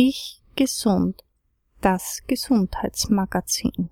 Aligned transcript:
Ich 0.00 0.44
gesund. 0.54 1.24
Das 1.80 2.20
Gesundheitsmagazin. 2.28 3.90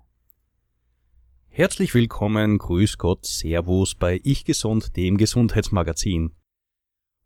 Herzlich 1.49 1.93
willkommen, 1.93 2.59
Grüß 2.59 2.97
Gott, 2.97 3.25
Servus 3.25 3.93
bei 3.93 4.21
Ich 4.23 4.45
Gesund, 4.45 4.95
dem 4.95 5.17
Gesundheitsmagazin. 5.17 6.31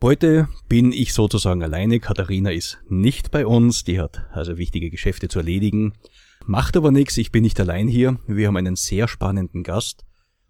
Heute 0.01 0.49
bin 0.67 0.93
ich 0.93 1.13
sozusagen 1.13 1.61
alleine, 1.61 1.99
Katharina 1.99 2.49
ist 2.49 2.81
nicht 2.89 3.29
bei 3.29 3.45
uns, 3.45 3.83
die 3.83 3.99
hat 3.99 4.25
also 4.31 4.57
wichtige 4.57 4.89
Geschäfte 4.89 5.27
zu 5.27 5.37
erledigen. 5.37 5.93
Macht 6.47 6.75
aber 6.75 6.89
nichts, 6.89 7.17
ich 7.17 7.31
bin 7.31 7.43
nicht 7.43 7.59
allein 7.59 7.87
hier. 7.87 8.17
Wir 8.25 8.47
haben 8.47 8.57
einen 8.57 8.77
sehr 8.77 9.07
spannenden 9.07 9.61
Gast, 9.61 10.07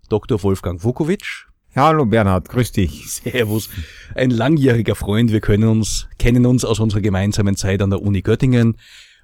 Dr. 0.08 0.42
Wolfgang 0.42 0.82
Vukovic. 0.86 1.51
Ja, 1.74 1.86
hallo 1.86 2.06
Bernhard, 2.06 2.50
grüß 2.50 2.74
dich. 2.74 3.10
Servus. 3.24 3.70
Ein 4.14 4.30
langjähriger 4.30 4.94
Freund, 4.94 5.32
wir 5.32 5.40
können 5.40 5.70
uns, 5.70 6.10
kennen 6.20 6.46
uns 6.46 6.66
aus 6.66 6.82
unserer 6.82 7.00
gemeinsamen 7.00 7.56
Zeit 7.56 7.82
an 7.82 7.92
der 7.92 8.02
Uni 8.02 8.22
Göttingen, 8.22 8.76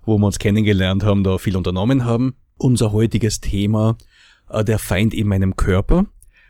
wo 0.05 0.17
wir 0.17 0.25
uns 0.25 0.39
kennengelernt 0.39 1.03
haben, 1.03 1.25
da 1.25 1.39
viel 1.39 1.57
unternommen 1.57 2.05
haben. 2.05 2.35
Unser 2.57 2.93
heutiges 2.93 3.41
Thema, 3.41 3.97
äh, 4.49 4.63
der 4.63 4.79
Feind 4.79 5.13
in 5.13 5.27
meinem 5.27 5.57
Körper. 5.57 6.05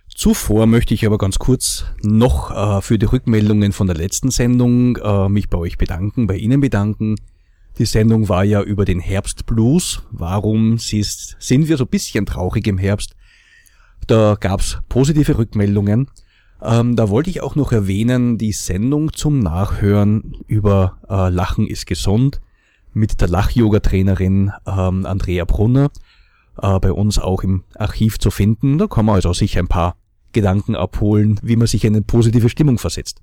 Zuvor 0.07 0.67
möchte 0.67 0.93
ich 0.93 1.03
aber 1.03 1.17
ganz 1.17 1.39
kurz 1.39 1.85
noch 2.03 2.51
äh, 2.51 2.79
für 2.83 2.99
die 2.99 3.07
Rückmeldungen 3.07 3.71
von 3.71 3.87
der 3.87 3.97
letzten 3.97 4.29
Sendung 4.29 4.97
äh, 4.97 5.29
mich 5.29 5.49
bei 5.49 5.57
euch 5.57 5.79
bedanken, 5.79 6.27
bei 6.27 6.37
Ihnen 6.37 6.61
bedanken. 6.61 7.15
Die 7.79 7.85
Sendung 7.85 8.29
war 8.29 8.43
ja 8.43 8.61
über 8.61 8.85
den 8.85 8.99
Herbstblues. 8.99 10.03
Warum 10.11 10.77
siehst, 10.77 11.37
sind 11.39 11.67
wir 11.67 11.77
so 11.77 11.85
ein 11.85 11.89
bisschen 11.89 12.27
traurig 12.27 12.67
im 12.67 12.77
Herbst? 12.77 13.15
Da 14.07 14.37
gab's 14.39 14.79
positive 14.87 15.37
Rückmeldungen. 15.37 16.09
Ähm, 16.61 16.95
da 16.95 17.09
wollte 17.09 17.29
ich 17.29 17.41
auch 17.41 17.55
noch 17.55 17.73
erwähnen, 17.73 18.37
die 18.37 18.53
Sendung 18.53 19.11
zum 19.11 19.39
Nachhören 19.39 20.37
über 20.47 20.97
äh, 21.09 21.29
Lachen 21.29 21.67
ist 21.67 21.85
gesund 21.85 22.39
mit 22.93 23.19
der 23.19 23.27
Lach-Yoga-Trainerin 23.27 24.53
ähm, 24.65 25.05
Andrea 25.05 25.43
Brunner 25.43 25.91
äh, 26.61 26.79
bei 26.79 26.93
uns 26.93 27.19
auch 27.19 27.43
im 27.43 27.65
Archiv 27.75 28.17
zu 28.17 28.31
finden. 28.31 28.77
Da 28.77 28.87
kann 28.87 29.05
man 29.05 29.15
also 29.15 29.33
sich 29.33 29.59
ein 29.59 29.67
paar 29.67 29.97
Gedanken 30.31 30.75
abholen, 30.75 31.39
wie 31.43 31.57
man 31.57 31.67
sich 31.67 31.83
in 31.83 31.93
eine 31.93 32.01
positive 32.01 32.47
Stimmung 32.47 32.77
versetzt. 32.77 33.21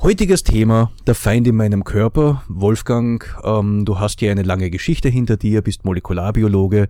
Heutiges 0.00 0.42
Thema, 0.42 0.90
der 1.06 1.14
Feind 1.14 1.46
in 1.46 1.54
meinem 1.54 1.84
Körper. 1.84 2.42
Wolfgang, 2.48 3.24
ähm, 3.44 3.84
du 3.84 4.00
hast 4.00 4.20
ja 4.20 4.32
eine 4.32 4.42
lange 4.42 4.70
Geschichte 4.70 5.08
hinter 5.08 5.36
dir, 5.36 5.62
bist 5.62 5.84
Molekularbiologe 5.84 6.88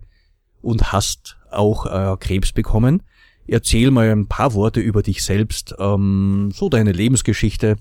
und 0.62 0.92
hast 0.92 1.36
auch 1.53 1.86
äh, 1.86 2.17
Krebs 2.19 2.53
bekommen. 2.53 3.03
Erzähl 3.47 3.91
mal 3.91 4.11
ein 4.11 4.28
paar 4.28 4.55
Worte 4.55 4.81
über 4.81 5.03
dich 5.03 5.25
selbst, 5.25 5.75
ähm, 5.78 6.50
so 6.55 6.69
deine 6.69 6.92
Lebensgeschichte, 6.92 7.77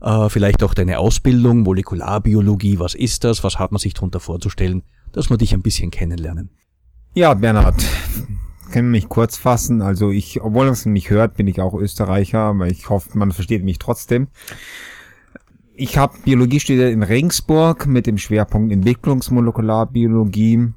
äh, 0.00 0.28
vielleicht 0.28 0.62
auch 0.62 0.74
deine 0.74 0.98
Ausbildung, 0.98 1.60
Molekularbiologie, 1.60 2.78
was 2.78 2.94
ist 2.94 3.24
das, 3.24 3.42
was 3.42 3.58
hat 3.58 3.72
man 3.72 3.78
sich 3.78 3.94
darunter 3.94 4.20
vorzustellen, 4.20 4.82
dass 5.12 5.30
wir 5.30 5.36
dich 5.36 5.52
ein 5.52 5.62
bisschen 5.62 5.90
kennenlernen. 5.90 6.50
Ja, 7.14 7.34
Bernhard, 7.34 7.84
kann 8.70 8.90
mich 8.90 9.08
kurz 9.08 9.36
fassen. 9.36 9.82
Also 9.82 10.10
ich, 10.10 10.40
obwohl 10.40 10.64
man 10.64 10.74
es 10.74 10.86
mich 10.86 11.10
hört, 11.10 11.36
bin 11.36 11.48
ich 11.48 11.60
auch 11.60 11.74
Österreicher, 11.74 12.38
aber 12.38 12.68
ich 12.68 12.88
hoffe, 12.88 13.18
man 13.18 13.32
versteht 13.32 13.64
mich 13.64 13.78
trotzdem. 13.78 14.28
Ich 15.74 15.98
habe 15.98 16.18
Biologie 16.24 16.60
studiert 16.60 16.92
in 16.92 17.02
Regensburg 17.02 17.86
mit 17.86 18.06
dem 18.06 18.18
Schwerpunkt 18.18 18.72
Entwicklungsmolekularbiologie. 18.72 20.68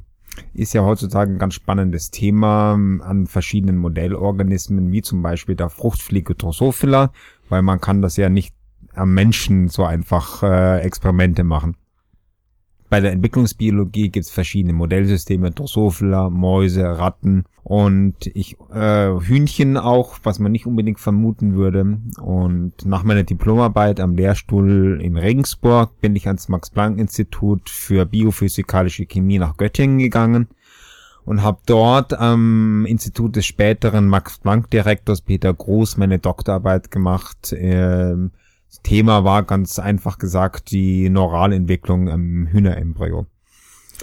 Ist 0.54 0.74
ja 0.74 0.84
heutzutage 0.84 1.32
ein 1.32 1.40
ganz 1.40 1.54
spannendes 1.54 2.12
Thema 2.12 2.74
an 2.74 3.28
verschiedenen 3.28 3.78
Modellorganismen, 3.78 4.92
wie 4.92 5.02
zum 5.02 5.22
Beispiel 5.22 5.56
der 5.56 5.70
Fruchtfliege 5.70 6.36
Drosophila, 6.36 7.12
weil 7.50 7.62
man 7.62 7.80
kann 7.80 8.02
das 8.02 8.18
ja 8.18 8.30
nicht 8.30 8.54
am 8.94 9.14
Menschen 9.14 9.70
so 9.70 9.84
einfach 9.84 10.44
äh, 10.44 10.80
Experimente 10.82 11.44
machen. 11.44 11.76
Bei 12.94 13.02
der 13.02 13.12
Entwicklungsbiologie 13.12 14.10
gibt 14.10 14.28
es 14.28 14.32
verschiedene 14.32 14.74
Modellsysteme, 14.74 15.50
Drosophila, 15.50 16.30
Mäuse, 16.30 16.84
Ratten 16.84 17.46
und 17.64 18.28
ich 18.28 18.56
äh, 18.72 19.10
Hühnchen 19.20 19.78
auch, 19.78 20.20
was 20.22 20.38
man 20.38 20.52
nicht 20.52 20.68
unbedingt 20.68 21.00
vermuten 21.00 21.56
würde. 21.56 21.98
Und 22.22 22.74
nach 22.86 23.02
meiner 23.02 23.24
Diplomarbeit 23.24 24.00
am 24.00 24.14
Lehrstuhl 24.14 25.00
in 25.02 25.18
Regensburg 25.18 26.00
bin 26.02 26.16
ich 26.16 26.28
ans 26.28 26.50
Max-Planck-Institut 26.50 27.68
für 27.68 28.06
biophysikalische 28.06 29.08
Chemie 29.08 29.40
nach 29.40 29.58
Göttingen 29.58 29.98
gegangen 29.98 30.50
und 31.26 31.42
habe 31.42 31.62
dort 31.66 32.14
am 32.14 32.86
Institut 32.86 33.36
des 33.36 33.48
späteren 33.48 34.08
Max-Planck-Direktors 34.08 35.22
Peter 35.22 35.52
Groß 35.52 35.98
meine 35.98 36.20
Doktorarbeit 36.20 36.92
gemacht. 36.92 37.56
Ähm, 37.58 38.30
das 38.74 38.82
Thema 38.82 39.24
war 39.24 39.44
ganz 39.44 39.78
einfach 39.78 40.18
gesagt 40.18 40.72
die 40.72 41.08
Neuralentwicklung 41.08 42.08
im 42.08 42.48
Hühnerembryo. 42.48 43.28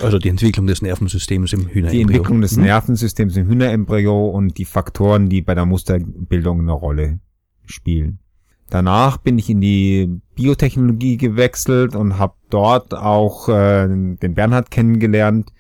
Also 0.01 0.19
die 0.19 0.29
Entwicklung 0.29 0.69
des 0.69 0.81
Nervensystems 0.81 1.53
im 1.53 1.67
Hühnerembryo. 1.67 1.91
Die 1.91 2.01
Entwicklung 2.03 2.41
des 2.41 2.57
Mhm. 2.57 2.63
Nervensystems 2.63 3.37
im 3.37 3.49
Hühnerembryo 3.49 4.29
und 4.29 4.59
die 4.59 4.65
Faktoren, 4.65 5.29
die 5.29 5.43
bei 5.43 5.57
der 5.57 5.67
Musterbildung 5.67 6.61
eine 6.61 6.71
Rolle 6.71 7.19
spielen. 7.65 8.21
Danach 8.69 9.17
bin 9.17 9.41
ich 9.41 9.51
in 9.51 9.61
die 9.61 10.21
Biotechnologie 10.37 11.17
gewechselt 11.17 11.97
und 11.97 12.19
habe 12.19 12.35
dort 12.49 12.95
auch 12.95 13.49
äh, 13.49 13.89
den 13.89 14.35
Bernhard 14.35 14.71
kennengelernt. 14.71 15.53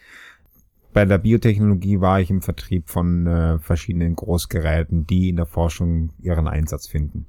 Bei 0.93 1.04
der 1.04 1.19
Biotechnologie 1.19 2.00
war 2.00 2.20
ich 2.20 2.31
im 2.31 2.43
Vertrieb 2.43 2.88
von 2.88 3.26
äh, 3.26 3.59
verschiedenen 3.59 4.15
Großgeräten, 4.15 5.09
die 5.09 5.31
in 5.31 5.37
der 5.37 5.47
Forschung 5.47 6.10
ihren 6.20 6.47
Einsatz 6.47 6.87
finden. 6.87 7.26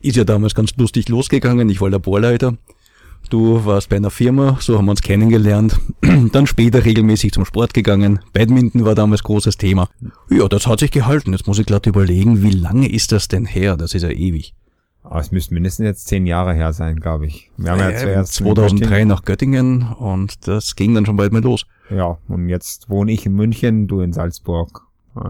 Ist 0.00 0.16
ja 0.16 0.24
damals 0.24 0.54
ganz 0.54 0.76
lustig 0.76 1.08
losgegangen. 1.08 1.68
Ich 1.70 1.80
war 1.80 1.90
Laborleiter. 1.90 2.56
Du 3.30 3.64
warst 3.64 3.88
bei 3.88 3.96
einer 3.96 4.10
Firma, 4.10 4.58
so 4.60 4.76
haben 4.76 4.84
wir 4.84 4.90
uns 4.90 5.00
kennengelernt. 5.00 5.80
Dann 6.32 6.46
später 6.46 6.84
regelmäßig 6.84 7.32
zum 7.32 7.46
Sport 7.46 7.72
gegangen. 7.72 8.20
Badminton 8.34 8.84
war 8.84 8.94
damals 8.94 9.22
großes 9.22 9.56
Thema. 9.56 9.88
Ja, 10.30 10.46
das 10.46 10.66
hat 10.66 10.80
sich 10.80 10.90
gehalten. 10.90 11.32
Jetzt 11.32 11.46
muss 11.46 11.58
ich 11.58 11.64
gerade 11.66 11.88
überlegen, 11.88 12.42
wie 12.42 12.50
lange 12.50 12.86
ist 12.90 13.12
das 13.12 13.28
denn 13.28 13.46
her? 13.46 13.76
Das 13.78 13.94
ist 13.94 14.02
ja 14.02 14.10
ewig. 14.10 14.54
Aber 15.02 15.20
es 15.20 15.32
müssten 15.32 15.54
mindestens 15.54 15.84
jetzt 15.84 16.06
zehn 16.06 16.26
Jahre 16.26 16.54
her 16.54 16.72
sein, 16.74 16.96
glaube 17.00 17.26
ich. 17.26 17.50
Wir 17.56 17.70
haben 17.72 17.78
ja, 17.80 17.90
Äh, 17.90 17.96
zuerst 17.96 18.40
in 18.40 18.46
2003 18.46 18.86
Göttingen- 18.86 19.08
nach 19.08 19.22
Göttingen 19.24 19.82
und 19.92 20.46
das 20.46 20.76
ging 20.76 20.94
dann 20.94 21.04
schon 21.06 21.16
bald 21.16 21.32
mal 21.32 21.42
los. 21.42 21.66
Ja, 21.90 22.18
und 22.28 22.48
jetzt 22.48 22.88
wohne 22.90 23.12
ich 23.12 23.24
in 23.26 23.34
München, 23.34 23.86
du 23.86 24.00
in 24.00 24.12
Salzburg. 24.12 24.82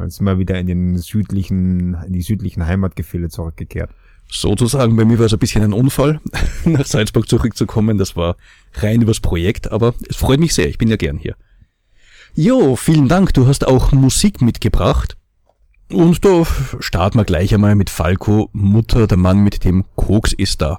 Jetzt 0.03 0.17
sind 0.17 0.27
wir 0.27 0.39
wieder 0.39 0.59
in 0.59 0.67
den 0.67 0.99
südlichen, 0.99 1.97
in 2.07 2.13
die 2.13 2.23
südlichen 2.23 2.67
Heimatgefilde 2.67 3.29
zurückgekehrt. 3.29 3.91
Sozusagen, 4.31 4.97
bei 4.97 5.05
mir 5.05 5.19
war 5.19 5.27
es 5.27 5.33
ein 5.33 5.39
bisschen 5.39 5.63
ein 5.63 5.73
Unfall, 5.73 6.21
nach 6.65 6.87
Salzburg 6.87 7.29
zurückzukommen. 7.29 7.99
Das 7.99 8.17
war 8.17 8.37
rein 8.75 9.03
übers 9.03 9.21
Projekt, 9.21 9.71
aber 9.71 9.95
es 10.09 10.17
freut 10.17 10.41
mich 10.41 10.55
sehr. 10.55 10.69
Ich 10.69 10.79
bin 10.79 10.89
ja 10.89 10.97
gern 10.97 11.19
hier. 11.19 11.37
Jo, 12.35 12.77
vielen 12.77 13.09
Dank. 13.09 13.35
Du 13.35 13.47
hast 13.47 13.67
auch 13.67 13.93
Musik 13.93 14.41
mitgebracht. 14.41 15.17
Und 15.93 16.25
da 16.25 16.45
starten 16.81 17.19
wir 17.19 17.25
gleich 17.25 17.55
einmal 17.55 17.75
mit 17.75 17.91
Falco, 17.91 18.49
Mutter, 18.53 19.07
der 19.07 19.19
Mann 19.19 19.45
mit 19.45 19.65
dem 19.65 19.85
Koks 19.95 20.33
ist 20.33 20.63
da. 20.63 20.79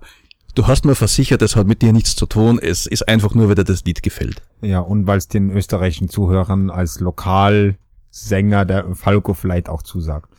Du 0.56 0.68
hast 0.68 0.84
mir 0.84 0.96
versichert, 0.96 1.42
es 1.42 1.56
hat 1.56 1.68
mit 1.68 1.82
dir 1.82 1.94
nichts 1.94 2.16
zu 2.16 2.26
tun. 2.26 2.60
Es 2.60 2.86
ist 2.86 3.08
einfach 3.08 3.36
nur, 3.36 3.48
weil 3.48 3.56
dir 3.56 3.64
das 3.64 3.86
Lied 3.86 4.02
gefällt. 4.04 4.42
Ja, 4.62 4.80
und 4.80 5.06
weil 5.06 5.18
es 5.18 5.28
den 5.28 5.52
österreichischen 5.52 6.10
Zuhörern 6.10 6.70
als 6.70 7.00
Lokalsänger 8.16 8.66
der 8.66 8.96
Falco 8.96 9.34
vielleicht 9.34 9.70
auch 9.70 9.84
zusagt. 9.84 10.30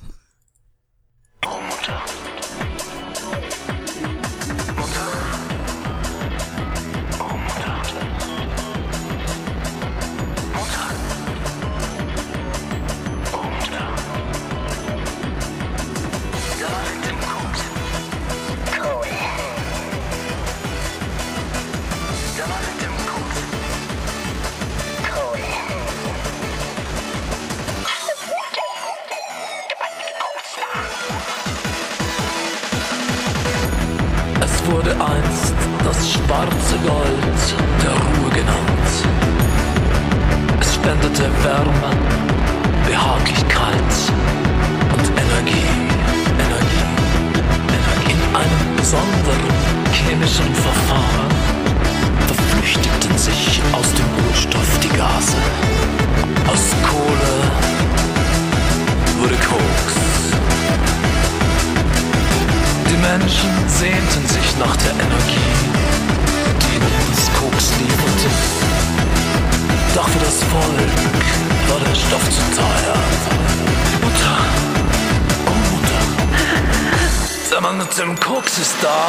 Dem 78.07 78.21
Koks 78.21 78.59
ist 78.59 78.77
da. 78.83 79.09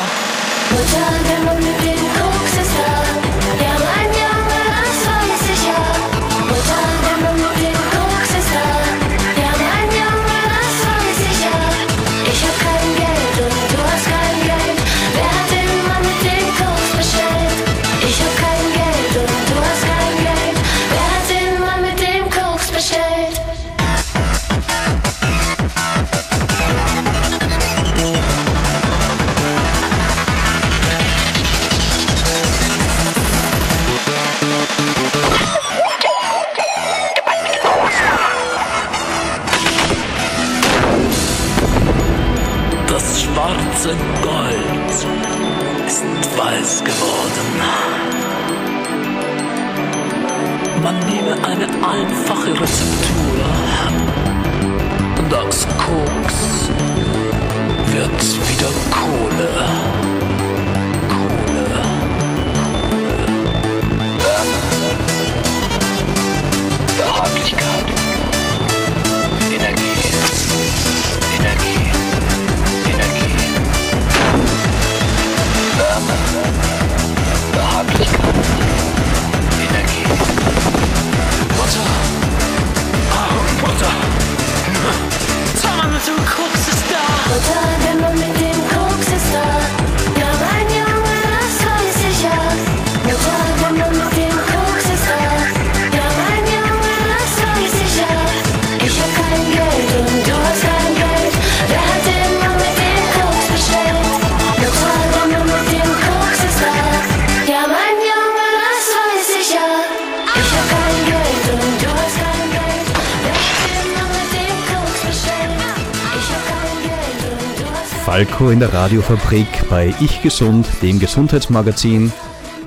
Falco 118.17 118.49
in 118.49 118.59
der 118.59 118.73
Radiofabrik 118.73 119.69
bei 119.69 119.93
Ich 120.01 120.23
Gesund, 120.23 120.65
dem 120.81 120.97
Gesundheitsmagazin. 120.97 122.11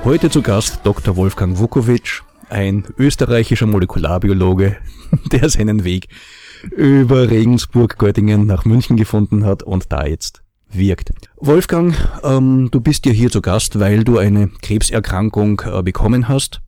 Heute 0.04 0.30
zu 0.30 0.42
Gast 0.42 0.78
Dr. 0.84 1.16
Wolfgang 1.16 1.58
Vukovic, 1.58 2.22
ein 2.48 2.86
österreichischer 2.96 3.66
Molekularbiologe, 3.66 4.76
der 5.32 5.48
seinen 5.48 5.82
Weg 5.82 6.06
über 6.70 7.30
Regensburg, 7.30 7.98
Göttingen 7.98 8.46
nach 8.46 8.64
München 8.64 8.96
gefunden 8.96 9.44
hat 9.44 9.64
und 9.64 9.90
da 9.90 10.06
jetzt 10.06 10.44
wirkt. 10.68 11.10
Wolfgang, 11.38 11.96
ähm, 12.22 12.68
du 12.70 12.80
bist 12.80 13.04
ja 13.06 13.10
hier 13.10 13.32
zu 13.32 13.42
Gast, 13.42 13.80
weil 13.80 14.04
du 14.04 14.18
eine 14.18 14.50
Krebserkrankung 14.62 15.62
äh, 15.66 15.82
bekommen 15.82 16.28
hast. 16.28 16.60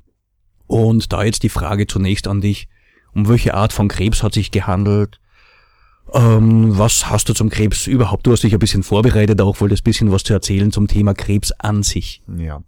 Und 0.67 1.13
da 1.13 1.23
jetzt 1.23 1.45
die 1.45 1.51
Frage 1.51 1.87
zunächst 1.87 2.27
an 2.27 2.41
dich, 2.41 2.69
um 3.15 3.29
welche 3.29 3.55
Art 3.55 3.73
von 3.73 3.87
Krebs 3.87 4.25
hat 4.25 4.35
sich 4.35 4.51
gehandelt? 4.51 5.21
Ähm, 6.15 6.77
was 6.77 7.09
hast 7.09 7.31
du 7.31 7.33
zum 7.33 7.49
Krebs 7.49 7.87
überhaupt? 7.87 8.27
Du 8.27 8.33
hast 8.33 8.43
dich 8.43 8.53
ein 8.53 8.59
bisschen 8.59 8.83
vorbereitet, 8.83 9.41
auch 9.41 9.61
wolltest 9.63 9.83
ein 9.83 9.85
bisschen 9.85 10.13
was 10.13 10.25
zu 10.25 10.35
erzählen 10.35 10.71
zum 10.71 10.87
Thema 10.87 11.15
Krebs 11.15 11.53
an 11.53 11.83
sich. 11.83 12.23
Ja. 12.37 12.63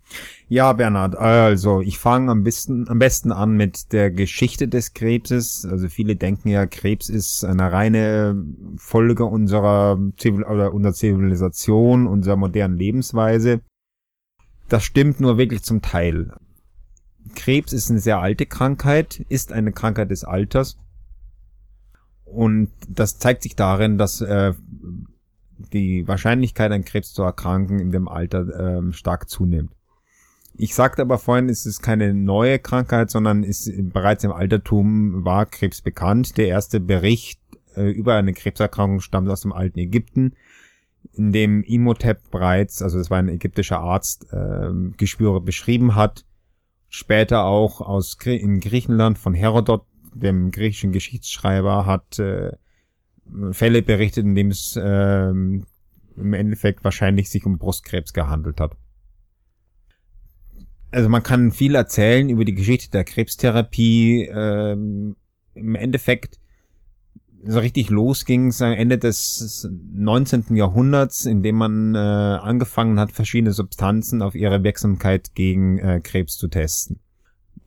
Ja, 0.48 0.72
Bernhard, 0.72 1.16
also 1.16 1.80
ich 1.80 1.98
fange 1.98 2.30
am 2.30 2.42
besten, 2.42 2.88
am 2.88 2.98
besten 2.98 3.32
an 3.32 3.56
mit 3.56 3.92
der 3.92 4.10
Geschichte 4.10 4.68
des 4.68 4.94
Krebses. 4.94 5.66
Also 5.70 5.88
viele 5.88 6.16
denken 6.16 6.48
ja, 6.48 6.64
Krebs 6.64 7.10
ist 7.10 7.44
eine 7.44 7.70
reine 7.70 8.42
Folge 8.76 9.26
unserer, 9.26 9.98
Zivil 10.16 10.44
oder 10.44 10.72
unserer 10.72 10.94
Zivilisation, 10.94 12.06
unserer 12.06 12.36
modernen 12.36 12.78
Lebensweise. 12.78 13.60
Das 14.68 14.84
stimmt 14.84 15.20
nur 15.20 15.36
wirklich 15.36 15.62
zum 15.62 15.82
Teil. 15.82 16.32
Krebs 17.34 17.72
ist 17.72 17.90
eine 17.90 18.00
sehr 18.00 18.20
alte 18.20 18.46
Krankheit, 18.46 19.24
ist 19.28 19.52
eine 19.52 19.72
Krankheit 19.72 20.10
des 20.10 20.24
Alters. 20.24 20.78
Und 22.34 22.70
das 22.88 23.18
zeigt 23.18 23.42
sich 23.42 23.56
darin, 23.56 23.98
dass 23.98 24.20
äh, 24.20 24.52
die 25.72 26.06
Wahrscheinlichkeit, 26.06 26.72
an 26.72 26.84
Krebs 26.84 27.12
zu 27.12 27.22
erkranken, 27.22 27.78
in 27.78 27.92
dem 27.92 28.08
Alter 28.08 28.78
ähm, 28.78 28.92
stark 28.92 29.28
zunimmt. 29.28 29.72
Ich 30.56 30.74
sagte 30.74 31.02
aber 31.02 31.18
vorhin, 31.18 31.48
es 31.48 31.66
ist 31.66 31.82
keine 31.82 32.14
neue 32.14 32.58
Krankheit, 32.60 33.10
sondern 33.10 33.42
ist 33.42 33.70
bereits 33.92 34.22
im 34.22 34.32
Altertum 34.32 35.24
war 35.24 35.46
Krebs 35.46 35.80
bekannt. 35.80 36.36
Der 36.36 36.46
erste 36.46 36.78
Bericht 36.78 37.40
äh, 37.74 37.90
über 37.90 38.14
eine 38.14 38.32
Krebserkrankung 38.32 39.00
stammt 39.00 39.28
aus 39.28 39.40
dem 39.40 39.52
alten 39.52 39.78
Ägypten, 39.80 40.34
in 41.12 41.32
dem 41.32 41.62
Imhotep 41.64 42.30
bereits, 42.30 42.82
also 42.82 42.98
das 42.98 43.10
war 43.10 43.18
ein 43.18 43.28
ägyptischer 43.28 43.80
Arzt, 43.80 44.32
äh, 44.32 44.70
Geschwüre 44.96 45.40
beschrieben 45.40 45.94
hat. 45.94 46.24
Später 46.88 47.44
auch 47.44 47.80
aus 47.80 48.16
in 48.24 48.60
Griechenland 48.60 49.18
von 49.18 49.34
Herodot, 49.34 49.84
dem 50.14 50.50
griechischen 50.50 50.92
Geschichtsschreiber, 50.92 51.86
hat 51.86 52.18
äh, 52.18 52.52
Fälle 53.52 53.82
berichtet, 53.82 54.24
in 54.24 54.34
dem 54.34 54.50
es 54.50 54.76
äh, 54.76 55.28
im 55.28 56.32
Endeffekt 56.32 56.84
wahrscheinlich 56.84 57.30
sich 57.30 57.44
um 57.46 57.58
Brustkrebs 57.58 58.12
gehandelt 58.12 58.60
hat 58.60 58.76
also 60.94 61.08
man 61.08 61.22
kann 61.22 61.50
viel 61.50 61.74
erzählen 61.74 62.28
über 62.28 62.44
die 62.44 62.54
Geschichte 62.54 62.90
der 62.90 63.04
Krebstherapie. 63.04 64.30
Ähm, 64.32 65.16
Im 65.54 65.74
Endeffekt 65.74 66.38
so 67.46 67.58
richtig 67.58 67.90
los 67.90 68.24
ging 68.24 68.48
es 68.48 68.62
am 68.62 68.72
Ende 68.72 68.96
des 68.96 69.68
19. 69.92 70.56
Jahrhunderts, 70.56 71.26
indem 71.26 71.56
man 71.56 71.94
äh, 71.94 71.98
angefangen 71.98 72.98
hat, 72.98 73.12
verschiedene 73.12 73.52
Substanzen 73.52 74.22
auf 74.22 74.34
ihre 74.34 74.62
Wirksamkeit 74.62 75.34
gegen 75.34 75.78
äh, 75.78 76.00
Krebs 76.02 76.38
zu 76.38 76.48
testen. 76.48 77.00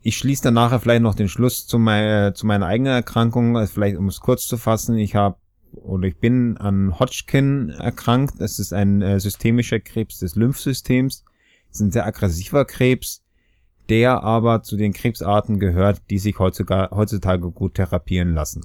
Ich 0.00 0.16
schließe 0.16 0.42
dann 0.42 0.54
nachher 0.54 0.80
vielleicht 0.80 1.02
noch 1.02 1.14
den 1.14 1.28
Schluss 1.28 1.66
zu, 1.66 1.78
mein, 1.78 2.34
zu 2.34 2.46
meiner 2.46 2.66
eigenen 2.66 2.92
Erkrankung, 2.92 3.56
also 3.56 3.72
vielleicht 3.72 3.96
um 3.96 4.08
es 4.08 4.20
kurz 4.20 4.46
zu 4.46 4.56
fassen. 4.56 4.96
Ich 4.96 5.14
habe 5.14 5.36
oder 5.72 6.08
ich 6.08 6.16
bin 6.16 6.56
an 6.56 6.98
Hodgkin 6.98 7.70
erkrankt. 7.70 8.34
Das 8.38 8.58
ist 8.58 8.72
ein 8.72 9.02
äh, 9.02 9.20
systemischer 9.20 9.80
Krebs 9.80 10.18
des 10.18 10.34
Lymphsystems. 10.34 11.24
Das 11.68 11.80
ist 11.80 11.80
ein 11.80 11.90
sehr 11.90 12.06
aggressiver 12.06 12.64
Krebs, 12.64 13.22
der 13.88 14.22
aber 14.22 14.62
zu 14.62 14.76
den 14.76 14.92
Krebsarten 14.92 15.58
gehört, 15.60 16.02
die 16.10 16.18
sich 16.18 16.38
heutzutage, 16.38 16.94
heutzutage 16.96 17.50
gut 17.50 17.74
therapieren 17.74 18.34
lassen. 18.34 18.62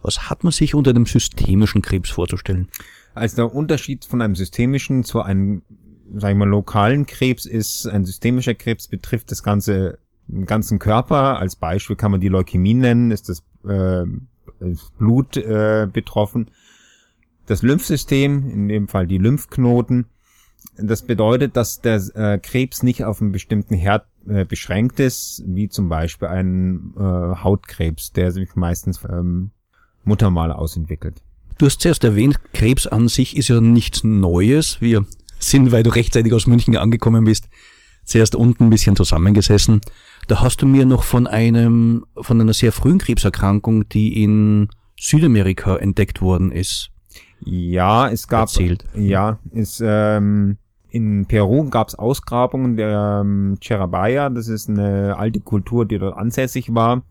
Was 0.00 0.28
hat 0.28 0.44
man 0.44 0.52
sich 0.52 0.74
unter 0.74 0.92
dem 0.92 1.06
systemischen 1.06 1.82
Krebs 1.82 2.10
vorzustellen? 2.10 2.68
Also 3.14 3.36
der 3.36 3.54
Unterschied 3.54 4.04
von 4.04 4.20
einem 4.22 4.34
systemischen 4.36 5.02
zu 5.02 5.22
einem 5.22 5.62
sag 6.16 6.32
ich 6.32 6.36
mal, 6.36 6.48
lokalen 6.48 7.06
Krebs 7.06 7.46
ist, 7.46 7.86
ein 7.86 8.04
systemischer 8.04 8.54
Krebs 8.54 8.88
betrifft 8.88 9.30
das 9.30 9.42
ganze, 9.42 9.98
den 10.26 10.46
ganzen 10.46 10.78
Körper. 10.78 11.38
Als 11.38 11.56
Beispiel 11.56 11.96
kann 11.96 12.10
man 12.10 12.20
die 12.20 12.28
Leukämie 12.28 12.74
nennen, 12.74 13.10
ist 13.10 13.28
das, 13.28 13.42
äh, 13.66 14.04
Blut 14.98 15.36
äh, 15.36 15.88
betroffen. 15.90 16.50
Das 17.46 17.62
Lymphsystem, 17.62 18.48
in 18.48 18.68
dem 18.68 18.88
Fall 18.88 19.06
die 19.06 19.18
Lymphknoten. 19.18 20.06
Das 20.76 21.02
bedeutet, 21.02 21.56
dass 21.56 21.80
der 21.80 21.96
äh, 22.14 22.38
Krebs 22.38 22.82
nicht 22.82 23.04
auf 23.04 23.20
einen 23.20 23.32
bestimmten 23.32 23.74
Herd 23.74 24.06
äh, 24.26 24.44
beschränkt 24.44 24.98
ist, 24.98 25.42
wie 25.46 25.68
zum 25.68 25.88
Beispiel 25.88 26.28
ein 26.28 26.94
äh, 26.96 27.00
Hautkrebs, 27.00 28.12
der 28.12 28.32
sich 28.32 28.56
meistens 28.56 29.00
ähm, 29.04 29.50
Muttermale 30.04 30.56
ausentwickelt. 30.56 31.22
Du 31.58 31.66
hast 31.66 31.80
zuerst 31.80 32.02
erwähnt, 32.02 32.40
Krebs 32.52 32.86
an 32.86 33.08
sich 33.08 33.36
ist 33.36 33.48
ja 33.48 33.60
nichts 33.60 34.02
Neues. 34.02 34.80
Wir 34.80 35.06
sind, 35.38 35.70
weil 35.70 35.82
du 35.82 35.90
rechtzeitig 35.90 36.32
aus 36.32 36.46
München 36.46 36.76
angekommen 36.76 37.24
bist, 37.24 37.48
zuerst 38.04 38.34
unten 38.34 38.64
ein 38.64 38.70
bisschen 38.70 38.96
zusammengesessen. 38.96 39.80
Da 40.28 40.40
hast 40.40 40.62
du 40.62 40.66
mir 40.66 40.86
noch 40.86 41.02
von 41.02 41.26
einem, 41.26 42.04
von 42.16 42.40
einer 42.40 42.54
sehr 42.54 42.72
frühen 42.72 42.98
Krebserkrankung, 42.98 43.88
die 43.88 44.22
in 44.22 44.68
Südamerika 44.98 45.76
entdeckt 45.76 46.22
worden 46.22 46.52
ist, 46.52 46.90
Ja, 47.40 48.08
es 48.08 48.28
gab 48.28 48.42
erzählt. 48.42 48.84
Ja, 48.94 49.38
ist 49.52 49.82
ähm, 49.84 50.56
in 50.90 51.26
Peru 51.26 51.68
gab 51.68 51.88
es 51.88 51.94
Ausgrabungen 51.94 52.76
der 52.76 53.22
ähm, 53.22 53.56
Cherabaya. 53.60 54.30
Das 54.30 54.48
ist 54.48 54.68
eine 54.68 55.16
alte 55.18 55.40
Kultur, 55.40 55.84
die 55.86 55.98
dort 55.98 56.16
ansässig 56.16 56.72
war 56.74 57.02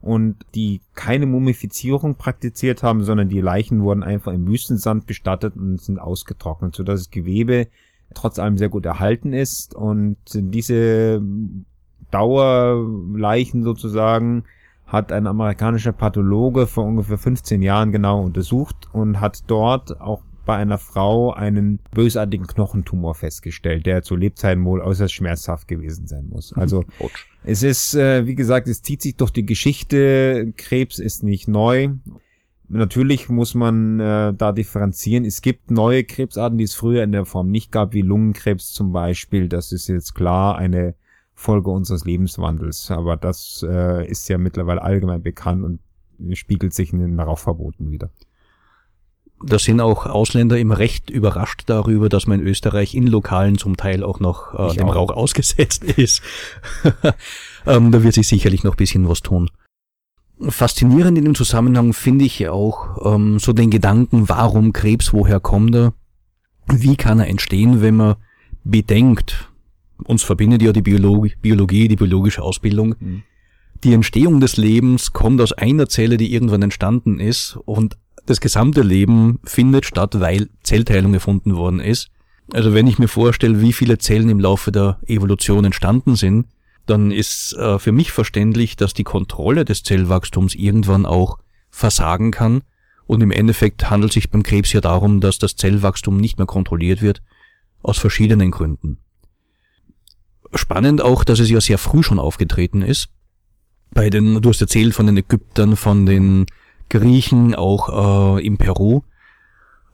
und 0.00 0.36
die 0.54 0.80
keine 0.94 1.26
Mumifizierung 1.26 2.16
praktiziert 2.16 2.82
haben, 2.82 3.04
sondern 3.04 3.28
die 3.28 3.40
Leichen 3.40 3.82
wurden 3.82 4.02
einfach 4.02 4.32
im 4.32 4.46
Wüstensand 4.46 5.06
bestattet 5.06 5.56
und 5.56 5.80
sind 5.80 5.98
ausgetrocknet, 5.98 6.74
sodass 6.74 7.00
das 7.00 7.10
Gewebe 7.10 7.68
trotz 8.14 8.38
allem 8.38 8.58
sehr 8.58 8.68
gut 8.68 8.86
erhalten 8.86 9.32
ist 9.32 9.74
und 9.74 10.16
diese 10.32 11.20
Dauerleichen 12.10 13.62
sozusagen 13.62 14.44
hat 14.86 15.12
ein 15.12 15.26
amerikanischer 15.26 15.92
Pathologe 15.92 16.66
vor 16.66 16.84
ungefähr 16.84 17.18
15 17.18 17.62
Jahren 17.62 17.90
genau 17.92 18.22
untersucht 18.22 18.88
und 18.92 19.20
hat 19.20 19.42
dort 19.48 20.00
auch 20.00 20.22
bei 20.46 20.56
einer 20.56 20.78
Frau 20.78 21.32
einen 21.32 21.80
bösartigen 21.92 22.46
Knochentumor 22.46 23.14
festgestellt, 23.16 23.84
der 23.84 24.02
zu 24.02 24.14
Lebzeiten 24.14 24.64
wohl 24.64 24.80
äußerst 24.80 25.12
schmerzhaft 25.12 25.66
gewesen 25.66 26.06
sein 26.06 26.28
muss. 26.30 26.52
Also 26.52 26.84
es 27.42 27.64
ist, 27.64 27.94
äh, 27.94 28.26
wie 28.26 28.36
gesagt, 28.36 28.68
es 28.68 28.80
zieht 28.80 29.02
sich 29.02 29.16
durch 29.16 29.32
die 29.32 29.44
Geschichte. 29.44 30.52
Krebs 30.56 31.00
ist 31.00 31.24
nicht 31.24 31.48
neu. 31.48 31.88
Natürlich 32.68 33.28
muss 33.28 33.54
man 33.54 34.00
äh, 34.00 34.34
da 34.34 34.52
differenzieren. 34.52 35.24
Es 35.24 35.40
gibt 35.40 35.70
neue 35.70 36.02
Krebsarten, 36.04 36.58
die 36.58 36.64
es 36.64 36.74
früher 36.74 37.04
in 37.04 37.12
der 37.12 37.24
Form 37.24 37.50
nicht 37.50 37.70
gab, 37.70 37.92
wie 37.92 38.02
Lungenkrebs 38.02 38.72
zum 38.72 38.92
Beispiel. 38.92 39.48
Das 39.48 39.70
ist 39.72 39.86
jetzt 39.88 40.14
klar 40.14 40.56
eine 40.56 40.94
Folge 41.34 41.70
unseres 41.70 42.04
Lebenswandels. 42.04 42.90
Aber 42.90 43.16
das 43.16 43.64
äh, 43.68 44.08
ist 44.08 44.28
ja 44.28 44.38
mittlerweile 44.38 44.82
allgemein 44.82 45.22
bekannt 45.22 45.62
und 45.62 45.80
spiegelt 46.36 46.74
sich 46.74 46.92
in 46.92 46.98
den 46.98 47.20
Rauchverboten 47.20 47.90
wieder. 47.90 48.10
Da 49.44 49.58
sind 49.58 49.80
auch 49.80 50.06
Ausländer 50.06 50.58
immer 50.58 50.78
recht 50.78 51.10
überrascht 51.10 51.64
darüber, 51.66 52.08
dass 52.08 52.26
man 52.26 52.40
in 52.40 52.46
Österreich 52.46 52.94
in 52.94 53.06
Lokalen 53.06 53.58
zum 53.58 53.76
Teil 53.76 54.02
auch 54.02 54.18
noch 54.18 54.54
äh, 54.58 54.68
Ich 54.68 54.78
dem 54.78 54.88
auch. 54.88 54.96
Rauch 54.96 55.10
ausgesetzt 55.10 55.84
ist. 55.98 56.22
ähm, 57.66 57.92
da 57.92 58.02
wird 58.02 58.14
sich 58.14 58.26
sicherlich 58.26 58.64
noch 58.64 58.72
ein 58.72 58.78
bisschen 58.78 59.08
was 59.08 59.20
tun. 59.20 59.50
Faszinierend 60.40 61.16
in 61.16 61.24
dem 61.24 61.34
Zusammenhang 61.34 61.92
finde 61.94 62.24
ich 62.26 62.38
ja 62.38 62.52
auch 62.52 63.14
ähm, 63.14 63.38
so 63.38 63.52
den 63.52 63.70
Gedanken, 63.70 64.28
warum 64.28 64.72
Krebs, 64.72 65.12
woher 65.12 65.40
kommt 65.40 65.74
er? 65.74 65.94
Wie 66.66 66.96
kann 66.96 67.20
er 67.20 67.28
entstehen, 67.28 67.80
wenn 67.80 67.96
man 67.96 68.16
bedenkt, 68.64 69.50
uns 70.04 70.22
verbindet 70.22 70.60
ja 70.62 70.72
die 70.72 70.82
Biologie, 70.82 71.34
Biologie 71.40 71.88
die 71.88 71.96
biologische 71.96 72.42
Ausbildung, 72.42 72.96
Mhm. 73.00 73.22
die 73.82 73.94
Entstehung 73.94 74.40
des 74.40 74.56
Lebens 74.58 75.12
kommt 75.12 75.40
aus 75.40 75.52
einer 75.52 75.88
Zelle, 75.88 76.16
die 76.18 76.34
irgendwann 76.34 76.62
entstanden 76.62 77.18
ist 77.18 77.58
und 77.64 77.96
das 78.26 78.40
gesamte 78.40 78.82
Leben 78.82 79.38
findet 79.44 79.86
statt, 79.86 80.20
weil 80.20 80.48
Zellteilung 80.62 81.12
gefunden 81.12 81.54
worden 81.56 81.80
ist. 81.80 82.08
Also 82.52 82.74
wenn 82.74 82.86
ich 82.86 82.98
mir 82.98 83.08
vorstelle, 83.08 83.60
wie 83.60 83.72
viele 83.72 83.98
Zellen 83.98 84.28
im 84.28 84.40
Laufe 84.40 84.70
der 84.72 84.98
Evolution 85.06 85.64
entstanden 85.64 86.16
sind, 86.16 86.46
dann 86.86 87.10
ist 87.10 87.52
äh, 87.54 87.78
für 87.78 87.92
mich 87.92 88.12
verständlich, 88.12 88.76
dass 88.76 88.94
die 88.94 89.04
Kontrolle 89.04 89.64
des 89.64 89.82
Zellwachstums 89.82 90.54
irgendwann 90.54 91.06
auch 91.06 91.38
versagen 91.70 92.30
kann. 92.30 92.62
Und 93.06 93.20
im 93.20 93.30
Endeffekt 93.30 93.90
handelt 93.90 94.10
es 94.10 94.14
sich 94.14 94.30
beim 94.30 94.42
Krebs 94.42 94.72
ja 94.72 94.80
darum, 94.80 95.20
dass 95.20 95.38
das 95.38 95.56
Zellwachstum 95.56 96.16
nicht 96.16 96.38
mehr 96.38 96.46
kontrolliert 96.46 97.02
wird, 97.02 97.22
aus 97.82 97.98
verschiedenen 97.98 98.50
Gründen. 98.50 98.98
Spannend 100.54 101.02
auch, 101.02 101.24
dass 101.24 101.38
es 101.38 101.50
ja 101.50 101.60
sehr 101.60 101.78
früh 101.78 102.02
schon 102.02 102.18
aufgetreten 102.18 102.82
ist. 102.82 103.08
Bei 103.92 104.10
den, 104.10 104.40
du 104.40 104.48
hast 104.48 104.60
erzählt 104.60 104.94
von 104.94 105.06
den 105.06 105.16
Ägyptern, 105.16 105.76
von 105.76 106.06
den 106.06 106.46
Griechen, 106.88 107.54
auch 107.54 108.38
äh, 108.38 108.46
im 108.46 108.58
Peru. 108.58 109.02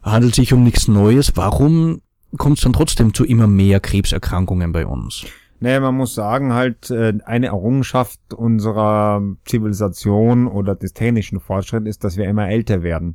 Handelt 0.03 0.35
sich 0.35 0.53
um 0.53 0.63
nichts 0.63 0.89
Neues. 0.89 1.33
Warum 1.37 2.03
kommt 2.37 2.59
es 2.59 2.65
dann 2.65 2.73
trotzdem 2.73 3.15
zu 3.15 3.25
immer 3.25 3.47
mehr 3.47 3.81
Krebserkrankungen 3.81 4.73
bei 4.73 4.87
uns? 4.87 5.25
Naja, 5.63 5.79
man 5.79 5.95
muss 5.95 6.17
sagen, 6.17 6.55
halt, 6.55 6.91
äh, 6.91 7.13
eine 7.25 7.47
Errungenschaft 7.47 8.35
unserer 8.35 9.23
Zivilisation 9.45 10.49
oder 10.49 10.75
des 10.75 10.93
technischen 10.93 11.39
Fortschritts 11.39 11.87
ist, 11.87 12.03
dass 12.03 12.17
wir 12.17 12.25
immer 12.25 12.49
älter 12.49 12.83
werden. 12.83 13.15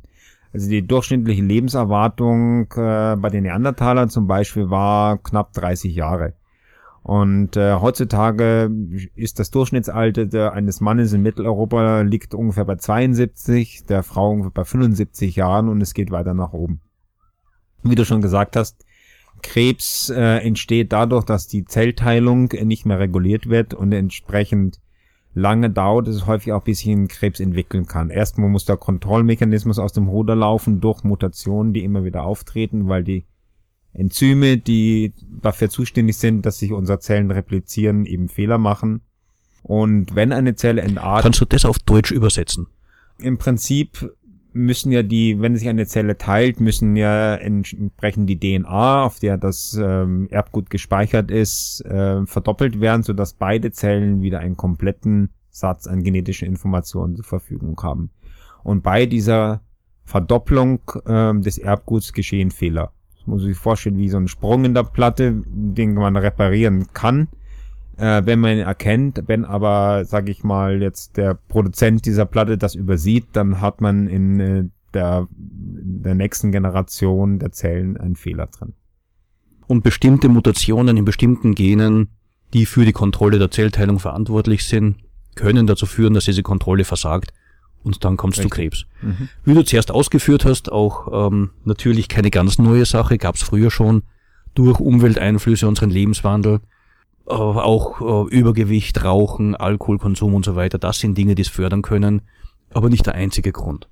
Also 0.54 0.70
die 0.70 0.86
durchschnittliche 0.86 1.42
Lebenserwartung 1.42 2.62
äh, 2.72 3.16
bei 3.16 3.28
den 3.28 3.42
Neandertalern 3.42 4.08
zum 4.08 4.26
Beispiel 4.26 4.70
war 4.70 5.18
knapp 5.18 5.52
30 5.52 5.94
Jahre. 5.94 6.32
Und 7.02 7.58
äh, 7.58 7.74
heutzutage 7.74 8.70
ist 9.14 9.38
das 9.38 9.50
Durchschnittsalter 9.50 10.54
eines 10.54 10.80
Mannes 10.80 11.12
in 11.12 11.20
Mitteleuropa 11.20 12.00
liegt 12.00 12.32
ungefähr 12.32 12.64
bei 12.64 12.76
72, 12.76 13.84
der 13.84 14.02
Frau 14.02 14.30
ungefähr 14.30 14.52
bei 14.52 14.64
75 14.64 15.36
Jahren 15.36 15.68
und 15.68 15.82
es 15.82 15.92
geht 15.92 16.10
weiter 16.10 16.32
nach 16.32 16.54
oben. 16.54 16.80
Wie 17.82 17.94
du 17.94 18.06
schon 18.06 18.22
gesagt 18.22 18.56
hast, 18.56 18.86
Krebs 19.42 20.10
äh, 20.10 20.38
entsteht 20.38 20.92
dadurch, 20.92 21.24
dass 21.24 21.46
die 21.46 21.64
Zellteilung 21.64 22.50
äh, 22.52 22.64
nicht 22.64 22.86
mehr 22.86 22.98
reguliert 22.98 23.48
wird 23.48 23.74
und 23.74 23.92
entsprechend 23.92 24.80
lange 25.34 25.70
dauert 25.70 26.08
es 26.08 26.26
häufig 26.26 26.52
auch, 26.52 26.62
bis 26.62 26.78
sich 26.78 26.88
ein 26.88 27.08
Krebs 27.08 27.40
entwickeln 27.40 27.86
kann. 27.86 28.10
Erstmal 28.10 28.48
muss 28.48 28.64
der 28.64 28.76
Kontrollmechanismus 28.76 29.78
aus 29.78 29.92
dem 29.92 30.08
Ruder 30.08 30.34
laufen 30.34 30.80
durch 30.80 31.04
Mutationen, 31.04 31.72
die 31.72 31.84
immer 31.84 32.04
wieder 32.04 32.24
auftreten, 32.24 32.88
weil 32.88 33.04
die 33.04 33.24
Enzyme, 33.92 34.58
die 34.58 35.12
dafür 35.40 35.70
zuständig 35.70 36.16
sind, 36.16 36.44
dass 36.44 36.58
sich 36.58 36.72
unsere 36.72 36.98
Zellen 36.98 37.30
replizieren, 37.30 38.04
eben 38.06 38.28
Fehler 38.28 38.58
machen. 38.58 39.02
Und 39.62 40.14
wenn 40.14 40.32
eine 40.32 40.54
Zelle 40.54 40.82
entartet, 40.82 41.24
Kannst 41.24 41.40
du 41.40 41.44
das 41.44 41.64
auf 41.64 41.78
Deutsch 41.78 42.10
übersetzen? 42.10 42.66
im 43.20 43.38
Prinzip 43.38 44.14
müssen 44.52 44.92
ja 44.92 45.02
die, 45.02 45.40
wenn 45.40 45.56
sich 45.56 45.68
eine 45.68 45.86
Zelle 45.86 46.16
teilt, 46.18 46.60
müssen 46.60 46.96
ja 46.96 47.34
entsprechend 47.34 48.28
die 48.28 48.38
DNA, 48.38 49.04
auf 49.04 49.18
der 49.18 49.36
das 49.36 49.78
ähm, 49.80 50.28
Erbgut 50.30 50.70
gespeichert 50.70 51.30
ist, 51.30 51.84
äh, 51.84 52.24
verdoppelt 52.26 52.80
werden, 52.80 53.02
sodass 53.02 53.34
beide 53.34 53.70
Zellen 53.70 54.22
wieder 54.22 54.40
einen 54.40 54.56
kompletten 54.56 55.30
Satz 55.50 55.86
an 55.86 56.02
genetischen 56.02 56.48
Informationen 56.48 57.16
zur 57.16 57.24
Verfügung 57.24 57.80
haben. 57.82 58.10
Und 58.62 58.82
bei 58.82 59.06
dieser 59.06 59.62
Verdopplung 60.04 60.80
ähm, 61.06 61.42
des 61.42 61.58
Erbguts 61.58 62.12
geschehen 62.12 62.50
Fehler. 62.50 62.92
Das 63.16 63.26
muss 63.26 63.42
sich 63.42 63.56
vorstellen, 63.56 63.98
wie 63.98 64.08
so 64.08 64.16
ein 64.16 64.28
Sprung 64.28 64.64
in 64.64 64.74
der 64.74 64.84
Platte, 64.84 65.42
den 65.46 65.94
man 65.94 66.16
reparieren 66.16 66.86
kann 66.92 67.28
äh, 67.98 68.22
wenn 68.24 68.40
man 68.40 68.52
ihn 68.52 68.58
erkennt, 68.60 69.24
wenn 69.26 69.44
aber, 69.44 70.04
sag 70.04 70.28
ich 70.28 70.44
mal, 70.44 70.80
jetzt 70.80 71.16
der 71.16 71.34
Produzent 71.34 72.06
dieser 72.06 72.26
Platte 72.26 72.56
das 72.56 72.74
übersieht, 72.74 73.26
dann 73.32 73.60
hat 73.60 73.80
man 73.80 74.06
in 74.06 74.40
äh, 74.40 74.64
der, 74.94 75.28
in 75.36 76.02
der 76.02 76.14
nächsten 76.14 76.52
Generation 76.52 77.38
der 77.38 77.52
Zellen 77.52 77.96
einen 77.96 78.16
Fehler 78.16 78.46
drin. 78.46 78.74
Und 79.66 79.82
bestimmte 79.82 80.28
Mutationen 80.28 80.96
in 80.96 81.04
bestimmten 81.04 81.54
Genen, 81.54 82.08
die 82.54 82.64
für 82.64 82.86
die 82.86 82.92
Kontrolle 82.92 83.38
der 83.38 83.50
Zellteilung 83.50 83.98
verantwortlich 83.98 84.64
sind, 84.64 84.96
können 85.34 85.66
dazu 85.66 85.84
führen, 85.84 86.14
dass 86.14 86.24
diese 86.24 86.42
Kontrolle 86.42 86.84
versagt 86.84 87.32
und 87.82 88.04
dann 88.04 88.16
kommt 88.16 88.34
es 88.34 88.36
zu 88.38 88.48
Richtig. 88.48 88.56
Krebs. 88.56 88.86
Mhm. 89.02 89.28
Wie 89.44 89.54
du 89.54 89.64
zuerst 89.64 89.90
ausgeführt 89.90 90.44
hast, 90.44 90.72
auch 90.72 91.28
ähm, 91.30 91.50
natürlich 91.64 92.08
keine 92.08 92.30
ganz 92.30 92.58
neue 92.58 92.86
Sache, 92.86 93.18
gab 93.18 93.34
es 93.34 93.42
früher 93.42 93.70
schon 93.70 94.02
durch 94.54 94.80
Umwelteinflüsse, 94.80 95.68
unseren 95.68 95.90
Lebenswandel, 95.90 96.60
auch 97.30 98.26
äh, 98.26 98.34
Übergewicht, 98.34 99.04
Rauchen, 99.04 99.54
Alkoholkonsum 99.54 100.34
und 100.34 100.44
so 100.44 100.56
weiter. 100.56 100.78
Das 100.78 100.98
sind 100.98 101.16
Dinge, 101.16 101.34
die 101.34 101.42
es 101.42 101.48
fördern 101.48 101.82
können, 101.82 102.22
aber 102.72 102.88
nicht 102.88 103.06
der 103.06 103.14
einzige 103.14 103.52
Grund. 103.52 103.88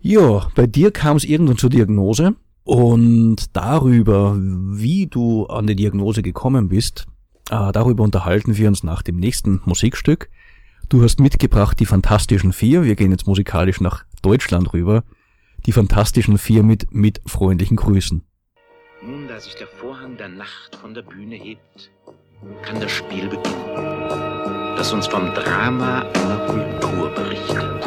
Ja, 0.00 0.48
bei 0.54 0.66
dir 0.66 0.90
kam 0.90 1.16
es 1.16 1.24
irgendwann 1.24 1.58
zur 1.58 1.70
Diagnose 1.70 2.34
und 2.64 3.56
darüber, 3.56 4.36
wie 4.36 5.06
du 5.06 5.46
an 5.46 5.66
die 5.66 5.76
Diagnose 5.76 6.22
gekommen 6.22 6.68
bist, 6.68 7.06
äh, 7.50 7.72
darüber 7.72 8.04
unterhalten 8.04 8.56
wir 8.56 8.68
uns 8.68 8.82
nach 8.82 9.02
dem 9.02 9.16
nächsten 9.16 9.60
Musikstück. 9.64 10.28
Du 10.88 11.02
hast 11.02 11.20
mitgebracht 11.20 11.78
die 11.80 11.86
Fantastischen 11.86 12.52
Vier. 12.52 12.84
Wir 12.84 12.96
gehen 12.96 13.10
jetzt 13.10 13.26
musikalisch 13.26 13.80
nach 13.80 14.04
Deutschland 14.22 14.72
rüber. 14.72 15.04
Die 15.66 15.72
Fantastischen 15.72 16.38
Vier 16.38 16.62
mit, 16.62 16.92
mit 16.92 17.20
freundlichen 17.26 17.76
Grüßen. 17.76 18.22
Nun, 19.04 19.26
da 19.26 19.40
sich 19.40 19.56
der 19.56 19.66
Vorhang 19.66 20.16
der 20.16 20.28
Nacht 20.28 20.76
von 20.80 20.94
der 20.94 21.02
Bühne 21.02 21.34
hebt, 21.34 21.90
kann 22.62 22.80
das 22.80 22.92
Spiel 22.92 23.28
beginnen, 23.28 24.76
das 24.76 24.92
uns 24.92 25.08
vom 25.08 25.34
Drama 25.34 26.02
einer 26.14 26.46
Kultur 26.46 27.08
berichtet. 27.10 27.84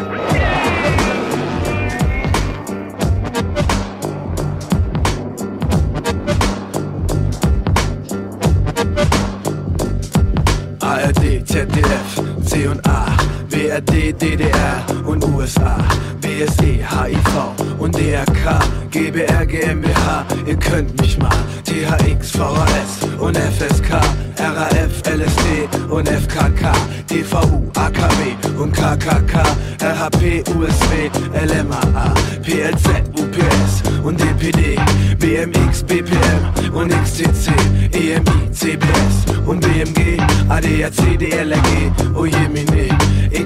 ARD, 10.81 11.47
ZDF, 11.47 12.23
C 12.43 12.67
und 12.67 12.85
A, 12.85 13.15
BRD, 13.55 14.11
DDR 14.11 14.83
und 15.05 15.23
USA, 15.23 15.77
BSE, 16.19 16.83
HIV 16.83 17.79
und 17.79 17.95
DRK, 17.95 18.59
GBR, 18.91 19.45
GmbH, 19.45 20.25
ihr 20.45 20.57
könnt 20.57 20.99
mich 20.99 21.17
mal, 21.17 21.29
THX, 21.63 22.31
VHS 22.31 23.07
und 23.17 23.37
FSK, 23.37 23.91
RAF, 24.39 25.01
LSD 25.07 25.69
und 25.89 26.05
FKK, 26.09 26.73
DVU, 27.09 27.71
AKW 27.77 28.35
und 28.59 28.73
KKK, 28.73 29.43
RHP, 29.81 30.43
USW, 30.53 31.09
LMAA, 31.33 32.13
PLZ, 32.43 33.07
UPS 33.17 34.03
und 34.03 34.19
DPD, 34.19 34.75
BMX, 35.17 35.81
BPM 35.81 36.73
und 36.73 36.89
XTC, 36.89 37.53
EMI, 37.93 38.51
CBS 38.51 39.25
und 39.47 39.61
BMG, 39.61 40.19
ADAC, 40.49 41.17
DLRG, 41.17 42.15
Ojemine, 42.15 42.89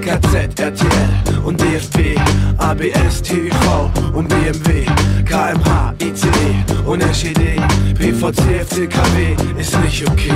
EKZ, 0.00 0.58
RTL 0.58 1.44
und 1.44 1.60
DFB, 1.60 2.18
ABS, 2.56 3.20
TÜV 3.20 3.52
und 4.14 4.28
BMW, 4.28 4.86
KMH, 5.26 5.94
ICE 6.00 6.64
und 6.86 7.02
SED, 7.02 7.60
PVC, 7.98 8.64
FCKW, 8.64 9.36
ist 9.58 9.78
nicht 9.80 10.08
okay. 10.08 10.32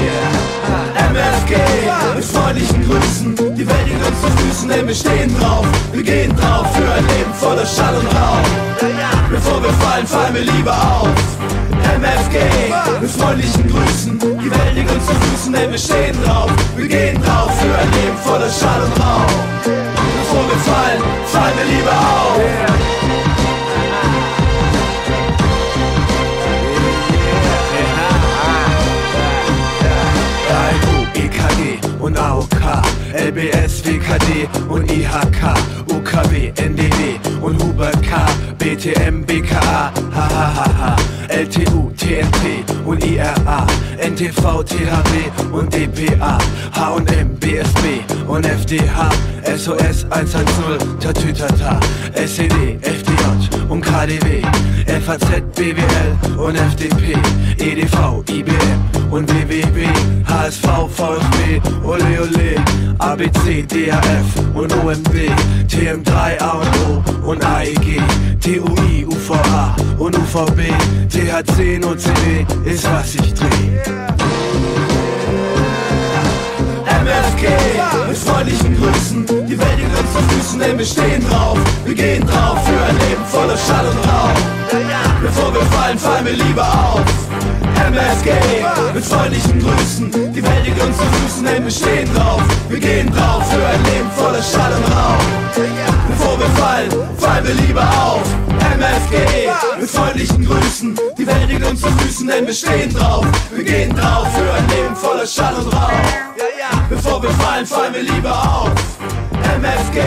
Yeah. 0.00 1.10
MFG, 1.10 1.56
mit 2.16 2.24
freundlichen 2.24 2.88
Grüßen, 2.88 3.36
die 3.54 3.68
Welt 3.68 3.86
liegt 3.86 4.06
uns 4.06 4.20
zu 4.22 4.30
Füßen, 4.38 4.68
denn 4.70 4.88
wir 4.88 4.94
stehen 4.94 5.38
drauf, 5.38 5.66
wir 5.92 6.02
gehen 6.02 6.34
drauf 6.34 6.74
für 6.74 6.90
ein 6.90 7.06
Leben 7.06 7.34
voller 7.34 7.66
Schall 7.66 7.96
und 7.96 8.06
Rauch. 8.06 8.48
Bevor 9.30 9.62
wir 9.62 9.72
fallen, 9.74 10.06
fallen 10.06 10.34
wir 10.34 10.52
lieber 10.52 10.72
auf. 10.72 11.08
MFG, 11.98 12.38
mit 12.98 13.10
freundlichen 13.10 13.68
Grüßen, 13.68 14.39
Welt 14.64 14.74
liegt 14.74 14.90
uns 14.90 15.06
zu 15.06 15.14
Füßen, 15.14 15.52
denn 15.52 15.70
wir 15.70 15.78
stehen 15.78 16.16
drauf, 16.24 16.50
wir 16.76 16.88
gehen 16.88 17.20
drauf 17.22 17.50
für 17.60 17.78
ein 17.78 17.90
Leben 17.92 18.16
voller 18.18 18.50
Schall 18.50 18.82
und 18.82 19.00
Rauch. 19.00 19.32
Bevor 19.64 20.44
wir 20.48 20.60
fallen, 20.72 21.02
fallen 21.26 21.54
wir 21.56 21.76
lieber 21.76 21.92
auf. 21.92 22.40
Und 32.00 32.18
AOK, 32.18 32.82
LBS, 33.20 33.84
WKD 33.84 34.48
und 34.70 34.90
IHK, 34.90 35.54
UKW, 35.92 36.52
NDW 36.56 37.18
und 37.42 37.62
Huber 37.62 37.90
K, 38.00 38.26
BTM, 38.58 39.24
BKA, 39.26 39.92
hahaha, 40.10 40.96
LTU, 41.28 41.90
TNT 41.98 42.64
und 42.86 43.04
IRA, 43.04 43.66
NTV, 43.98 44.62
THW 44.64 45.52
und 45.52 45.72
DPA, 45.74 46.38
H&M, 46.72 47.36
BSB 47.36 48.02
und 48.26 48.46
FDH, 48.46 49.10
SOS 49.54 50.06
110, 50.10 50.98
Tatütata, 51.00 51.78
SED, 52.14 52.78
FDJ 52.80 53.54
und 53.68 53.82
KDW, 53.82 54.42
FAZ, 55.04 55.42
BWL 55.54 56.38
und 56.38 56.56
FDP, 56.56 57.12
EDV, 57.58 58.24
IBM 58.30 58.89
und 59.10 59.28
WWB, 59.28 59.86
HSV, 60.28 60.66
VfB, 60.94 61.60
Ole 61.84 62.20
Ole, 62.22 62.56
ABC, 62.98 63.62
DHF 63.62 64.54
und 64.54 64.72
OMB, 64.72 65.14
TM3, 65.68 66.40
A 66.40 66.50
und 66.50 66.68
O 67.24 67.30
und 67.30 67.44
AEG, 67.44 68.00
TUI, 68.40 69.06
UVA 69.06 69.74
und 69.98 70.16
UVB, 70.16 70.72
THC 71.08 71.76
und 71.76 71.86
OCD 71.86 72.46
ist 72.64 72.84
was 72.84 73.14
ich 73.16 73.34
dreh. 73.34 73.46
MFG, 76.86 77.48
mit 78.08 78.16
freundlichen 78.16 78.76
Grüßen, 78.76 79.26
die 79.26 79.58
Welt 79.58 79.76
liegt 79.76 79.98
uns 79.98 80.12
zu 80.12 80.34
Füßen, 80.34 80.58
denn 80.60 80.78
wir 80.78 80.86
stehen 80.86 81.26
drauf, 81.28 81.58
wir 81.84 81.94
gehen 81.94 82.26
drauf 82.26 82.58
für 82.64 82.84
ein 82.84 82.96
Leben 83.08 83.24
voller 83.26 83.56
Schall 83.56 83.86
und 83.86 83.98
Rauch. 84.08 84.60
Bevor 85.22 85.52
wir 85.52 85.62
fallen, 85.62 85.98
fallen 85.98 86.26
wir 86.26 86.32
lieber 86.32 86.62
auf. 86.62 87.29
MFG, 87.74 88.30
mit 88.94 89.04
freundlichen 89.04 89.58
Grüßen, 89.60 90.10
die 90.32 90.42
Welt 90.42 90.64
liegt 90.64 90.82
uns 90.82 90.96
zu 90.96 91.04
Füßen, 91.04 91.44
denn 91.44 91.64
wir 91.64 91.70
stehen 91.70 92.14
drauf, 92.14 92.42
wir 92.68 92.78
gehen 92.78 93.12
drauf 93.12 93.50
für 93.50 93.64
ein 93.64 93.84
Leben 93.84 94.10
voller 94.16 94.42
Schall 94.42 94.72
und 94.72 94.84
Rauch. 94.92 95.40
Bevor 96.08 96.38
wir 96.38 96.50
fallen, 96.60 96.90
fallen 97.18 97.46
wir 97.46 97.54
lieber 97.54 97.82
auf. 97.82 98.22
MFG, 98.78 99.80
mit 99.80 99.90
freundlichen 99.90 100.44
Grüßen, 100.44 100.98
die 101.18 101.26
Welt 101.26 101.48
liegt 101.48 101.66
uns 101.66 101.80
zu 101.80 101.88
Füßen, 101.88 102.26
denn 102.26 102.46
wir 102.46 102.54
stehen 102.54 102.94
drauf, 102.94 103.26
wir 103.54 103.64
gehen 103.64 103.94
drauf 103.94 104.26
für 104.34 104.52
ein 104.52 104.68
Leben 104.68 104.96
voller 104.96 105.26
Schall 105.26 105.54
und 105.54 105.72
Rauch. 105.72 105.90
Bevor 106.88 107.22
wir 107.22 107.30
fallen, 107.30 107.66
fallen 107.66 107.94
wir 107.94 108.02
lieber 108.02 108.32
auf. 108.32 108.70
MFG, 109.60 110.00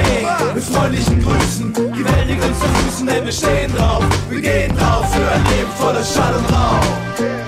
mit 0.55 0.63
freundlichen 0.63 1.21
Grüßen, 1.21 1.73
die 1.73 2.05
Welt 2.05 2.27
liegt 2.27 2.43
uns 2.43 2.59
zu 2.59 2.65
Füßen, 2.65 3.07
denn 3.07 3.25
wir 3.25 3.31
stehen 3.31 3.75
drauf, 3.75 4.03
wir 4.29 4.41
gehen 4.41 4.75
drauf 4.75 5.13
für 5.13 5.31
ein 5.31 5.43
Leben 5.45 5.71
voller 5.77 6.03
Schall 6.03 6.33
und 6.33 6.51
Rauch. 6.51 7.42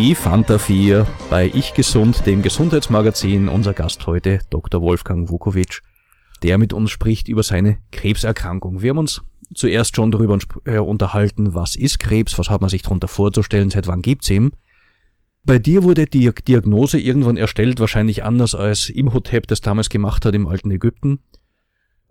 Fanta 0.00 0.58
4 0.58 1.06
bei 1.28 1.50
Ich 1.52 1.74
Gesund, 1.74 2.24
dem 2.24 2.40
Gesundheitsmagazin. 2.40 3.48
Unser 3.48 3.74
Gast 3.74 4.06
heute 4.06 4.40
Dr. 4.48 4.80
Wolfgang 4.80 5.28
Vukovic, 5.28 5.82
der 6.42 6.56
mit 6.56 6.72
uns 6.72 6.90
spricht 6.90 7.28
über 7.28 7.42
seine 7.42 7.76
Krebserkrankung. 7.92 8.80
Wir 8.80 8.90
haben 8.90 8.98
uns 8.98 9.20
zuerst 9.54 9.94
schon 9.94 10.10
darüber 10.10 10.38
äh, 10.64 10.78
unterhalten, 10.78 11.54
was 11.54 11.76
ist 11.76 11.98
Krebs, 11.98 12.38
was 12.38 12.48
hat 12.48 12.62
man 12.62 12.70
sich 12.70 12.80
darunter 12.80 13.08
vorzustellen, 13.08 13.68
seit 13.68 13.88
wann 13.88 14.00
gibt's 14.00 14.30
ihn. 14.30 14.52
Bei 15.44 15.58
dir 15.58 15.82
wurde 15.82 16.06
die 16.06 16.32
Diagnose 16.48 16.98
irgendwann 16.98 17.36
erstellt, 17.36 17.78
wahrscheinlich 17.78 18.24
anders 18.24 18.54
als 18.54 18.88
Imhotep 18.88 19.48
das 19.48 19.60
damals 19.60 19.90
gemacht 19.90 20.24
hat 20.24 20.34
im 20.34 20.46
alten 20.46 20.70
Ägypten. 20.70 21.20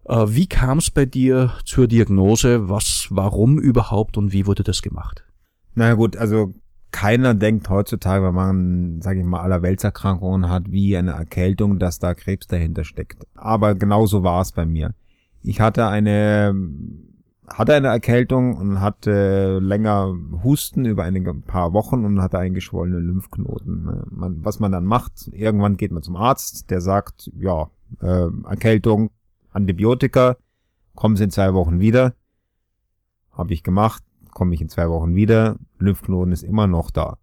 Äh, 0.05 0.25
Wie 0.27 0.45
kam 0.45 0.77
es 0.77 0.91
bei 0.91 1.05
dir 1.05 1.53
zur 1.65 1.87
Diagnose? 1.87 2.69
Was, 2.69 3.07
warum 3.09 3.57
überhaupt 3.57 4.15
und 4.15 4.31
wie 4.31 4.45
wurde 4.45 4.61
das 4.61 4.83
gemacht? 4.83 5.25
Naja 5.73 5.95
gut, 5.95 6.17
also 6.17 6.53
keiner 6.91 7.33
denkt 7.33 7.69
heutzutage, 7.69 8.25
wenn 8.25 8.33
man, 8.33 9.01
sage 9.01 9.19
ich 9.19 9.25
mal, 9.25 9.41
Allerweltserkrankungen 9.41 10.49
hat, 10.49 10.71
wie 10.71 10.97
eine 10.97 11.11
Erkältung, 11.11 11.79
dass 11.79 11.99
da 11.99 12.13
Krebs 12.13 12.47
dahinter 12.47 12.83
steckt. 12.83 13.25
Aber 13.35 13.75
genauso 13.75 14.23
war 14.23 14.41
es 14.41 14.51
bei 14.51 14.65
mir. 14.65 14.93
Ich 15.41 15.61
hatte 15.61 15.87
eine 15.87 16.53
hatte 17.53 17.73
eine 17.73 17.87
Erkältung 17.87 18.55
und 18.57 18.79
hatte 18.79 19.59
länger 19.59 20.13
Husten 20.43 20.85
über 20.85 21.03
einige 21.03 21.33
paar 21.33 21.73
Wochen 21.73 22.05
und 22.05 22.21
hatte 22.21 22.37
einen 22.37 22.53
geschwollenen 22.53 23.05
Lymphknoten. 23.05 24.03
Man, 24.11 24.45
was 24.45 24.59
man 24.59 24.71
dann 24.71 24.85
macht, 24.85 25.29
irgendwann 25.33 25.77
geht 25.77 25.91
man 25.91 26.03
zum 26.03 26.15
Arzt, 26.15 26.69
der 26.69 26.81
sagt, 26.81 27.31
ja, 27.39 27.69
äh, 28.01 28.27
Erkältung, 28.47 29.09
Antibiotika, 29.51 30.37
kommen 30.95 31.15
Sie 31.15 31.23
in 31.23 31.31
zwei 31.31 31.53
Wochen 31.53 31.79
wieder. 31.79 32.13
Habe 33.31 33.53
ich 33.53 33.63
gemacht, 33.63 34.03
komme 34.31 34.53
ich 34.53 34.61
in 34.61 34.69
zwei 34.69 34.89
Wochen 34.89 35.15
wieder, 35.15 35.57
Lymphknoten 35.77 36.31
ist 36.31 36.43
immer 36.43 36.67
noch 36.67 36.91
da. 36.91 37.17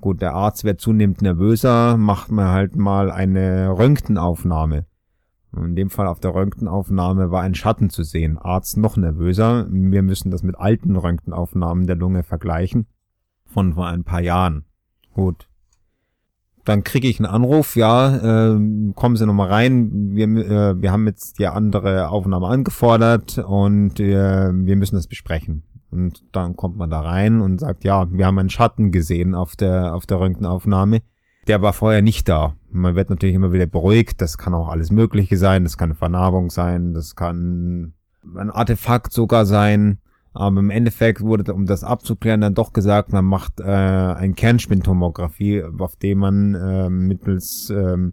Gut, 0.00 0.22
der 0.22 0.34
Arzt 0.34 0.64
wird 0.64 0.80
zunehmend 0.80 1.22
nervöser, 1.22 1.96
macht 1.96 2.30
mir 2.30 2.48
halt 2.50 2.76
mal 2.76 3.10
eine 3.10 3.76
Röntgenaufnahme. 3.76 4.86
In 5.56 5.74
dem 5.74 5.90
Fall 5.90 6.06
auf 6.06 6.20
der 6.20 6.34
Röntgenaufnahme 6.34 7.30
war 7.30 7.42
ein 7.42 7.54
Schatten 7.54 7.90
zu 7.90 8.02
sehen. 8.02 8.38
Arzt 8.38 8.76
noch 8.76 8.96
nervöser. 8.96 9.66
Wir 9.70 10.02
müssen 10.02 10.30
das 10.30 10.42
mit 10.42 10.58
alten 10.58 10.94
Röntgenaufnahmen 10.94 11.86
der 11.86 11.96
Lunge 11.96 12.22
vergleichen. 12.22 12.86
Von 13.46 13.74
vor 13.74 13.86
ein 13.86 14.04
paar 14.04 14.20
Jahren. 14.20 14.66
Gut. 15.14 15.48
Dann 16.64 16.84
kriege 16.84 17.08
ich 17.08 17.18
einen 17.18 17.32
Anruf, 17.32 17.76
ja, 17.76 18.52
äh, 18.52 18.92
kommen 18.94 19.16
Sie 19.16 19.24
nochmal 19.24 19.48
rein. 19.48 20.14
Wir, 20.14 20.26
äh, 20.26 20.82
wir 20.82 20.92
haben 20.92 21.06
jetzt 21.06 21.38
die 21.38 21.46
andere 21.46 22.10
Aufnahme 22.10 22.46
angefordert 22.46 23.38
und 23.38 23.98
äh, 24.00 24.52
wir 24.52 24.76
müssen 24.76 24.96
das 24.96 25.06
besprechen. 25.06 25.62
Und 25.90 26.22
dann 26.32 26.56
kommt 26.56 26.76
man 26.76 26.90
da 26.90 27.00
rein 27.00 27.40
und 27.40 27.60
sagt, 27.60 27.84
ja, 27.84 28.10
wir 28.10 28.26
haben 28.26 28.38
einen 28.38 28.50
Schatten 28.50 28.92
gesehen 28.92 29.34
auf 29.34 29.56
der, 29.56 29.94
auf 29.94 30.06
der 30.06 30.20
Röntgenaufnahme. 30.20 31.00
Der 31.46 31.62
war 31.62 31.72
vorher 31.72 32.02
nicht 32.02 32.28
da. 32.28 32.54
Man 32.70 32.94
wird 32.94 33.08
natürlich 33.08 33.34
immer 33.34 33.52
wieder 33.52 33.66
beruhigt. 33.66 34.20
Das 34.20 34.36
kann 34.36 34.52
auch 34.52 34.68
alles 34.68 34.90
Mögliche 34.90 35.38
sein. 35.38 35.64
Das 35.64 35.78
kann 35.78 35.90
eine 35.90 35.94
Vernarbung 35.94 36.50
sein. 36.50 36.92
Das 36.92 37.16
kann 37.16 37.94
ein 38.36 38.50
Artefakt 38.50 39.12
sogar 39.12 39.46
sein. 39.46 39.98
Aber 40.34 40.60
im 40.60 40.70
Endeffekt 40.70 41.22
wurde, 41.22 41.54
um 41.54 41.64
das 41.64 41.84
abzuklären, 41.84 42.42
dann 42.42 42.54
doch 42.54 42.74
gesagt, 42.74 43.12
man 43.12 43.24
macht 43.24 43.60
äh, 43.60 43.64
ein 43.64 44.34
Kernspintomographie, 44.34 45.64
auf 45.78 45.96
dem 45.96 46.18
man 46.18 46.54
äh, 46.54 46.90
mittels 46.90 47.70
ähm, 47.70 48.12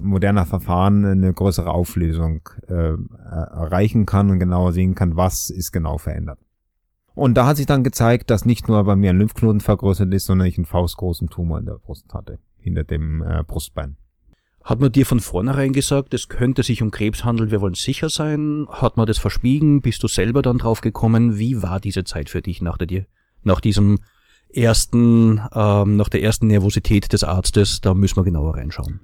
moderner 0.00 0.46
Verfahren 0.46 1.04
eine 1.04 1.32
größere 1.32 1.70
Auflösung 1.70 2.48
äh, 2.66 2.94
erreichen 3.52 4.06
kann 4.06 4.30
und 4.30 4.38
genauer 4.38 4.72
sehen 4.72 4.94
kann, 4.94 5.16
was 5.16 5.50
ist 5.50 5.72
genau 5.72 5.98
verändert. 5.98 6.38
Und 7.20 7.34
da 7.34 7.44
hat 7.44 7.58
sich 7.58 7.66
dann 7.66 7.84
gezeigt, 7.84 8.30
dass 8.30 8.46
nicht 8.46 8.66
nur 8.66 8.82
bei 8.82 8.96
mir 8.96 9.10
ein 9.10 9.18
Lymphknoten 9.18 9.60
vergrößert 9.60 10.10
ist, 10.14 10.24
sondern 10.24 10.48
ich 10.48 10.56
einen 10.56 10.64
faustgroßen 10.64 11.28
Tumor 11.28 11.58
in 11.58 11.66
der 11.66 11.74
Brust 11.74 12.14
hatte, 12.14 12.38
hinter 12.58 12.82
dem 12.82 13.20
äh, 13.20 13.44
Brustbein. 13.46 13.98
Hat 14.64 14.80
man 14.80 14.90
dir 14.90 15.04
von 15.04 15.20
vornherein 15.20 15.74
gesagt, 15.74 16.14
es 16.14 16.30
könnte 16.30 16.62
sich 16.62 16.80
um 16.80 16.90
Krebs 16.90 17.22
handeln, 17.22 17.50
wir 17.50 17.60
wollen 17.60 17.74
sicher 17.74 18.08
sein? 18.08 18.66
Hat 18.70 18.96
man 18.96 19.06
das 19.06 19.18
verschwiegen? 19.18 19.82
Bist 19.82 20.02
du 20.02 20.08
selber 20.08 20.40
dann 20.40 20.56
drauf 20.56 20.80
gekommen? 20.80 21.38
Wie 21.38 21.62
war 21.62 21.78
diese 21.78 22.04
Zeit 22.04 22.30
für 22.30 22.40
dich 22.40 22.62
nach, 22.62 22.78
der, 22.78 23.04
nach 23.42 23.60
diesem 23.60 23.98
ersten, 24.48 25.42
ähm, 25.52 25.96
nach 25.96 26.08
der 26.08 26.22
ersten 26.22 26.46
Nervosität 26.46 27.12
des 27.12 27.22
Arztes? 27.22 27.82
Da 27.82 27.92
müssen 27.92 28.16
wir 28.16 28.24
genauer 28.24 28.56
reinschauen. 28.56 29.00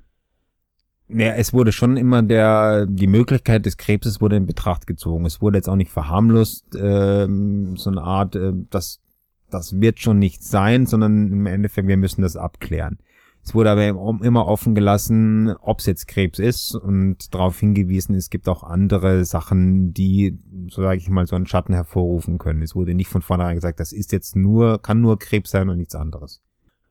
Ja, 1.09 1.35
es 1.35 1.53
wurde 1.53 1.71
schon 1.71 1.97
immer 1.97 2.23
der, 2.23 2.87
die 2.87 3.07
Möglichkeit 3.07 3.65
des 3.65 3.77
Krebses 3.77 4.21
wurde 4.21 4.37
in 4.37 4.47
Betracht 4.47 4.87
gezogen. 4.87 5.25
Es 5.25 5.41
wurde 5.41 5.59
jetzt 5.59 5.69
auch 5.69 5.77
nicht 5.77 5.93
verharmlost, 5.93 6.77
ähm, 6.77 7.77
so 7.77 7.91
eine 7.91 8.03
Art, 8.03 8.35
äh, 8.35 8.53
das, 8.71 9.01
das 9.49 9.81
wird 9.81 10.01
schon 10.01 10.19
nicht 10.19 10.43
sein, 10.43 10.87
sondern 10.87 11.33
im 11.33 11.47
Endeffekt, 11.47 11.87
wir 11.87 11.97
müssen 11.97 12.23
das 12.23 12.37
abklären. 12.37 12.99
Es 13.45 13.55
wurde 13.55 13.71
aber 13.71 13.87
immer 13.87 14.47
offen 14.49 14.75
gelassen, 14.75 15.55
ob 15.61 15.79
es 15.79 15.87
jetzt 15.87 16.09
Krebs 16.09 16.41
ist 16.41 16.75
und 16.75 17.33
darauf 17.33 17.61
hingewiesen, 17.61 18.17
es 18.17 18.29
gibt 18.29 18.49
auch 18.49 18.65
andere 18.65 19.25
Sachen, 19.25 19.95
die, 19.95 20.37
so 20.69 20.83
sage 20.83 20.97
ich 20.97 21.09
mal, 21.09 21.29
so 21.29 21.37
einen 21.37 21.47
Schatten 21.47 21.73
hervorrufen 21.73 22.39
können. 22.39 22.63
Es 22.63 22.75
wurde 22.75 22.95
nicht 22.95 23.09
von 23.09 23.23
vornherein 23.23 23.55
gesagt, 23.55 23.79
das 23.79 23.93
ist 23.93 24.11
jetzt 24.11 24.35
nur, 24.35 24.83
kann 24.83 25.01
nur 25.01 25.21
Krebs 25.21 25.53
sein 25.53 25.69
und 25.69 25.77
nichts 25.77 25.95
anderes. 25.95 26.43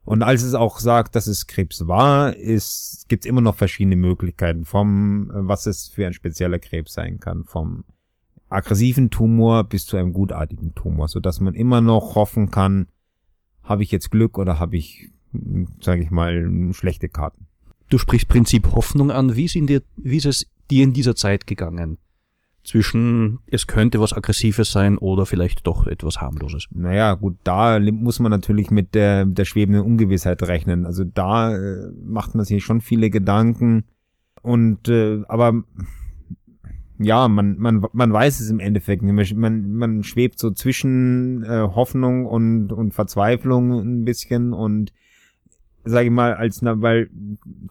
Und 0.05 0.21
als 0.21 0.43
es 0.43 0.53
auch 0.53 0.79
sagt, 0.79 1.15
dass 1.15 1.27
es 1.27 1.47
Krebs 1.47 1.87
war, 1.87 2.35
ist, 2.35 3.05
gibt 3.09 3.25
es 3.25 3.29
immer 3.29 3.41
noch 3.41 3.55
verschiedene 3.55 3.95
Möglichkeiten 3.95 4.63
vom, 4.63 5.29
was 5.33 5.65
es 5.65 5.87
für 5.87 6.05
ein 6.05 6.13
spezieller 6.13 6.59
Krebs 6.59 6.93
sein 6.93 7.19
kann, 7.19 7.43
vom 7.43 7.85
aggressiven 8.49 9.09
Tumor 9.09 9.63
bis 9.63 9.85
zu 9.85 9.97
einem 9.97 10.13
gutartigen 10.13 10.75
Tumor, 10.75 11.07
so 11.07 11.19
dass 11.19 11.39
man 11.39 11.55
immer 11.55 11.81
noch 11.81 12.15
hoffen 12.15 12.51
kann, 12.51 12.87
habe 13.63 13.81
ich 13.81 13.91
jetzt 13.91 14.11
Glück 14.11 14.37
oder 14.37 14.59
habe 14.59 14.77
ich 14.77 15.09
sage 15.81 16.03
ich 16.03 16.11
mal, 16.11 16.73
schlechte 16.73 17.09
Karten. 17.09 17.47
Du 17.89 17.97
sprichst 17.97 18.27
Prinzip 18.27 18.71
Hoffnung 18.71 19.11
an. 19.11 19.35
Wie, 19.35 19.47
sind 19.47 19.67
dir, 19.67 19.81
wie 19.95 20.17
ist 20.17 20.25
es 20.25 20.47
dir 20.71 20.83
in 20.83 20.93
dieser 20.93 21.15
Zeit 21.15 21.47
gegangen? 21.47 21.97
Zwischen, 22.65 23.39
es 23.45 23.67
könnte 23.67 23.99
was 23.99 24.11
Aggressives 24.11 24.71
sein 24.71 24.97
oder 24.97 25.25
vielleicht 25.25 25.67
doch 25.67 25.85
etwas 25.85 26.19
harmloses. 26.19 26.65
Naja, 26.71 27.13
gut, 27.13 27.37
da 27.43 27.79
muss 27.79 28.19
man 28.19 28.31
natürlich 28.31 28.71
mit 28.71 28.95
der, 28.95 29.25
der 29.25 29.45
schwebenden 29.45 29.83
Ungewissheit 29.83 30.41
rechnen. 30.43 30.85
Also 30.85 31.03
da 31.03 31.55
äh, 31.55 31.91
macht 32.03 32.33
man 32.33 32.43
sich 32.43 32.63
schon 32.63 32.81
viele 32.81 33.11
Gedanken. 33.11 33.83
Und, 34.41 34.89
äh, 34.89 35.21
aber 35.27 35.63
ja, 36.97 37.27
man, 37.27 37.57
man, 37.57 37.85
man 37.93 38.13
weiß 38.13 38.39
es 38.39 38.49
im 38.49 38.59
Endeffekt. 38.59 39.03
Man, 39.03 39.71
man 39.71 40.03
schwebt 40.03 40.39
so 40.39 40.51
zwischen 40.51 41.43
äh, 41.43 41.67
Hoffnung 41.75 42.25
und, 42.25 42.71
und 42.71 42.93
Verzweiflung 42.93 43.71
ein 43.73 44.05
bisschen 44.05 44.53
und 44.53 44.91
sage 45.85 46.07
ich 46.07 46.11
mal, 46.11 46.33
als 46.33 46.61
weil 46.63 47.09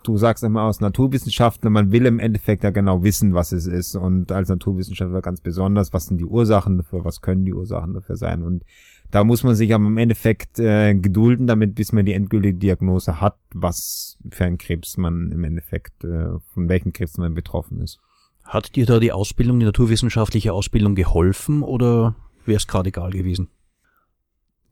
du 0.02 0.16
sagst 0.16 0.44
immer 0.44 0.62
aus 0.62 0.80
Naturwissenschaften, 0.80 1.72
man 1.72 1.92
will 1.92 2.06
im 2.06 2.18
Endeffekt 2.18 2.64
ja 2.64 2.70
genau 2.70 3.02
wissen, 3.02 3.34
was 3.34 3.52
es 3.52 3.66
ist. 3.66 3.96
Und 3.96 4.32
als 4.32 4.48
Naturwissenschaftler 4.48 5.20
ganz 5.20 5.40
besonders, 5.40 5.92
was 5.92 6.06
sind 6.06 6.18
die 6.18 6.24
Ursachen 6.24 6.78
dafür, 6.78 7.04
was 7.04 7.20
können 7.20 7.44
die 7.44 7.52
Ursachen 7.52 7.92
dafür 7.92 8.16
sein. 8.16 8.42
Und 8.42 8.64
da 9.10 9.24
muss 9.24 9.42
man 9.42 9.54
sich 9.54 9.74
aber 9.74 9.86
im 9.86 9.98
Endeffekt 9.98 10.58
äh, 10.58 10.94
gedulden, 10.94 11.46
damit 11.46 11.74
bis 11.74 11.92
man 11.92 12.04
die 12.04 12.12
endgültige 12.12 12.58
Diagnose 12.58 13.20
hat, 13.20 13.36
was 13.52 14.18
für 14.30 14.44
ein 14.44 14.58
Krebs 14.58 14.96
man 14.96 15.30
im 15.30 15.44
Endeffekt, 15.44 16.04
äh, 16.04 16.38
von 16.52 16.68
welchem 16.68 16.92
Krebs 16.92 17.18
man 17.18 17.34
betroffen 17.34 17.80
ist. 17.80 17.98
Hat 18.44 18.76
dir 18.76 18.86
da 18.86 19.00
die 19.00 19.12
Ausbildung, 19.12 19.58
die 19.58 19.66
naturwissenschaftliche 19.66 20.52
Ausbildung 20.52 20.94
geholfen 20.94 21.62
oder 21.62 22.14
wäre 22.44 22.56
es 22.56 22.66
gerade 22.66 22.88
egal 22.88 23.10
gewesen? 23.10 23.48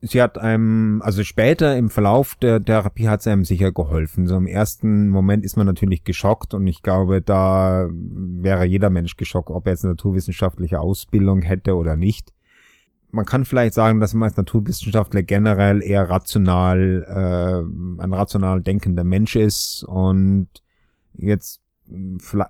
Sie 0.03 0.21
hat 0.21 0.37
einem, 0.37 1.01
also 1.01 1.23
später 1.23 1.77
im 1.77 1.89
Verlauf 1.89 2.35
der 2.35 2.63
Therapie 2.63 3.07
hat 3.07 3.21
sie 3.21 3.31
einem 3.31 3.45
sicher 3.45 3.71
geholfen. 3.71 4.27
So 4.27 4.35
im 4.35 4.47
ersten 4.47 5.09
Moment 5.09 5.45
ist 5.45 5.55
man 5.55 5.65
natürlich 5.65 6.03
geschockt 6.03 6.53
und 6.53 6.67
ich 6.67 6.83
glaube, 6.83 7.21
da 7.21 7.87
wäre 7.89 8.65
jeder 8.65 8.89
Mensch 8.89 9.15
geschockt, 9.15 9.49
ob 9.49 9.65
er 9.65 9.71
jetzt 9.71 9.85
eine 9.85 9.93
naturwissenschaftliche 9.93 10.79
Ausbildung 10.81 11.41
hätte 11.41 11.75
oder 11.75 11.95
nicht. 11.95 12.33
Man 13.11 13.25
kann 13.25 13.45
vielleicht 13.45 13.75
sagen, 13.75 13.99
dass 13.99 14.13
man 14.13 14.27
als 14.27 14.37
Naturwissenschaftler 14.37 15.23
generell 15.23 15.81
eher 15.81 16.09
rational, 16.09 17.05
äh, 17.07 18.01
ein 18.03 18.13
rational 18.13 18.61
denkender 18.61 19.03
Mensch 19.03 19.35
ist 19.35 19.83
und 19.83 20.49
jetzt 21.13 21.61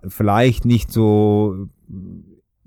vielleicht 0.08 0.66
nicht 0.66 0.92
so 0.92 1.68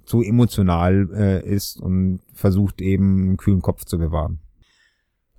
so 0.04 0.22
emotional 0.22 1.08
äh, 1.14 1.44
ist 1.44 1.80
und 1.80 2.20
versucht 2.32 2.80
eben 2.80 3.22
einen 3.22 3.36
kühlen 3.36 3.60
Kopf 3.62 3.84
zu 3.84 3.98
bewahren. 3.98 4.38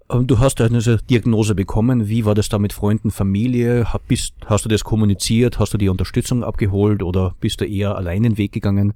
Ähm, 0.10 0.28
du 0.28 0.40
hast 0.40 0.62
eine 0.62 0.80
Diagnose 0.80 1.56
bekommen. 1.56 2.08
Wie 2.08 2.26
war 2.26 2.36
das 2.36 2.50
da 2.50 2.60
mit 2.60 2.74
Freunden, 2.74 3.12
Familie? 3.12 3.86
Bist, 4.08 4.36
hast 4.46 4.66
du 4.66 4.70
das 4.70 4.84
kommuniziert? 4.84 5.60
Hast 5.60 5.74
du 5.74 5.78
die 5.78 5.90
Unterstützung 5.90 6.44
abgeholt 6.44 7.04
oder 7.04 7.36
bist 7.40 7.62
du 7.62 7.66
eher 7.66 7.96
allein 7.96 8.24
den 8.24 8.38
Weg 8.38 8.52
gegangen? 8.52 8.94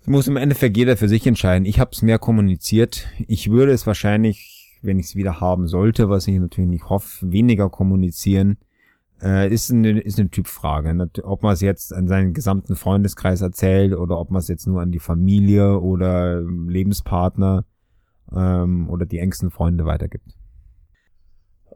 Das 0.00 0.08
muss 0.08 0.28
im 0.28 0.36
Endeffekt 0.36 0.76
jeder 0.76 0.96
für 0.96 1.08
sich 1.08 1.26
entscheiden. 1.26 1.64
Ich 1.64 1.80
habe 1.80 1.92
es 1.92 2.02
mehr 2.02 2.18
kommuniziert. 2.18 3.06
Ich 3.26 3.50
würde 3.50 3.72
es 3.72 3.86
wahrscheinlich, 3.86 4.78
wenn 4.82 4.98
ich 4.98 5.06
es 5.06 5.16
wieder 5.16 5.40
haben 5.40 5.66
sollte, 5.66 6.10
was 6.10 6.28
ich 6.28 6.38
natürlich 6.38 6.70
nicht 6.70 6.88
hoffe, 6.90 7.32
weniger 7.32 7.70
kommunizieren. 7.70 8.58
Äh, 9.22 9.52
ist, 9.52 9.70
eine, 9.70 10.00
ist 10.00 10.18
eine 10.18 10.28
Typfrage. 10.28 11.08
Ob 11.22 11.42
man 11.42 11.54
es 11.54 11.60
jetzt 11.60 11.94
an 11.94 12.08
seinen 12.08 12.34
gesamten 12.34 12.76
Freundeskreis 12.76 13.40
erzählt 13.40 13.94
oder 13.94 14.18
ob 14.18 14.30
man 14.30 14.40
es 14.40 14.48
jetzt 14.48 14.66
nur 14.66 14.82
an 14.82 14.90
die 14.90 14.98
Familie 14.98 15.80
oder 15.80 16.42
Lebenspartner 16.42 17.64
ähm, 18.32 18.88
oder 18.88 19.06
die 19.06 19.18
engsten 19.18 19.50
Freunde 19.50 19.84
weitergibt. 19.84 20.36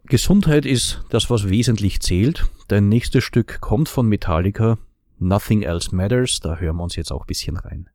Gesundheit 0.05 0.65
ist 0.65 1.05
das, 1.11 1.29
was 1.29 1.49
wesentlich 1.49 2.01
zählt. 2.01 2.49
Dein 2.69 2.89
nächstes 2.89 3.25
Stück 3.25 3.61
kommt 3.61 3.89
von 3.89 4.09
Metallica. 4.09 4.79
Nothing 5.19 5.63
Else 5.63 5.95
Matters. 5.95 6.41
Da 6.41 6.57
hören 6.57 6.77
wir 6.77 6.85
uns 6.85 6.97
jetzt 6.97 7.13
auch 7.13 7.23
ein 7.23 7.27
bisschen 7.27 7.57
rein. 7.57 7.91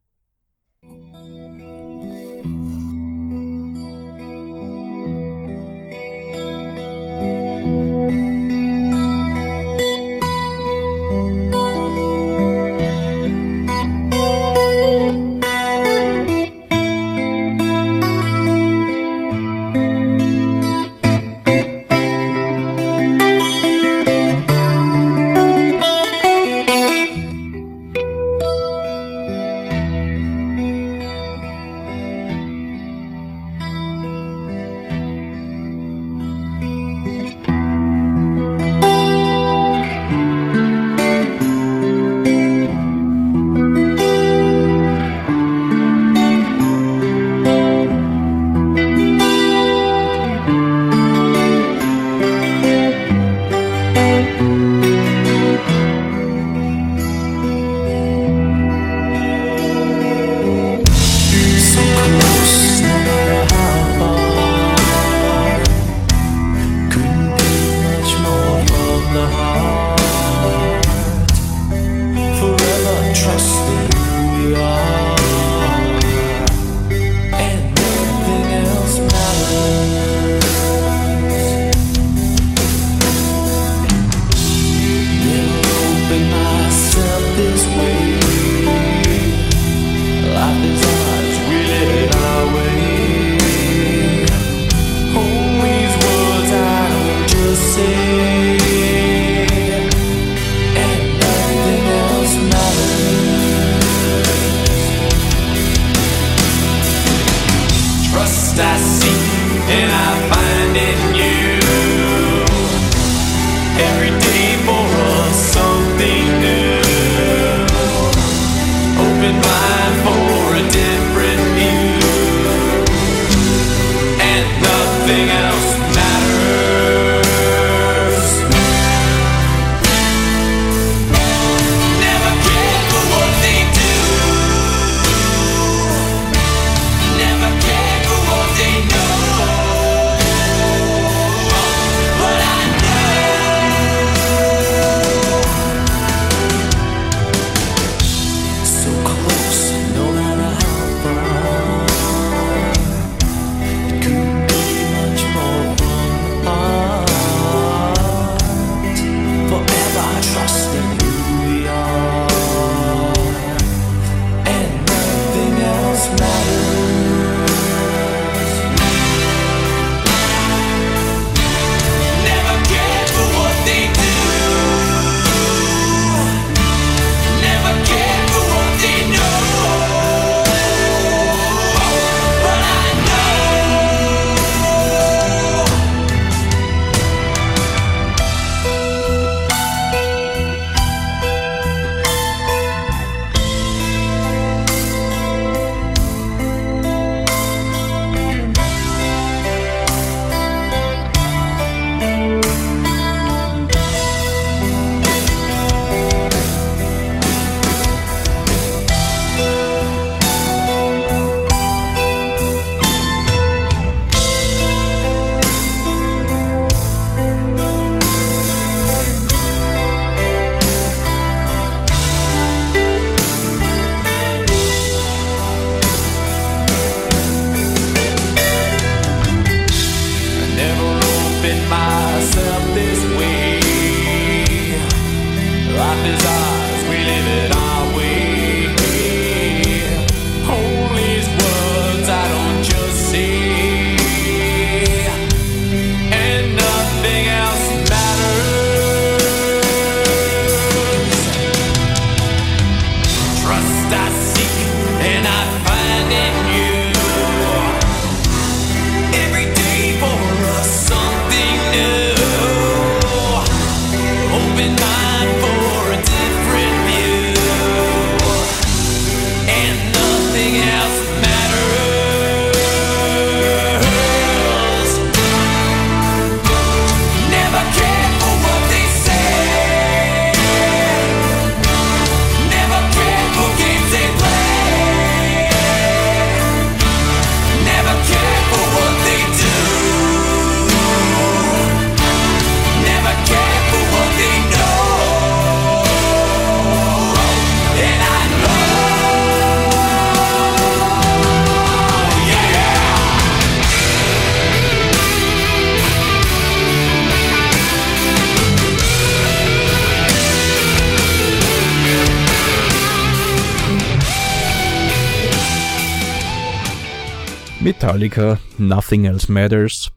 Metallica, 317.63 318.39
Nothing 318.57 319.05
Else 319.05 319.31
Matters, 319.31 319.89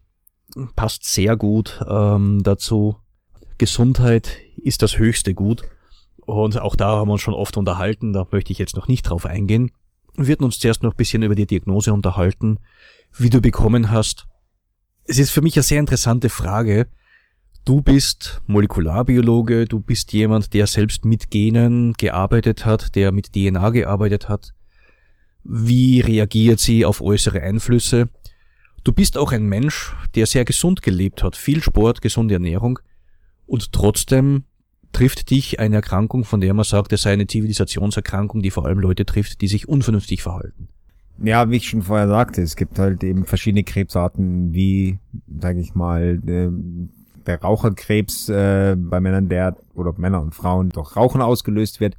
passt 0.77 1.05
sehr 1.05 1.37
gut 1.37 1.85
ähm, 1.89 2.45
dazu. 2.45 2.95
Gesundheit 3.59 4.39
ist 4.57 4.83
das 4.83 4.99
höchste 4.99 5.35
Gut. 5.35 5.65
Und 6.19 6.61
auch 6.61 6.77
da 6.77 6.91
haben 6.91 7.09
wir 7.09 7.15
uns 7.15 7.23
schon 7.23 7.35
oft 7.35 7.57
unterhalten, 7.57 8.13
da 8.13 8.25
möchte 8.31 8.53
ich 8.53 8.61
jetzt 8.61 8.77
noch 8.77 8.87
nicht 8.87 9.03
drauf 9.03 9.27
eingehen. 9.27 9.73
Wir 10.15 10.29
werden 10.29 10.45
uns 10.45 10.61
zuerst 10.61 10.85
noch 10.85 10.93
ein 10.93 10.97
bisschen 10.97 11.25
über 11.25 11.35
die 11.35 11.49
Diagnose 11.49 11.93
unterhalten, 11.93 12.61
wie 13.17 13.31
du 13.31 13.41
bekommen 13.41 13.91
hast. 13.91 14.29
Es 15.03 15.19
ist 15.19 15.31
für 15.31 15.43
mich 15.43 15.57
eine 15.57 15.65
sehr 15.65 15.81
interessante 15.81 16.29
Frage. 16.29 16.87
Du 17.65 17.83
bist 17.83 18.43
Molekularbiologe, 18.47 19.65
du 19.65 19.81
bist 19.81 20.13
jemand, 20.13 20.55
der 20.55 20.69
selbst 20.69 21.05
mit 21.05 21.33
Genen 21.33 21.95
gearbeitet 21.95 22.65
hat, 22.65 22.95
der 22.95 23.11
mit 23.11 23.33
DNA 23.33 23.71
gearbeitet 23.71 24.29
hat. 24.29 24.56
Wie 25.49 26.01
reagiert 26.01 26.59
sie 26.59 26.85
auf 26.85 27.01
äußere 27.01 27.41
Einflüsse? 27.41 28.09
Du 28.85 28.93
bist 28.93 29.19
auch 29.19 29.33
ein 29.33 29.47
Mensch, 29.47 29.95
der 30.15 30.27
sehr 30.27 30.45
gesund 30.45 30.83
gelebt 30.83 31.23
hat, 31.23 31.37
viel 31.37 31.63
Sport, 31.63 32.03
gesunde 32.03 32.35
Ernährung 32.35 32.79
und 33.47 33.73
trotzdem 33.73 34.45
trifft 34.93 35.31
dich 35.31 35.61
eine 35.61 35.77
Erkrankung, 35.77 36.25
von 36.25 36.41
der 36.41 36.55
man 36.55 36.65
sagt, 36.65 36.93
es 36.93 37.03
sei 37.03 37.13
eine 37.13 37.27
Zivilisationserkrankung, 37.27 38.43
die 38.43 38.51
vor 38.51 38.65
allem 38.67 38.79
Leute 38.79 39.05
trifft, 39.05 39.41
die 39.41 39.49
sich 39.49 39.69
unvernünftig 39.69 40.23
verhalten. 40.23 40.69
Ja, 41.23 41.51
wie 41.51 41.57
ich 41.57 41.69
schon 41.69 41.83
vorher 41.83 42.09
sagte, 42.09 42.43
es 42.43 42.57
gibt 42.57 42.79
halt 42.79 43.03
eben 43.03 43.25
verschiedene 43.25 43.65
Krebsarten, 43.65 44.53
wie, 44.53 44.99
sage 45.41 45.61
ich 45.61 45.75
mal, 45.75 46.21
äh, 46.27 46.51
der 47.27 47.41
Raucherkrebs 47.41 48.29
äh, 48.29 48.77
bei 48.79 49.01
Männern, 49.01 49.29
der 49.29 49.57
oder 49.75 49.95
Männer 49.97 50.23
und 50.23 50.35
Frauen 50.35 50.69
durch 50.71 50.97
Rauchen 50.97 51.23
ausgelöst 51.23 51.81
wird. 51.81 51.97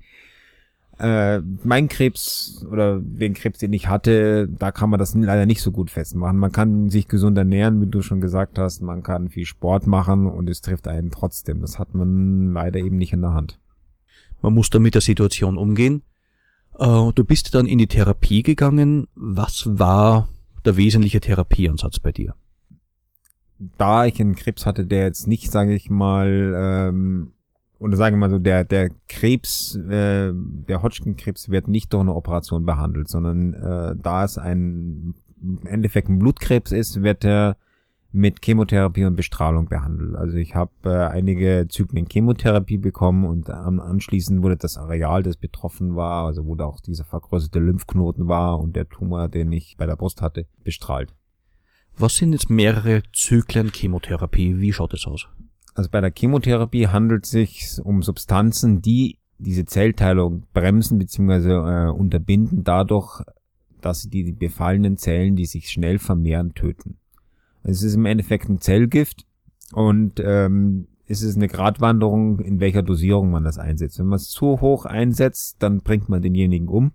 Äh, 0.99 1.41
mein 1.63 1.88
Krebs 1.89 2.65
oder 2.71 2.99
den 2.99 3.33
Krebs, 3.33 3.60
den 3.60 3.73
ich 3.73 3.88
hatte, 3.88 4.47
da 4.47 4.71
kann 4.71 4.89
man 4.89 4.99
das 4.99 5.13
leider 5.13 5.45
nicht 5.45 5.62
so 5.62 5.71
gut 5.71 5.91
festmachen. 5.91 6.38
Man 6.38 6.51
kann 6.51 6.89
sich 6.89 7.07
gesund 7.07 7.38
ernähren, 7.38 7.81
wie 7.81 7.88
du 7.88 8.01
schon 8.01 8.19
gesagt 8.19 8.57
hast, 8.57 8.81
man 8.81 9.03
kann 9.03 9.29
viel 9.29 9.45
Sport 9.45 9.86
machen 9.86 10.25
und 10.25 10.49
es 10.49 10.62
trifft 10.62 10.88
einen 10.88 11.12
trotzdem. 11.12 11.62
Das 11.62 11.77
hat 11.77 11.93
man 11.93 12.53
leider 12.53 12.79
eben 12.79 12.97
nicht 12.97 13.13
in 13.13 13.21
der 13.21 13.33
Hand. 13.33 13.60
Man 14.41 14.53
muss 14.53 14.69
da 14.69 14.79
mit 14.79 14.95
der 14.95 15.01
Situation 15.01 15.57
umgehen. 15.57 16.01
Äh, 16.79 17.12
Du 17.13 17.23
bist 17.23 17.53
dann 17.53 17.67
in 17.67 17.77
die 17.77 17.88
Therapie 17.88 18.41
gegangen. 18.41 19.07
Was 19.15 19.65
war 19.67 20.29
der 20.65 20.77
wesentliche 20.77 21.19
Therapieansatz 21.19 21.99
bei 21.99 22.12
dir? 22.12 22.33
da 23.77 24.05
ich 24.05 24.19
einen 24.19 24.36
Krebs 24.36 24.65
hatte, 24.65 24.86
der 24.86 25.03
jetzt 25.03 25.27
nicht, 25.27 25.51
sage 25.51 25.73
ich 25.73 25.89
mal, 25.89 26.53
ähm, 26.55 27.31
oder 27.80 27.98
sagen 27.98 28.16
wir 28.16 28.28
mal 28.28 28.30
so, 28.30 28.40
der, 28.40 28.63
der 28.63 28.90
Krebs, 29.08 29.76
äh, 29.76 30.32
der 30.34 30.82
Hodgkin-Krebs 30.82 31.50
wird 31.50 31.68
nicht 31.68 31.94
durch 31.94 32.02
eine 32.02 32.16
Operation 32.16 32.66
behandelt, 32.66 33.08
sondern 33.08 33.54
äh, 33.54 33.96
da 34.02 34.24
es 34.24 34.38
ein 34.38 35.16
im 35.42 35.68
Endeffekt 35.68 36.10
ein 36.10 36.20
Blutkrebs 36.20 36.72
ist, 36.72 37.04
wird 37.04 37.24
er 37.24 37.58
mit 38.12 38.44
Chemotherapie 38.44 39.06
und 39.06 39.16
Bestrahlung 39.16 39.68
behandelt. 39.68 40.16
Also 40.16 40.38
ich 40.38 40.56
habe 40.56 40.72
äh, 40.86 41.08
einige 41.08 41.68
Zyklen 41.70 42.08
Chemotherapie 42.10 42.78
bekommen 42.78 43.26
und 43.26 43.50
ähm, 43.50 43.80
anschließend 43.80 44.42
wurde 44.42 44.58
das 44.58 44.78
Areal, 44.78 45.24
das 45.24 45.38
betroffen 45.38 45.96
war, 45.96 46.26
also 46.26 46.46
wo 46.46 46.56
da 46.56 46.66
auch 46.66 46.80
dieser 46.80 47.04
vergrößerte 47.04 47.60
Lymphknoten 47.60 48.28
war 48.28 48.60
und 48.60 48.76
der 48.76 48.90
Tumor, 48.90 49.28
den 49.28 49.52
ich 49.52 49.76
bei 49.78 49.86
der 49.86 49.98
Brust 49.98 50.22
hatte, 50.22 50.48
bestrahlt. 50.63 51.13
Was 51.98 52.16
sind 52.16 52.34
jetzt 52.34 52.50
mehrere 52.50 53.04
Zyklen 53.13 53.72
Chemotherapie? 53.72 54.60
Wie 54.60 54.72
schaut 54.74 54.94
es 54.94 55.06
aus? 55.06 55.28
Also 55.78 55.92
bei 55.92 56.02
der 56.02 56.12
Chemotherapie 56.12 56.88
handelt 56.88 57.26
es 57.26 57.30
sich 57.30 57.80
um 57.84 58.02
Substanzen, 58.02 58.82
die 58.82 59.20
diese 59.38 59.66
Zellteilung 59.66 60.48
bremsen 60.52 60.98
bzw. 60.98 61.52
Äh, 61.52 61.92
unterbinden 61.92 62.63
dadurch, 62.63 63.22
dass 63.80 64.02
sie 64.02 64.10
die, 64.10 64.32
befallenen 64.32 64.98
Zellen, 64.98 65.36
die 65.36 65.46
sich 65.46 65.70
schnell 65.70 66.00
vermehren, 66.00 66.56
töten. 66.56 66.98
Es 67.62 67.84
ist 67.84 67.94
im 67.94 68.08
Endeffekt 68.08 68.50
ein 68.50 68.60
Zellgift 68.60 69.28
und 69.72 70.20
ähm, 70.20 70.88
es 71.06 71.22
ist 71.22 71.36
eine 71.36 71.48
Gratwanderung, 71.48 72.40
in 72.40 72.60
welcher 72.60 72.82
Dosierung 72.82 73.30
man 73.30 73.44
das 73.44 73.60
einsetzt. 73.60 74.00
Wenn 74.00 74.08
man 74.08 74.18
es 74.18 74.30
zu 74.30 74.60
hoch 74.60 74.86
einsetzt, 74.86 75.58
dann 75.60 75.82
bringt 75.82 76.10
man 76.10 76.24
denjenigen 76.24 76.70
um, 76.70 76.94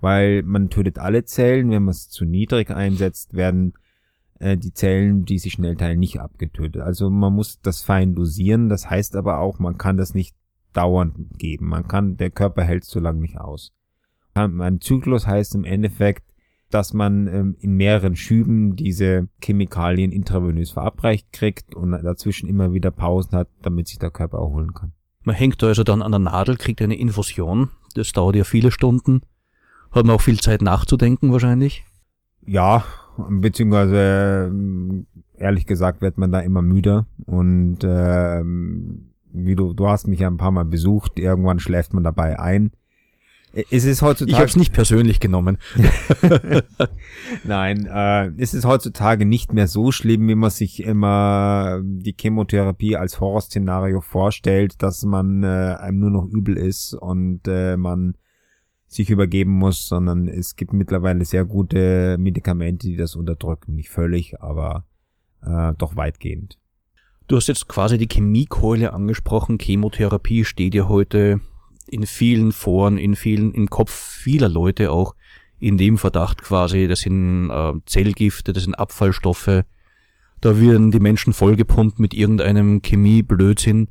weil 0.00 0.42
man 0.44 0.70
tötet 0.70 0.98
alle 0.98 1.26
Zellen. 1.26 1.68
Wenn 1.70 1.84
man 1.84 1.92
es 1.92 2.08
zu 2.08 2.24
niedrig 2.24 2.70
einsetzt, 2.70 3.34
werden 3.34 3.74
äh, 4.44 4.58
die 4.58 4.74
Zellen, 4.74 5.24
die 5.24 5.38
sich 5.38 5.54
schnell 5.54 5.74
teilen, 5.74 5.98
nicht 5.98 6.20
abgetötet. 6.20 6.82
Also 6.82 7.08
man 7.08 7.32
muss 7.32 7.60
das 7.62 7.82
fein 7.82 8.14
dosieren. 8.14 8.68
Das 8.68 8.90
heißt 8.90 9.16
aber 9.16 9.38
auch, 9.38 9.58
man 9.58 9.78
kann 9.78 9.96
das 9.96 10.14
nicht 10.14 10.36
dauernd 10.74 11.38
geben. 11.38 11.68
Man 11.68 11.88
kann, 11.88 12.16
der 12.16 12.30
Körper 12.30 12.62
hält 12.62 12.84
so 12.84 13.00
lange 13.00 13.20
nicht 13.20 13.38
aus. 13.38 13.72
Ein 14.34 14.80
Zyklus 14.80 15.26
heißt 15.26 15.54
im 15.54 15.64
Endeffekt, 15.64 16.24
dass 16.68 16.92
man 16.92 17.28
ähm, 17.28 17.56
in 17.60 17.74
mehreren 17.76 18.16
Schüben 18.16 18.74
diese 18.74 19.28
Chemikalien 19.42 20.10
intravenös 20.10 20.72
verabreicht 20.72 21.32
kriegt 21.32 21.74
und 21.74 21.92
dazwischen 21.92 22.48
immer 22.48 22.72
wieder 22.72 22.90
Pausen 22.90 23.38
hat, 23.38 23.48
damit 23.62 23.88
sich 23.88 23.98
der 23.98 24.10
Körper 24.10 24.38
erholen 24.38 24.74
kann. 24.74 24.92
Man 25.22 25.36
hängt 25.36 25.62
also 25.62 25.84
dann 25.84 26.02
an 26.02 26.12
der 26.12 26.18
Nadel, 26.18 26.56
kriegt 26.56 26.82
eine 26.82 26.98
Infusion. 26.98 27.70
Das 27.94 28.12
dauert 28.12 28.36
ja 28.36 28.44
viele 28.44 28.72
Stunden. 28.72 29.22
Hat 29.92 30.04
man 30.04 30.16
auch 30.16 30.20
viel 30.20 30.40
Zeit 30.40 30.60
nachzudenken 30.60 31.32
wahrscheinlich. 31.32 31.84
Ja, 32.44 32.84
beziehungsweise 33.16 34.52
ehrlich 35.36 35.66
gesagt 35.66 36.00
wird 36.00 36.18
man 36.18 36.32
da 36.32 36.40
immer 36.40 36.62
müder 36.62 37.06
und 37.26 37.78
ähm, 37.82 39.10
wie 39.32 39.56
du, 39.56 39.72
du 39.72 39.88
hast 39.88 40.06
mich 40.06 40.20
ja 40.20 40.28
ein 40.28 40.36
paar 40.36 40.52
Mal 40.52 40.64
besucht, 40.64 41.18
irgendwann 41.18 41.58
schläft 41.58 41.92
man 41.92 42.04
dabei 42.04 42.38
ein. 42.38 42.70
Es 43.70 43.84
ist 43.84 44.02
heutzutage. 44.02 44.32
Ich 44.32 44.36
habe 44.38 44.48
es 44.48 44.56
nicht 44.56 44.72
persönlich 44.72 45.20
genommen. 45.20 45.58
Nein, 47.44 47.86
äh, 47.86 48.30
es 48.36 48.52
ist 48.52 48.64
heutzutage 48.64 49.26
nicht 49.26 49.52
mehr 49.52 49.68
so 49.68 49.92
schlimm, 49.92 50.26
wie 50.26 50.34
man 50.34 50.50
sich 50.50 50.82
immer 50.82 51.80
die 51.84 52.16
Chemotherapie 52.18 52.96
als 52.96 53.20
Horrorszenario 53.20 54.00
vorstellt, 54.00 54.82
dass 54.82 55.04
man 55.04 55.44
äh, 55.44 55.76
einem 55.78 56.00
nur 56.00 56.10
noch 56.10 56.26
übel 56.26 56.56
ist 56.56 56.94
und 56.94 57.42
äh, 57.46 57.76
man 57.76 58.14
sich 58.86 59.10
übergeben 59.10 59.52
muss, 59.52 59.88
sondern 59.88 60.28
es 60.28 60.56
gibt 60.56 60.72
mittlerweile 60.72 61.24
sehr 61.24 61.44
gute 61.44 62.16
Medikamente, 62.18 62.86
die 62.86 62.96
das 62.96 63.16
unterdrücken. 63.16 63.74
Nicht 63.74 63.90
völlig, 63.90 64.40
aber 64.40 64.84
äh, 65.42 65.72
doch 65.78 65.96
weitgehend. 65.96 66.58
Du 67.26 67.36
hast 67.36 67.48
jetzt 67.48 67.68
quasi 67.68 67.98
die 67.98 68.08
Chemiekeule 68.08 68.92
angesprochen. 68.92 69.58
Chemotherapie 69.58 70.44
steht 70.44 70.74
ja 70.74 70.88
heute 70.88 71.40
in 71.86 72.06
vielen 72.06 72.52
Foren, 72.52 72.98
in 72.98 73.16
vielen, 73.16 73.52
im 73.52 73.68
Kopf 73.68 73.92
vieler 73.92 74.48
Leute 74.48 74.90
auch 74.90 75.14
in 75.58 75.78
dem 75.78 75.96
Verdacht 75.96 76.42
quasi, 76.42 76.88
das 76.88 77.00
sind 77.00 77.50
äh, 77.50 77.72
Zellgifte, 77.86 78.52
das 78.52 78.64
sind 78.64 78.74
Abfallstoffe. 78.74 79.64
Da 80.40 80.60
werden 80.60 80.90
die 80.90 81.00
Menschen 81.00 81.32
vollgepumpt 81.32 81.98
mit 81.98 82.12
irgendeinem 82.12 82.82
Chemieblödsinn 82.82 83.88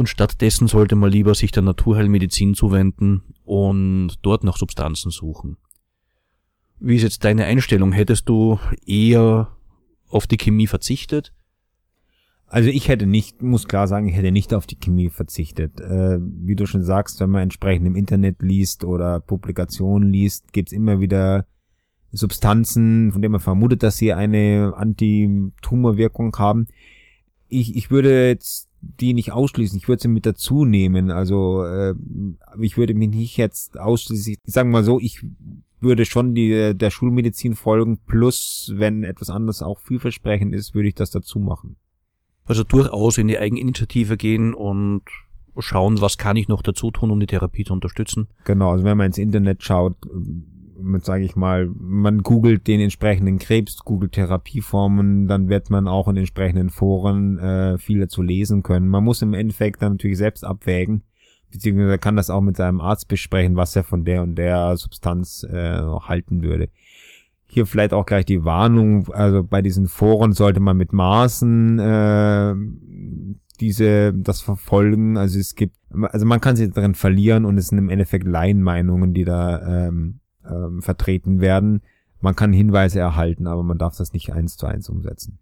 und 0.00 0.08
stattdessen 0.08 0.66
sollte 0.66 0.96
man 0.96 1.10
lieber 1.10 1.34
sich 1.34 1.52
der 1.52 1.62
Naturheilmedizin 1.62 2.54
zuwenden 2.54 3.20
und 3.44 4.14
dort 4.22 4.44
nach 4.44 4.56
Substanzen 4.56 5.10
suchen. 5.10 5.58
Wie 6.78 6.96
ist 6.96 7.02
jetzt 7.02 7.22
deine 7.22 7.44
Einstellung? 7.44 7.92
Hättest 7.92 8.26
du 8.26 8.58
eher 8.86 9.54
auf 10.08 10.26
die 10.26 10.38
Chemie 10.38 10.66
verzichtet? 10.66 11.34
Also 12.46 12.70
ich 12.70 12.88
hätte 12.88 13.04
nicht, 13.04 13.42
muss 13.42 13.68
klar 13.68 13.86
sagen, 13.88 14.08
ich 14.08 14.16
hätte 14.16 14.32
nicht 14.32 14.54
auf 14.54 14.66
die 14.66 14.78
Chemie 14.78 15.10
verzichtet. 15.10 15.82
Äh, 15.82 16.18
wie 16.18 16.56
du 16.56 16.64
schon 16.64 16.82
sagst, 16.82 17.20
wenn 17.20 17.28
man 17.28 17.42
entsprechend 17.42 17.86
im 17.86 17.94
Internet 17.94 18.40
liest 18.40 18.84
oder 18.84 19.20
Publikationen 19.20 20.08
liest, 20.08 20.54
gibt's 20.54 20.72
immer 20.72 21.00
wieder 21.00 21.44
Substanzen, 22.10 23.12
von 23.12 23.20
denen 23.20 23.32
man 23.32 23.42
vermutet, 23.42 23.82
dass 23.82 23.98
sie 23.98 24.14
eine 24.14 24.72
Antitumorwirkung 24.74 26.34
haben. 26.38 26.68
Ich, 27.48 27.76
ich 27.76 27.90
würde 27.90 28.28
jetzt 28.28 28.69
die 28.80 29.14
nicht 29.14 29.32
ausschließen, 29.32 29.78
ich 29.78 29.88
würde 29.88 30.02
sie 30.02 30.08
mit 30.08 30.26
dazu 30.26 30.64
nehmen. 30.64 31.10
Also 31.10 31.64
äh, 31.64 31.94
ich 32.60 32.76
würde 32.76 32.94
mich 32.94 33.10
nicht 33.10 33.36
jetzt 33.36 33.78
ausschließlich, 33.78 34.38
sagen 34.44 34.70
wir 34.70 34.78
mal 34.78 34.84
so, 34.84 34.98
ich 35.00 35.24
würde 35.80 36.04
schon 36.04 36.34
die, 36.34 36.74
der 36.74 36.90
Schulmedizin 36.90 37.54
folgen, 37.54 37.98
plus 38.06 38.72
wenn 38.74 39.04
etwas 39.04 39.30
anderes 39.30 39.62
auch 39.62 39.80
vielversprechend 39.80 40.54
ist, 40.54 40.74
würde 40.74 40.88
ich 40.88 40.94
das 40.94 41.10
dazu 41.10 41.38
machen. 41.38 41.76
Also 42.44 42.64
durchaus 42.64 43.18
in 43.18 43.28
die 43.28 43.38
Eigeninitiative 43.38 44.16
gehen 44.16 44.54
und 44.54 45.02
schauen, 45.58 46.00
was 46.00 46.18
kann 46.18 46.36
ich 46.36 46.48
noch 46.48 46.62
dazu 46.62 46.90
tun, 46.90 47.10
um 47.10 47.20
die 47.20 47.26
Therapie 47.26 47.64
zu 47.64 47.72
unterstützen. 47.72 48.28
Genau, 48.44 48.70
also 48.70 48.84
wenn 48.84 48.96
man 48.96 49.06
ins 49.06 49.18
Internet 49.18 49.62
schaut, 49.62 49.96
mit 50.82 51.04
sage 51.04 51.24
ich 51.24 51.36
mal, 51.36 51.68
man 51.78 52.22
googelt 52.22 52.66
den 52.66 52.80
entsprechenden 52.80 53.38
Krebs, 53.38 53.78
googelt 53.78 54.12
Therapieformen, 54.12 55.26
dann 55.28 55.48
wird 55.48 55.70
man 55.70 55.88
auch 55.88 56.08
in 56.08 56.16
entsprechenden 56.16 56.70
Foren 56.70 57.38
äh, 57.38 57.78
viel 57.78 58.00
dazu 58.00 58.22
lesen 58.22 58.62
können. 58.62 58.88
Man 58.88 59.04
muss 59.04 59.22
im 59.22 59.34
Endeffekt 59.34 59.82
dann 59.82 59.92
natürlich 59.92 60.18
selbst 60.18 60.44
abwägen, 60.44 61.02
beziehungsweise 61.50 61.98
kann 61.98 62.16
das 62.16 62.30
auch 62.30 62.40
mit 62.40 62.56
seinem 62.56 62.80
Arzt 62.80 63.08
besprechen, 63.08 63.56
was 63.56 63.76
er 63.76 63.84
von 63.84 64.04
der 64.04 64.22
und 64.22 64.36
der 64.36 64.76
Substanz 64.76 65.44
äh, 65.44 65.80
halten 65.80 66.42
würde. 66.42 66.68
Hier 67.46 67.66
vielleicht 67.66 67.92
auch 67.92 68.06
gleich 68.06 68.24
die 68.24 68.44
Warnung, 68.44 69.12
also 69.12 69.42
bei 69.42 69.60
diesen 69.60 69.88
Foren 69.88 70.32
sollte 70.32 70.60
man 70.60 70.76
mit 70.76 70.92
Maßen 70.92 71.78
äh, 71.80 72.54
diese 73.60 74.12
das 74.14 74.40
verfolgen. 74.40 75.16
Also 75.16 75.38
es 75.38 75.54
gibt, 75.54 75.76
also 75.90 76.26
man 76.26 76.40
kann 76.40 76.56
sich 76.56 76.70
darin 76.70 76.94
verlieren 76.94 77.44
und 77.44 77.58
es 77.58 77.68
sind 77.68 77.78
im 77.78 77.90
Endeffekt 77.90 78.26
Laienmeinungen, 78.26 79.12
die 79.14 79.24
da 79.24 79.86
ähm, 79.88 80.19
ähm, 80.50 80.82
vertreten 80.82 81.40
werden. 81.40 81.82
Man 82.20 82.36
kann 82.36 82.52
Hinweise 82.52 82.98
erhalten, 82.98 83.46
aber 83.46 83.62
man 83.62 83.78
darf 83.78 83.96
das 83.96 84.12
nicht 84.12 84.32
eins 84.32 84.56
zu 84.56 84.66
eins 84.66 84.88
umsetzen. 84.88 85.38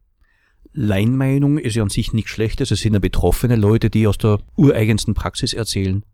Laienmeinung 0.72 1.58
ist 1.58 1.74
ja 1.74 1.82
an 1.82 1.88
sich 1.88 2.12
nichts 2.12 2.30
Schlechtes. 2.30 2.70
Es 2.70 2.80
sind 2.80 2.92
ja 2.92 2.98
betroffene 3.00 3.56
Leute, 3.56 3.90
die 3.90 4.06
aus 4.06 4.18
der 4.18 4.38
ureigensten 4.56 5.14
Praxis 5.14 5.52
erzählen. 5.52 6.04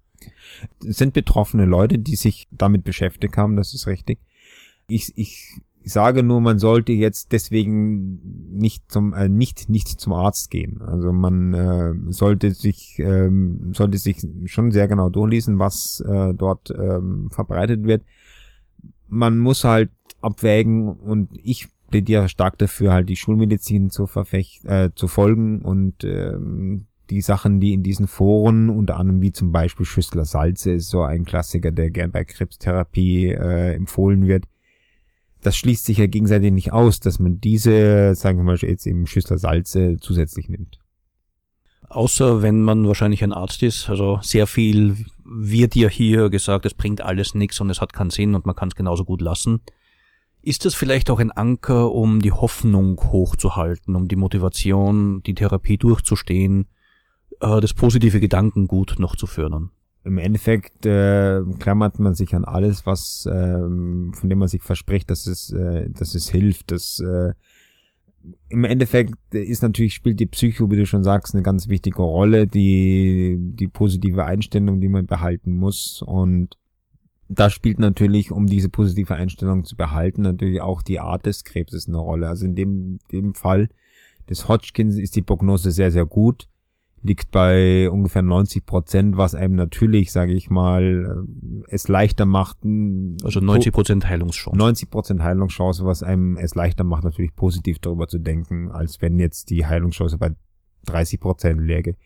Es 0.87 0.96
sind 0.96 1.12
betroffene 1.12 1.66
Leute, 1.66 1.98
die 1.98 2.16
sich 2.16 2.48
damit 2.50 2.85
beschäftigt 2.85 3.37
haben, 3.37 3.57
das 3.57 3.74
ist 3.74 3.87
richtig. 3.87 4.18
Ich, 4.87 5.12
ich 5.16 5.61
sage 5.85 6.22
nur, 6.22 6.40
man 6.40 6.59
sollte 6.59 6.92
jetzt 6.92 7.33
deswegen 7.33 8.57
nicht 8.57 8.90
zum 8.90 9.12
äh, 9.12 9.28
nicht 9.28 9.68
nicht 9.68 9.88
zum 9.88 10.14
Arzt 10.14 10.50
gehen. 10.50 10.80
Also 10.80 11.12
man 11.12 11.54
äh, 11.54 11.94
sollte 12.12 12.52
sich 12.52 12.98
ähm, 12.98 13.72
sollte 13.74 13.98
sich 13.98 14.26
schon 14.46 14.70
sehr 14.70 14.88
genau 14.88 15.11
durchlesen, 15.11 15.59
was 15.59 16.00
äh, 16.00 16.33
dort 16.35 16.70
ähm, 16.70 17.28
verbreitet 17.30 17.85
wird. 17.85 18.02
Man 19.09 19.38
muss 19.38 19.64
halt 19.64 19.90
abwägen 20.21 20.88
und 20.88 21.31
ich 21.43 21.69
plädiere 21.90 22.29
stark 22.29 22.59
dafür, 22.59 22.93
halt 22.93 23.09
die 23.09 23.17
Schulmedizin 23.17 23.90
zu 23.90 24.07
verfecht 24.07 24.64
äh, 24.64 24.90
zu 24.95 25.07
folgen 25.07 25.62
und 25.62 26.03
ähm, 26.05 26.87
die 27.11 27.21
Sachen, 27.21 27.61
die 27.61 27.75
in 27.75 27.83
diesen 27.83 28.07
Foren, 28.07 28.71
unter 28.71 28.97
anderem 28.97 29.20
wie 29.20 29.33
zum 29.33 29.53
Beispiel 29.53 29.85
Schüssler 29.85 30.24
Salze, 30.24 30.72
ist 30.72 30.89
so 30.89 31.03
ein 31.03 31.24
Klassiker, 31.24 31.70
der 31.70 31.91
gern 31.91 32.11
bei 32.11 32.24
Krebstherapie 32.24 33.28
äh, 33.28 33.74
empfohlen 33.74 34.26
wird, 34.26 34.47
das 35.45 35.57
schließt 35.57 35.85
sich 35.85 35.99
ja 35.99 36.07
gegenseitig 36.07 36.53
nicht 36.53 36.72
aus, 36.72 37.01
dass 37.01 37.18
man 37.18 37.41
diese, 37.41 38.14
sagen 38.14 38.39
wir 38.39 38.45
mal 38.45 38.57
jetzt 38.57 38.87
eben 38.87 39.07
Schüssler 39.07 39.39
Salze 39.39 39.99
zusätzlich 40.01 40.49
nimmt. 40.49 40.78
Außer 41.95 42.42
wenn 42.42 42.62
man 42.62 42.86
wahrscheinlich 42.88 43.22
ein 43.22 43.32
Arzt 43.32 43.62
ist, 43.62 43.88
also 43.88 44.18
sehr 44.20 44.49
viel 44.49 44.97
wird 45.24 45.76
ja 45.76 45.88
hier 45.88 46.28
gesagt, 46.28 46.66
es 46.66 46.74
bringt 46.74 47.01
alles 47.01 47.34
nichts 47.34 47.61
und 47.61 47.70
es 47.70 47.80
hat 47.80 47.92
keinen 47.92 48.11
Sinn 48.11 48.34
und 48.34 48.47
man 48.47 48.57
kann 48.57 48.68
es 48.68 48.74
genauso 48.74 49.05
gut 49.05 49.20
lassen. 49.20 49.61
Ist 50.42 50.64
das 50.64 50.74
vielleicht 50.74 51.09
auch 51.09 51.20
ein 51.20 51.30
Anker, 51.30 51.92
um 51.92 52.20
die 52.20 52.32
Hoffnung 52.32 53.01
hochzuhalten, 53.01 53.95
um 53.95 54.09
die 54.09 54.16
Motivation, 54.16 55.22
die 55.22 55.34
Therapie 55.34 55.78
durchzustehen, 55.78 56.66
äh, 57.40 57.61
das 57.61 57.72
positive 57.74 58.18
Gedankengut 58.18 58.97
noch 58.99 59.14
zu 59.14 59.26
fördern? 59.26 59.70
im 60.05 60.18
Endeffekt 60.18 60.84
äh, 60.84 61.40
klammert 61.59 61.99
man 61.99 62.14
sich 62.14 62.34
an 62.34 62.45
alles, 62.45 62.84
was 62.84 63.26
ähm, 63.30 64.12
von 64.14 64.28
dem 64.28 64.38
man 64.38 64.49
sich 64.49 64.62
verspricht, 64.62 65.09
dass 65.11 65.26
es, 65.26 65.51
äh, 65.51 65.88
dass 65.88 66.14
es 66.14 66.28
hilft. 66.28 66.70
Das 66.70 67.01
äh, 67.01 67.32
im 68.49 68.64
Endeffekt 68.64 69.14
ist 69.33 69.62
natürlich 69.62 69.95
spielt 69.95 70.20
die 70.20 70.27
Psycho, 70.27 70.70
wie 70.70 70.77
du 70.77 70.87
schon 70.87 71.05
sagst, 71.05 71.35
eine 71.35 71.43
ganz 71.43 71.68
wichtige 71.68 72.03
Rolle, 72.03 72.47
die 72.47 73.37
die 73.39 73.68
positive 73.68 74.25
Einstellung, 74.25 74.81
die 74.81 74.89
man 74.89 75.07
behalten 75.07 75.53
muss 75.53 76.03
und 76.03 76.57
da 77.29 77.51
spielt 77.51 77.79
natürlich, 77.79 78.31
um 78.31 78.47
diese 78.47 78.68
positive 78.68 79.14
Einstellung 79.14 79.64
zu 79.64 79.77
behalten, 79.77 80.22
natürlich 80.22 80.61
auch 80.61 80.83
die 80.83 81.01
Art 81.01 81.27
des 81.27 81.45
Krebses 81.45 81.89
eine 81.89 81.99
Rolle. 81.99 82.29
Also 82.29 82.45
in 82.45 82.55
dem, 82.55 82.99
dem 83.12 83.35
Fall 83.35 83.68
des 84.29 84.49
Hodgkins 84.49 84.97
ist 84.97 85.16
die 85.16 85.22
Prognose 85.22 85.70
sehr, 85.70 85.91
sehr 85.91 86.07
gut, 86.07 86.49
liegt 87.05 87.30
bei 87.30 87.90
ungefähr 87.90 88.22
90 88.22 88.64
Prozent, 88.64 89.16
was 89.18 89.34
einem 89.34 89.55
natürlich, 89.55 90.11
sage 90.11 90.32
ich 90.32 90.48
mal, 90.48 91.26
äh, 91.62 91.64
es 91.68 91.86
leichter 91.86 92.24
macht. 92.24 92.57
Also 93.22 93.40
90% 93.40 94.07
Heilungschance. 94.07 94.59
90 94.59 94.90
Prozent 94.90 95.22
Heilungschance, 95.22 95.84
was 95.84 96.02
einem 96.02 96.38
es 96.38 96.55
leichter 96.55 96.82
macht, 96.82 97.05
natürlich 97.05 97.36
positiv 97.36 97.78
darüber 97.78 98.09
zu 98.09 98.18
denken, 98.18 98.70
als 98.70 99.02
wenn 99.02 99.20
jetzt 99.20 99.50
die 99.50 99.66
Heilungschance 99.66 100.16
bei 100.16 100.30
30 100.86 101.20
Prozent 101.20 101.61
läge. 101.61 101.96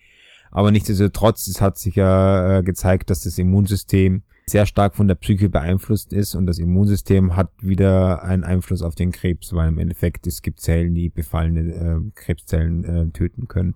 Aber 0.51 0.72
nichtsdestotrotz, 0.72 1.46
es 1.46 1.61
hat 1.61 1.78
sich 1.78 1.94
ja 1.94 2.59
äh, 2.59 2.62
gezeigt, 2.64 3.11
dass 3.11 3.20
das 3.20 3.38
Immunsystem 3.38 4.22
sehr 4.46 4.66
stark 4.66 4.96
von 4.96 5.07
der 5.07 5.14
Psyche 5.14 5.49
beeinflusst 5.49 6.12
ist 6.12 6.34
und 6.34 6.46
das 6.46 6.59
Immunsystem 6.59 7.36
hat 7.36 7.51
wieder 7.61 8.24
einen 8.24 8.42
Einfluss 8.42 8.82
auf 8.82 8.94
den 8.94 9.12
Krebs, 9.12 9.53
weil 9.53 9.68
im 9.68 9.78
Endeffekt 9.78 10.26
es 10.26 10.42
gibt 10.42 10.61
Zellen, 10.61 10.94
die 10.94 11.09
befallene 11.09 11.61
äh, 11.61 12.11
Krebszellen 12.14 12.84
äh, 12.84 13.11
töten 13.11 13.46
können. 13.46 13.74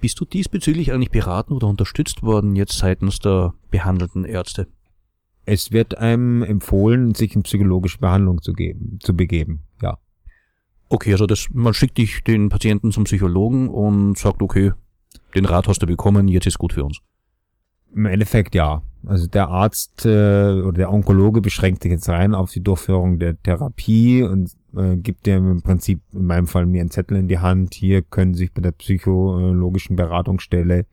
Bist 0.00 0.20
du 0.20 0.24
diesbezüglich 0.24 0.92
eigentlich 0.92 1.10
beraten 1.10 1.52
oder 1.52 1.66
unterstützt 1.66 2.22
worden 2.22 2.54
jetzt 2.54 2.78
seitens 2.78 3.18
der 3.18 3.54
behandelnden 3.70 4.24
Ärzte? 4.24 4.68
Es 5.44 5.72
wird 5.72 5.98
einem 5.98 6.42
empfohlen, 6.42 7.14
sich 7.14 7.34
in 7.34 7.42
psychologische 7.42 7.98
Behandlung 7.98 8.42
zu 8.42 8.52
geben, 8.52 8.98
zu 9.02 9.16
begeben. 9.16 9.64
Ja. 9.82 9.98
Okay, 10.88 11.12
also 11.12 11.26
das, 11.26 11.48
man 11.52 11.74
schickt 11.74 11.98
dich 11.98 12.22
den 12.22 12.48
Patienten 12.48 12.92
zum 12.92 13.04
Psychologen 13.04 13.68
und 13.68 14.16
sagt, 14.16 14.42
okay, 14.42 14.72
den 15.34 15.46
Rat 15.46 15.66
hast 15.66 15.82
du 15.82 15.86
bekommen, 15.86 16.28
jetzt 16.28 16.46
ist 16.46 16.58
gut 16.58 16.74
für 16.74 16.84
uns. 16.84 17.00
Im 17.94 18.06
Endeffekt 18.06 18.54
ja. 18.54 18.82
Also 19.06 19.26
der 19.26 19.48
Arzt 19.48 20.04
äh, 20.04 20.08
oder 20.60 20.72
der 20.72 20.92
Onkologe 20.92 21.40
beschränkt 21.40 21.82
sich 21.82 21.92
jetzt 21.92 22.08
rein 22.08 22.34
auf 22.34 22.50
die 22.50 22.62
Durchführung 22.62 23.18
der 23.18 23.40
Therapie 23.40 24.22
und 24.22 24.50
äh, 24.76 24.96
gibt 24.96 25.26
dem 25.26 25.50
im 25.50 25.62
Prinzip 25.62 26.00
in 26.12 26.26
meinem 26.26 26.46
Fall 26.46 26.66
mir 26.66 26.80
einen 26.80 26.90
Zettel 26.90 27.16
in 27.16 27.28
die 27.28 27.38
Hand. 27.38 27.74
Hier 27.74 28.02
können 28.02 28.34
Sie 28.34 28.40
sich 28.40 28.52
bei 28.52 28.60
der 28.60 28.72
psychologischen 28.72 29.96
Beratungsstelle 29.96 30.84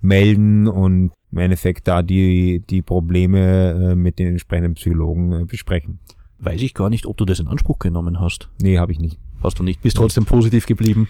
melden 0.00 0.68
und 0.68 1.12
im 1.32 1.38
Endeffekt 1.38 1.88
da 1.88 2.02
die, 2.02 2.60
die 2.60 2.82
Probleme 2.82 3.92
äh, 3.92 3.94
mit 3.94 4.18
den 4.18 4.28
entsprechenden 4.28 4.74
Psychologen 4.74 5.32
äh, 5.32 5.44
besprechen. 5.44 5.98
Weiß 6.38 6.62
ich 6.62 6.72
gar 6.72 6.88
nicht, 6.88 7.06
ob 7.06 7.16
du 7.16 7.24
das 7.24 7.40
in 7.40 7.48
Anspruch 7.48 7.80
genommen 7.80 8.20
hast. 8.20 8.48
Nee, 8.62 8.78
habe 8.78 8.92
ich 8.92 9.00
nicht. 9.00 9.18
Hast 9.42 9.58
du 9.58 9.62
nicht. 9.62 9.82
Bist 9.82 9.96
trotzdem 9.96 10.24
positiv 10.24 10.66
geblieben. 10.66 11.08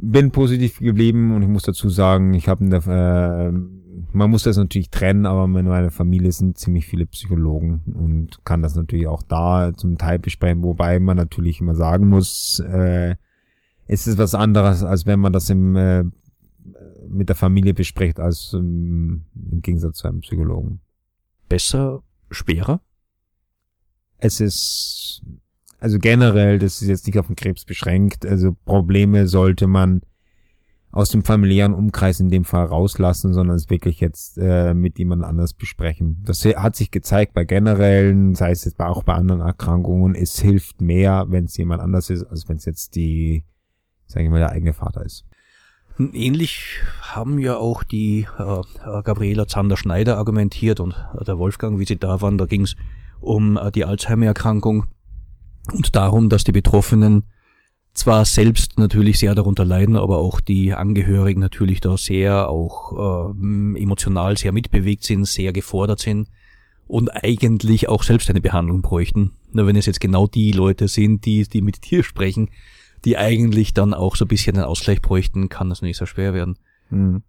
Bin 0.00 0.30
positiv 0.30 0.78
geblieben 0.78 1.34
und 1.34 1.42
ich 1.42 1.48
muss 1.48 1.64
dazu 1.64 1.88
sagen, 1.88 2.34
ich 2.34 2.48
habe 2.48 2.64
äh, 2.64 3.52
man 4.12 4.30
muss 4.30 4.44
das 4.44 4.56
natürlich 4.56 4.90
trennen, 4.90 5.26
aber 5.26 5.44
in 5.44 5.66
meiner 5.66 5.90
Familie 5.90 6.32
sind 6.32 6.58
ziemlich 6.58 6.86
viele 6.86 7.06
Psychologen 7.06 7.82
und 7.94 8.44
kann 8.44 8.62
das 8.62 8.74
natürlich 8.74 9.06
auch 9.06 9.22
da 9.22 9.72
zum 9.74 9.98
Teil 9.98 10.18
besprechen, 10.18 10.62
wobei 10.62 10.98
man 11.00 11.16
natürlich 11.16 11.60
immer 11.60 11.74
sagen 11.74 12.08
muss, 12.08 12.60
äh, 12.60 13.16
es 13.86 14.06
ist 14.06 14.18
was 14.18 14.34
anderes, 14.34 14.82
als 14.82 15.06
wenn 15.06 15.20
man 15.20 15.32
das 15.32 15.48
im, 15.50 15.76
äh, 15.76 16.04
mit 17.08 17.28
der 17.28 17.36
Familie 17.36 17.74
bespricht, 17.74 18.18
als 18.18 18.52
ähm, 18.54 19.26
im 19.34 19.62
Gegensatz 19.62 19.98
zu 19.98 20.08
einem 20.08 20.20
Psychologen. 20.20 20.80
Besser, 21.48 22.02
schwerer? 22.30 22.80
Es 24.18 24.40
ist, 24.40 25.22
also 25.78 25.98
generell, 25.98 26.58
das 26.58 26.82
ist 26.82 26.88
jetzt 26.88 27.06
nicht 27.06 27.18
auf 27.18 27.26
den 27.26 27.36
Krebs 27.36 27.64
beschränkt, 27.64 28.24
also 28.26 28.56
Probleme 28.64 29.28
sollte 29.28 29.66
man 29.66 30.02
aus 30.96 31.10
dem 31.10 31.24
familiären 31.24 31.74
Umkreis 31.74 32.20
in 32.20 32.30
dem 32.30 32.44
Fall 32.44 32.64
rauslassen, 32.64 33.34
sondern 33.34 33.56
es 33.56 33.68
wirklich 33.68 34.00
jetzt 34.00 34.38
äh, 34.38 34.72
mit 34.72 34.98
jemand 34.98 35.24
anders 35.24 35.52
besprechen. 35.52 36.22
Das 36.24 36.42
hat 36.44 36.74
sich 36.74 36.90
gezeigt 36.90 37.34
bei 37.34 37.44
generellen, 37.44 38.34
sei 38.34 38.52
es 38.52 38.64
jetzt 38.64 38.80
auch 38.80 39.02
bei 39.02 39.12
anderen 39.12 39.42
Erkrankungen, 39.42 40.14
es 40.14 40.38
hilft 40.38 40.80
mehr, 40.80 41.26
wenn 41.28 41.44
es 41.44 41.56
jemand 41.58 41.82
anders 41.82 42.08
ist, 42.08 42.24
als 42.24 42.48
wenn 42.48 42.56
es 42.56 42.64
jetzt 42.64 42.96
die, 42.96 43.44
sage 44.06 44.24
ich 44.24 44.30
mal, 44.30 44.38
der 44.38 44.52
eigene 44.52 44.72
Vater 44.72 45.04
ist. 45.04 45.26
Ähnlich 45.98 46.80
haben 47.02 47.38
ja 47.38 47.56
auch 47.56 47.82
die 47.82 48.26
äh, 48.38 48.42
äh, 48.42 49.02
Gabriela 49.02 49.46
Zander-Schneider 49.46 50.16
argumentiert 50.16 50.80
und 50.80 50.92
äh, 51.18 51.24
der 51.24 51.38
Wolfgang, 51.38 51.78
wie 51.78 51.86
sie 51.86 51.96
da 51.96 52.22
waren, 52.22 52.38
da 52.38 52.46
ging 52.46 52.62
es 52.62 52.76
um 53.20 53.58
äh, 53.58 53.70
die 53.70 53.84
Alzheimer-Erkrankung 53.84 54.84
und 55.72 55.94
darum, 55.96 56.28
dass 56.28 56.44
die 56.44 56.52
Betroffenen 56.52 57.24
zwar 57.94 58.24
selbst 58.24 58.78
natürlich 58.78 59.18
sehr 59.18 59.34
darunter 59.34 59.64
leiden, 59.64 59.96
aber 59.96 60.18
auch 60.18 60.40
die 60.40 60.74
Angehörigen 60.74 61.40
natürlich 61.40 61.80
da 61.80 61.96
sehr 61.96 62.48
auch 62.48 63.32
äh, 63.32 63.80
emotional 63.80 64.36
sehr 64.36 64.52
mitbewegt 64.52 65.04
sind, 65.04 65.26
sehr 65.26 65.52
gefordert 65.52 66.00
sind 66.00 66.28
und 66.86 67.08
eigentlich 67.08 67.88
auch 67.88 68.02
selbst 68.02 68.28
eine 68.30 68.40
Behandlung 68.40 68.82
bräuchten. 68.82 69.32
Nur 69.52 69.66
wenn 69.66 69.76
es 69.76 69.86
jetzt 69.86 70.00
genau 70.00 70.26
die 70.26 70.52
Leute 70.52 70.88
sind, 70.88 71.24
die, 71.24 71.44
die 71.44 71.62
mit 71.62 71.90
dir 71.90 72.04
sprechen, 72.04 72.50
die 73.04 73.16
eigentlich 73.16 73.74
dann 73.74 73.94
auch 73.94 74.16
so 74.16 74.24
ein 74.24 74.28
bisschen 74.28 74.56
einen 74.56 74.66
Ausgleich 74.66 75.00
bräuchten, 75.00 75.48
kann 75.48 75.70
das 75.70 75.82
nicht 75.82 75.96
so 75.96 76.06
schwer 76.06 76.34
werden. 76.34 76.58
Mhm. 76.90 77.22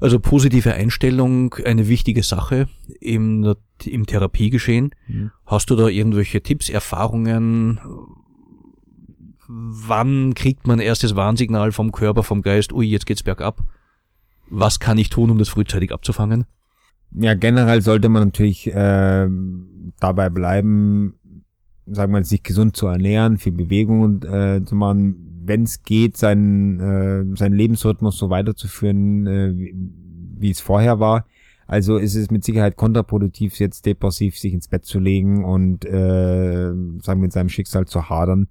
Also 0.00 0.18
positive 0.18 0.72
Einstellung, 0.72 1.54
eine 1.64 1.86
wichtige 1.88 2.22
Sache 2.22 2.68
im, 3.00 3.54
im 3.84 4.06
Therapiegeschehen. 4.06 4.94
Mhm. 5.06 5.30
Hast 5.44 5.68
du 5.70 5.76
da 5.76 5.88
irgendwelche 5.88 6.42
Tipps, 6.42 6.70
Erfahrungen? 6.70 7.78
Wann 9.46 10.34
kriegt 10.34 10.66
man 10.66 10.78
erst 10.78 11.04
das 11.04 11.16
Warnsignal 11.16 11.72
vom 11.72 11.92
Körper, 11.92 12.22
vom 12.22 12.40
Geist, 12.40 12.72
ui, 12.72 12.86
jetzt 12.86 13.04
geht's 13.04 13.22
bergab? 13.22 13.62
Was 14.48 14.80
kann 14.80 14.96
ich 14.96 15.10
tun, 15.10 15.30
um 15.30 15.38
das 15.38 15.48
frühzeitig 15.48 15.92
abzufangen? 15.92 16.46
Ja, 17.12 17.34
generell 17.34 17.82
sollte 17.82 18.08
man 18.08 18.24
natürlich 18.24 18.68
äh, 18.68 19.28
dabei 19.98 20.30
bleiben, 20.30 21.14
sagen 21.86 22.12
wir, 22.14 22.24
sich 22.24 22.42
gesund 22.42 22.76
zu 22.76 22.86
ernähren, 22.86 23.38
viel 23.38 23.52
Bewegung 23.52 24.22
äh, 24.22 24.64
zu 24.64 24.76
machen, 24.76 25.29
wenn 25.42 25.62
es 25.62 25.82
geht, 25.82 26.16
seinen, 26.16 26.80
äh, 26.80 27.36
seinen 27.36 27.54
Lebensrhythmus 27.54 28.18
so 28.18 28.30
weiterzuführen, 28.30 29.26
äh, 29.26 29.56
wie, 29.56 29.74
wie 30.38 30.50
es 30.50 30.60
vorher 30.60 31.00
war. 31.00 31.26
Also 31.66 31.98
ist 31.98 32.16
es 32.16 32.30
mit 32.30 32.44
Sicherheit 32.44 32.76
kontraproduktiv, 32.76 33.58
jetzt 33.60 33.86
depressiv 33.86 34.36
sich 34.36 34.52
ins 34.52 34.68
Bett 34.68 34.84
zu 34.84 34.98
legen 34.98 35.44
und 35.44 35.84
äh, 35.84 36.72
sagen 37.00 37.20
mit 37.20 37.32
seinem 37.32 37.48
Schicksal 37.48 37.86
zu 37.86 38.08
hadern. 38.10 38.48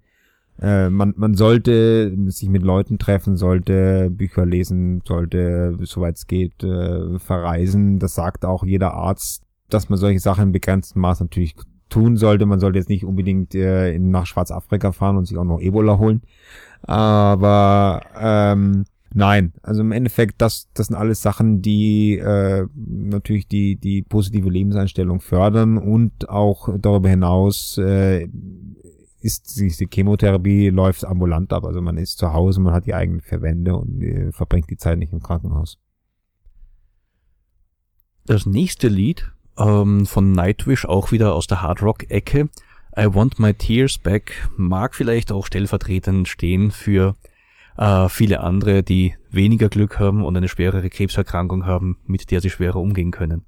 Äh, 0.62 0.90
man, 0.90 1.14
man 1.18 1.36
sollte 1.36 2.16
sich 2.28 2.50
mit 2.50 2.64
Leuten 2.64 2.98
treffen, 2.98 3.38
sollte 3.38 4.10
Bücher 4.10 4.46
lesen, 4.46 5.02
sollte, 5.06 5.78
soweit 5.82 6.16
es 6.16 6.28
geht, 6.28 6.64
äh, 6.64 7.20
verreisen. 7.20 8.00
Das 8.00 8.16
sagt 8.16 8.46
auch 8.46 8.64
jeder 8.64 8.94
Arzt, 8.94 9.44
dass 9.70 9.90
man 9.90 10.00
solche 10.00 10.20
Sachen 10.20 10.46
im 10.46 10.52
begrenzten 10.52 11.00
Maß 11.00 11.20
natürlich 11.20 11.56
tun 11.90 12.18
sollte. 12.18 12.46
Man 12.46 12.60
sollte 12.60 12.80
jetzt 12.80 12.90
nicht 12.90 13.06
unbedingt 13.06 13.56
äh, 13.56 13.98
nach 14.00 14.26
Schwarzafrika 14.26 14.92
fahren 14.92 15.18
und 15.18 15.26
sich 15.26 15.38
auch 15.38 15.44
noch 15.44 15.60
Ebola 15.60 15.98
holen. 15.98 16.22
Aber 16.84 18.02
ähm, 18.18 18.86
nein, 19.14 19.54
also 19.64 19.82
im 19.82 19.92
Endeffekt, 19.92 20.42
das, 20.42 20.70
das 20.74 20.88
sind 20.88 20.96
alles 20.96 21.22
Sachen, 21.22 21.62
die 21.62 22.18
äh, 22.18 22.68
natürlich 22.76 23.48
die, 23.48 23.76
die 23.76 24.02
positive 24.02 24.50
Lebenseinstellung 24.50 25.20
fördern 25.20 25.78
und 25.78 26.30
auch 26.30 26.70
darüber 26.80 27.10
hinaus 27.10 27.78
äh, 27.78 28.28
ist 29.22 29.60
diese 29.60 29.86
Chemotherapie 29.92 30.70
läuft 30.70 31.04
ambulant 31.04 31.52
ab. 31.52 31.66
Also 31.66 31.82
man 31.82 31.98
ist 31.98 32.18
zu 32.18 32.32
Hause, 32.32 32.62
man 32.62 32.74
hat 32.74 32.86
die 32.86 32.94
eigenen 32.94 33.22
Verwände 33.22 33.76
und 33.76 34.02
äh, 34.02 34.32
verbringt 34.32 34.70
die 34.70 34.78
Zeit 34.78 34.98
nicht 34.98 35.12
im 35.12 35.22
Krankenhaus. 35.22 35.78
Das 38.26 38.46
nächste 38.46 38.88
Lied 38.88 39.32
ähm, 39.60 40.06
von 40.06 40.32
Nightwish, 40.32 40.86
auch 40.86 41.12
wieder 41.12 41.36
aus 41.36 41.48
der 41.48 41.62
Hard 41.62 41.82
Rock-Ecke, 41.82 42.50
I 42.98 43.06
Want 43.14 43.40
My 43.40 43.54
Tears 43.54 43.98
Back, 43.98 44.50
mag 44.58 44.96
vielleicht 44.96 45.32
auch 45.32 45.46
stellvertretend 45.46 46.28
stehen 46.28 46.72
für 46.72 47.16
äh, 47.78 48.10
viele 48.10 48.42
andere, 48.42 48.84
die 48.84 49.16
weniger 49.30 49.70
Glück 49.70 50.00
haben 50.00 50.24
und 50.24 50.36
eine 50.36 50.50
schwerere 50.50 50.90
Krebserkrankung 50.90 51.66
haben, 51.66 51.98
mit 52.06 52.32
der 52.32 52.42
sie 52.42 52.50
schwerer 52.50 52.78
umgehen 52.78 53.12
können. 53.12 53.46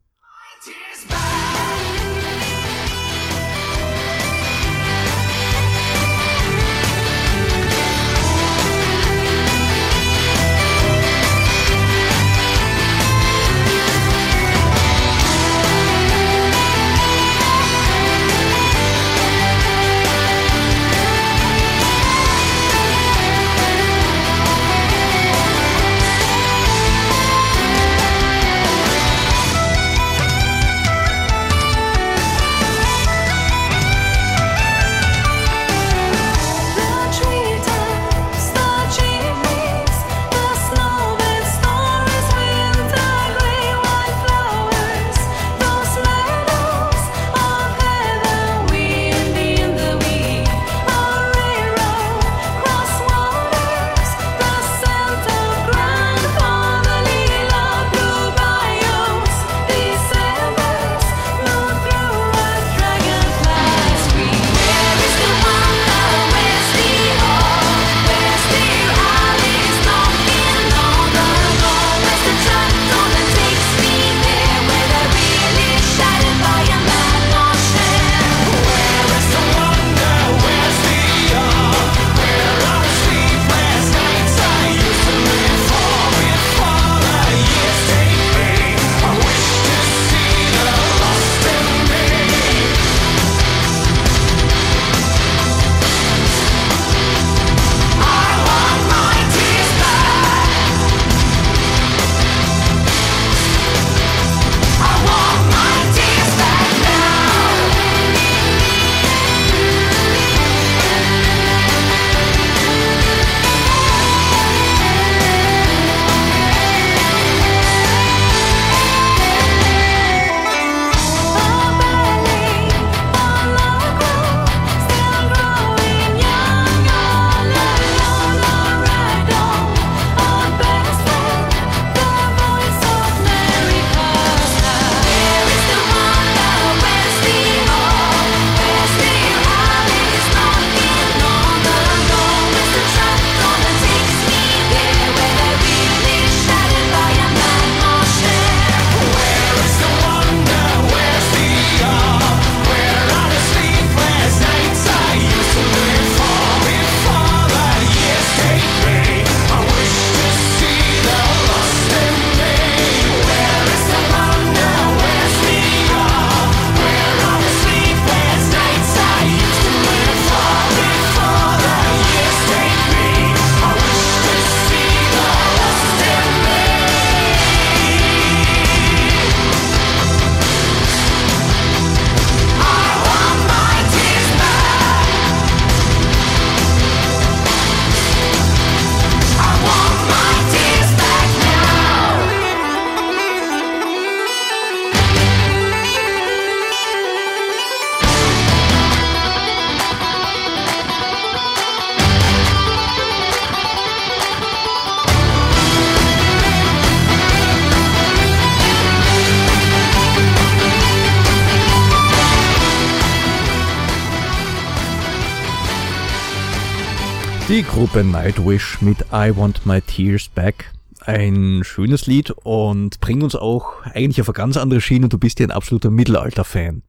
Die 217.50 217.64
Gruppe 217.64 218.04
Nightwish 218.04 218.82
mit 218.82 219.00
I 219.12 219.36
Want 219.36 219.66
My 219.66 219.82
Tears 219.82 220.30
Back. 220.30 220.72
Ein 221.02 221.64
schönes 221.64 222.06
Lied 222.06 222.32
und 222.44 223.00
bringt 223.02 223.24
uns 223.24 223.36
auch 223.36 223.84
eigentlich 223.84 224.22
auf 224.22 224.30
eine 224.30 224.34
ganz 224.34 224.58
andere 224.58 224.80
Schiene. 224.80 225.10
Du 225.10 225.18
bist 225.18 225.40
ja 225.40 225.48
ein 225.48 225.52
absoluter 225.52 225.90
Mittelalter-Fan. 225.90 226.84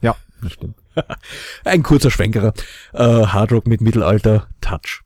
Ja, 0.00 0.16
das 0.40 0.52
stimmt. 0.52 0.76
Ein 1.64 1.82
kurzer 1.82 2.10
Schwenkerer. 2.10 2.54
Äh, 2.92 3.26
Hardrock 3.26 3.66
mit 3.66 3.80
Mittelalter-Touch. 3.80 5.02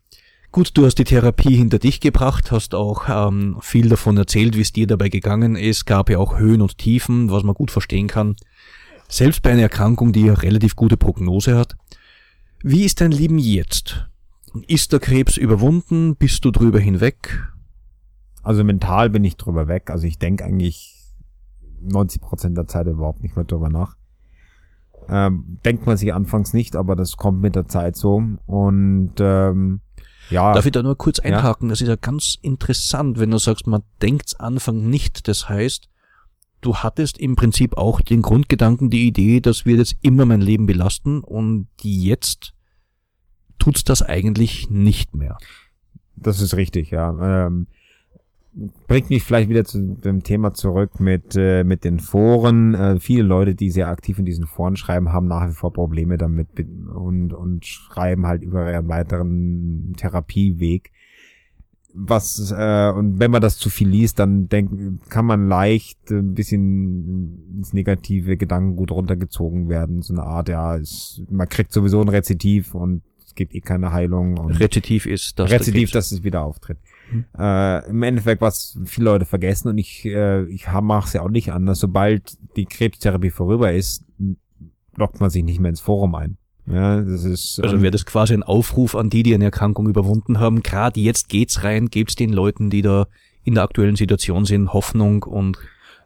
Gut, 0.52 0.70
du 0.74 0.86
hast 0.86 0.96
die 0.96 1.04
Therapie 1.04 1.56
hinter 1.56 1.78
dich 1.78 2.00
gebracht, 2.00 2.50
hast 2.50 2.74
auch 2.74 3.08
ähm, 3.08 3.58
viel 3.60 3.88
davon 3.88 4.16
erzählt, 4.16 4.56
wie 4.56 4.62
es 4.62 4.72
dir 4.72 4.86
dabei 4.86 5.08
gegangen 5.08 5.54
ist. 5.54 5.84
Gab 5.84 6.08
ja 6.10 6.18
auch 6.18 6.38
Höhen 6.38 6.62
und 6.62 6.78
Tiefen, 6.78 7.30
was 7.30 7.42
man 7.42 7.54
gut 7.54 7.70
verstehen 7.70 8.06
kann. 8.06 8.36
Selbst 9.08 9.42
bei 9.42 9.50
einer 9.50 9.62
Erkrankung, 9.62 10.12
die 10.12 10.24
eine 10.24 10.42
relativ 10.42 10.74
gute 10.76 10.96
Prognose 10.96 11.56
hat. 11.56 11.76
Wie 12.62 12.84
ist 12.84 13.00
dein 13.00 13.12
Leben 13.12 13.38
jetzt? 13.38 14.06
Ist 14.64 14.92
der 14.92 15.00
Krebs 15.00 15.36
überwunden? 15.36 16.16
Bist 16.16 16.44
du 16.44 16.50
drüber 16.50 16.78
hinweg? 16.78 17.46
Also 18.42 18.62
mental 18.64 19.10
bin 19.10 19.24
ich 19.24 19.36
drüber 19.36 19.68
weg. 19.68 19.90
Also 19.90 20.06
ich 20.06 20.18
denke 20.18 20.44
eigentlich 20.44 20.94
90 21.80 22.20
Prozent 22.20 22.56
der 22.56 22.66
Zeit 22.66 22.86
überhaupt 22.86 23.22
nicht 23.22 23.36
mehr 23.36 23.44
drüber 23.44 23.68
nach. 23.68 23.96
Ähm, 25.08 25.58
denkt 25.64 25.86
man 25.86 25.96
sich 25.96 26.12
anfangs 26.12 26.52
nicht, 26.52 26.74
aber 26.76 26.96
das 26.96 27.16
kommt 27.16 27.40
mit 27.40 27.54
der 27.54 27.66
Zeit 27.68 27.96
so. 27.96 28.22
Und 28.46 29.12
ähm, 29.18 29.80
ja, 30.30 30.52
Darf 30.52 30.66
ich 30.66 30.72
da 30.72 30.82
nur 30.82 30.96
kurz 30.96 31.18
Ja. 31.18 31.24
einhaken? 31.24 31.68
Das 31.68 31.80
ist 31.80 31.88
ja 31.88 31.96
ganz 31.96 32.36
interessant, 32.42 33.18
wenn 33.18 33.30
du 33.30 33.38
sagst, 33.38 33.66
man 33.66 33.82
denkt's 34.02 34.34
Anfang 34.34 34.88
nicht. 34.88 35.28
Das 35.28 35.48
heißt, 35.48 35.88
du 36.60 36.76
hattest 36.76 37.18
im 37.18 37.36
Prinzip 37.36 37.76
auch 37.76 38.00
den 38.00 38.22
Grundgedanken, 38.22 38.90
die 38.90 39.06
Idee, 39.06 39.40
das 39.40 39.66
wird 39.66 39.78
jetzt 39.78 39.96
immer 40.02 40.24
mein 40.26 40.40
Leben 40.40 40.66
belasten 40.66 41.20
und 41.20 41.68
jetzt 41.82 42.54
tut's 43.58 43.84
das 43.84 44.02
eigentlich 44.02 44.70
nicht 44.70 45.14
mehr. 45.14 45.38
das 46.16 46.40
ist 46.40 46.56
richtig, 46.56 46.90
ja. 46.90 47.46
Ähm, 47.46 47.66
bringt 48.86 49.10
mich 49.10 49.22
vielleicht 49.22 49.50
wieder 49.50 49.64
zu 49.64 49.96
dem 49.96 50.22
Thema 50.22 50.54
zurück 50.54 50.98
mit, 50.98 51.36
äh, 51.36 51.62
mit 51.62 51.84
den 51.84 52.00
Foren. 52.00 52.74
Äh, 52.74 53.00
viele 53.00 53.22
Leute, 53.22 53.54
die 53.54 53.70
sehr 53.70 53.88
aktiv 53.88 54.18
in 54.18 54.24
diesen 54.24 54.46
Foren 54.46 54.76
schreiben, 54.76 55.12
haben 55.12 55.28
nach 55.28 55.48
wie 55.48 55.52
vor 55.52 55.72
Probleme 55.72 56.16
damit 56.16 56.48
und, 56.94 57.32
und 57.32 57.66
schreiben 57.66 58.26
halt 58.26 58.42
über 58.42 58.70
ihren 58.70 58.88
weiteren 58.88 59.94
Therapieweg. 59.96 60.90
Was, 61.98 62.52
äh, 62.56 62.92
und 62.94 63.18
wenn 63.20 63.30
man 63.30 63.40
das 63.40 63.56
zu 63.56 63.70
viel 63.70 63.88
liest, 63.88 64.18
dann 64.18 64.48
denk, 64.48 65.08
kann 65.08 65.24
man 65.24 65.48
leicht 65.48 66.10
ein 66.10 66.34
bisschen 66.34 67.56
ins 67.56 67.72
negative 67.72 68.36
Gedankengut 68.36 68.90
runtergezogen 68.90 69.68
werden. 69.68 70.02
So 70.02 70.14
eine 70.14 70.22
Art, 70.22 70.48
ja, 70.48 70.76
es, 70.76 71.22
man 71.30 71.48
kriegt 71.48 71.72
sowieso 71.72 72.00
ein 72.00 72.08
Rezitiv 72.08 72.74
und 72.74 73.02
gibt 73.36 73.54
eh 73.54 73.60
keine 73.60 73.92
Heilung. 73.92 74.38
Und 74.38 74.58
Rezitiv 74.60 75.06
ist 75.06 75.38
das. 75.38 75.50
Krebs- 75.50 75.92
dass 75.92 76.12
es 76.12 76.24
wieder 76.24 76.42
auftritt. 76.42 76.78
Äh, 77.38 77.88
Im 77.88 78.02
Endeffekt, 78.02 78.40
was 78.40 78.78
viele 78.84 79.04
Leute 79.04 79.24
vergessen 79.24 79.68
und 79.68 79.78
ich, 79.78 80.04
äh, 80.04 80.44
ich 80.46 80.66
mache 80.82 81.06
es 81.06 81.12
ja 81.12 81.22
auch 81.22 81.30
nicht 81.30 81.52
anders, 81.52 81.78
sobald 81.78 82.36
die 82.56 82.64
Krebstherapie 82.64 83.30
vorüber 83.30 83.72
ist, 83.72 84.04
lockt 84.96 85.20
man 85.20 85.30
sich 85.30 85.44
nicht 85.44 85.60
mehr 85.60 85.70
ins 85.70 85.80
Forum 85.80 86.14
ein. 86.16 86.36
Ja, 86.66 87.00
das 87.00 87.24
ist 87.24 87.60
Also 87.62 87.76
ähm, 87.76 87.82
wäre 87.82 87.92
das 87.92 88.06
quasi 88.06 88.34
ein 88.34 88.42
Aufruf 88.42 88.96
an 88.96 89.08
die, 89.08 89.22
die 89.22 89.34
eine 89.34 89.44
Erkrankung 89.44 89.88
überwunden 89.88 90.40
haben. 90.40 90.62
Gerade 90.62 90.98
jetzt 91.00 91.28
geht's 91.28 91.62
rein, 91.62 91.90
gebt's 91.90 92.16
den 92.16 92.32
Leuten, 92.32 92.70
die 92.70 92.82
da 92.82 93.06
in 93.44 93.54
der 93.54 93.62
aktuellen 93.62 93.94
Situation 93.94 94.44
sind, 94.44 94.72
Hoffnung 94.72 95.22
und 95.22 95.58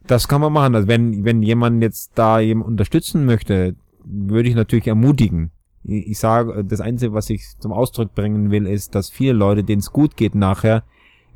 das 0.06 0.28
kann 0.28 0.40
man 0.42 0.52
machen. 0.52 0.74
Also 0.74 0.88
wenn, 0.88 1.24
wenn 1.24 1.42
jemand 1.42 1.82
jetzt 1.82 2.12
da 2.14 2.40
jemand 2.40 2.68
unterstützen 2.68 3.24
möchte, 3.24 3.74
würde 4.04 4.48
ich 4.48 4.54
natürlich 4.54 4.86
ermutigen. 4.86 5.50
Ich, 5.82 6.18
sage, 6.18 6.62
das 6.64 6.80
Einzige, 6.80 7.14
was 7.14 7.30
ich 7.30 7.58
zum 7.58 7.72
Ausdruck 7.72 8.14
bringen 8.14 8.50
will, 8.50 8.66
ist, 8.66 8.94
dass 8.94 9.08
viele 9.08 9.32
Leute, 9.32 9.64
denen 9.64 9.80
es 9.80 9.92
gut 9.92 10.16
geht 10.16 10.34
nachher, 10.34 10.84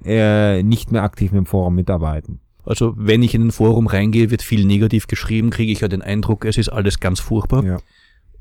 äh, 0.05 0.63
nicht 0.63 0.93
mehr 0.93 1.03
aktiv 1.03 1.33
mit 1.33 1.39
dem 1.39 1.47
Forum 1.47 1.75
mitarbeiten. 1.75 2.41
Also 2.65 2.95
wenn 2.97 3.23
ich 3.23 3.35
in 3.35 3.49
ein 3.49 3.53
Forum 3.53 3.87
reingehe, 3.87 4.31
wird 4.31 4.43
viel 4.43 4.65
negativ 4.65 5.07
geschrieben, 5.07 5.51
kriege 5.51 5.73
ich 5.73 5.81
ja 5.81 5.89
den 5.89 6.03
Eindruck, 6.03 6.45
es 6.45 6.59
ist 6.59 6.69
alles 6.69 7.01
ganz 7.01 7.21
furchtbar. 7.21 7.65
Ja. 7.65 7.79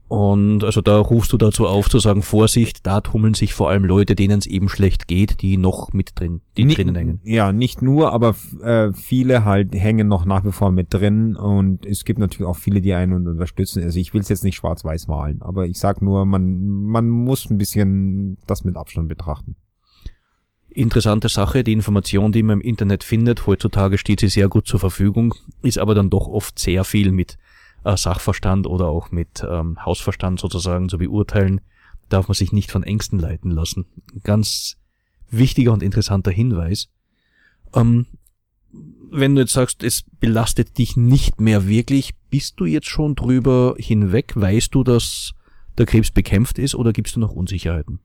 Und 0.09 0.63
also 0.63 0.81
da 0.81 0.99
rufst 0.99 1.33
du 1.33 1.37
dazu 1.37 1.65
auf 1.65 1.89
zu 1.89 1.97
sagen, 1.97 2.21
Vorsicht, 2.21 2.85
da 2.85 3.01
tummeln 3.01 3.33
sich 3.33 3.55
vor 3.55 3.69
allem 3.69 3.83
Leute, 3.83 4.13
denen 4.13 4.37
es 4.37 4.45
eben 4.45 4.69
schlecht 4.69 5.07
geht, 5.07 5.41
die 5.41 5.57
noch 5.57 5.91
mit 5.91 6.11
drin, 6.19 6.41
die 6.55 6.65
Ni- 6.65 6.75
drinnen 6.75 6.93
hängen. 6.93 7.19
Ja, 7.23 7.51
nicht 7.51 7.81
nur, 7.81 8.13
aber 8.13 8.35
äh, 8.61 8.93
viele 8.93 9.43
halt 9.43 9.73
hängen 9.73 10.07
noch 10.07 10.25
nach 10.25 10.45
wie 10.45 10.51
vor 10.51 10.71
mit 10.71 10.93
drin 10.93 11.35
und 11.35 11.85
es 11.85 12.05
gibt 12.05 12.19
natürlich 12.19 12.47
auch 12.47 12.57
viele, 12.57 12.81
die 12.81 12.93
einen 12.93 13.27
unterstützen. 13.27 13.81
Also 13.81 13.97
ich 13.97 14.13
will 14.13 14.21
es 14.21 14.29
jetzt 14.29 14.43
nicht 14.43 14.55
schwarz-weiß 14.57 15.07
malen, 15.07 15.41
aber 15.41 15.65
ich 15.65 15.79
sag 15.79 16.01
nur, 16.01 16.25
man, 16.25 16.59
man 16.67 17.09
muss 17.09 17.49
ein 17.49 17.57
bisschen 17.57 18.37
das 18.45 18.63
mit 18.63 18.77
Abstand 18.77 19.09
betrachten. 19.09 19.55
Interessante 20.69 21.29
Sache, 21.29 21.63
die 21.63 21.73
Information, 21.73 22.31
die 22.31 22.43
man 22.43 22.59
im 22.59 22.67
Internet 22.67 23.03
findet, 23.03 23.47
heutzutage 23.47 23.97
steht 23.97 24.19
sie 24.19 24.27
sehr 24.29 24.49
gut 24.49 24.67
zur 24.67 24.79
Verfügung, 24.79 25.33
ist 25.61 25.77
aber 25.77 25.95
dann 25.95 26.09
doch 26.09 26.27
oft 26.27 26.59
sehr 26.59 26.83
viel 26.83 27.11
mit 27.11 27.37
äh, 27.83 27.97
Sachverstand 27.97 28.67
oder 28.67 28.87
auch 28.87 29.11
mit 29.11 29.45
ähm, 29.47 29.83
Hausverstand 29.83 30.39
sozusagen 30.39 30.89
zu 30.89 30.97
beurteilen, 30.97 31.61
darf 32.09 32.27
man 32.27 32.35
sich 32.35 32.51
nicht 32.51 32.71
von 32.71 32.83
Ängsten 32.83 33.19
leiten 33.19 33.51
lassen. 33.51 33.85
Ganz 34.23 34.77
wichtiger 35.29 35.73
und 35.73 35.83
interessanter 35.83 36.31
Hinweis. 36.31 36.89
Ähm, 37.73 38.05
wenn 39.11 39.35
du 39.35 39.41
jetzt 39.41 39.53
sagst, 39.53 39.83
es 39.83 40.03
belastet 40.19 40.77
dich 40.77 40.97
nicht 40.97 41.39
mehr 41.39 41.67
wirklich, 41.67 42.15
bist 42.29 42.59
du 42.59 42.65
jetzt 42.65 42.87
schon 42.87 43.15
drüber 43.15 43.75
hinweg? 43.77 44.33
Weißt 44.35 44.73
du, 44.73 44.83
dass 44.83 45.33
der 45.77 45.85
Krebs 45.85 46.11
bekämpft 46.11 46.57
ist 46.57 46.75
oder 46.75 46.93
gibst 46.93 47.15
du 47.15 47.19
noch 47.19 47.31
Unsicherheiten? 47.31 47.99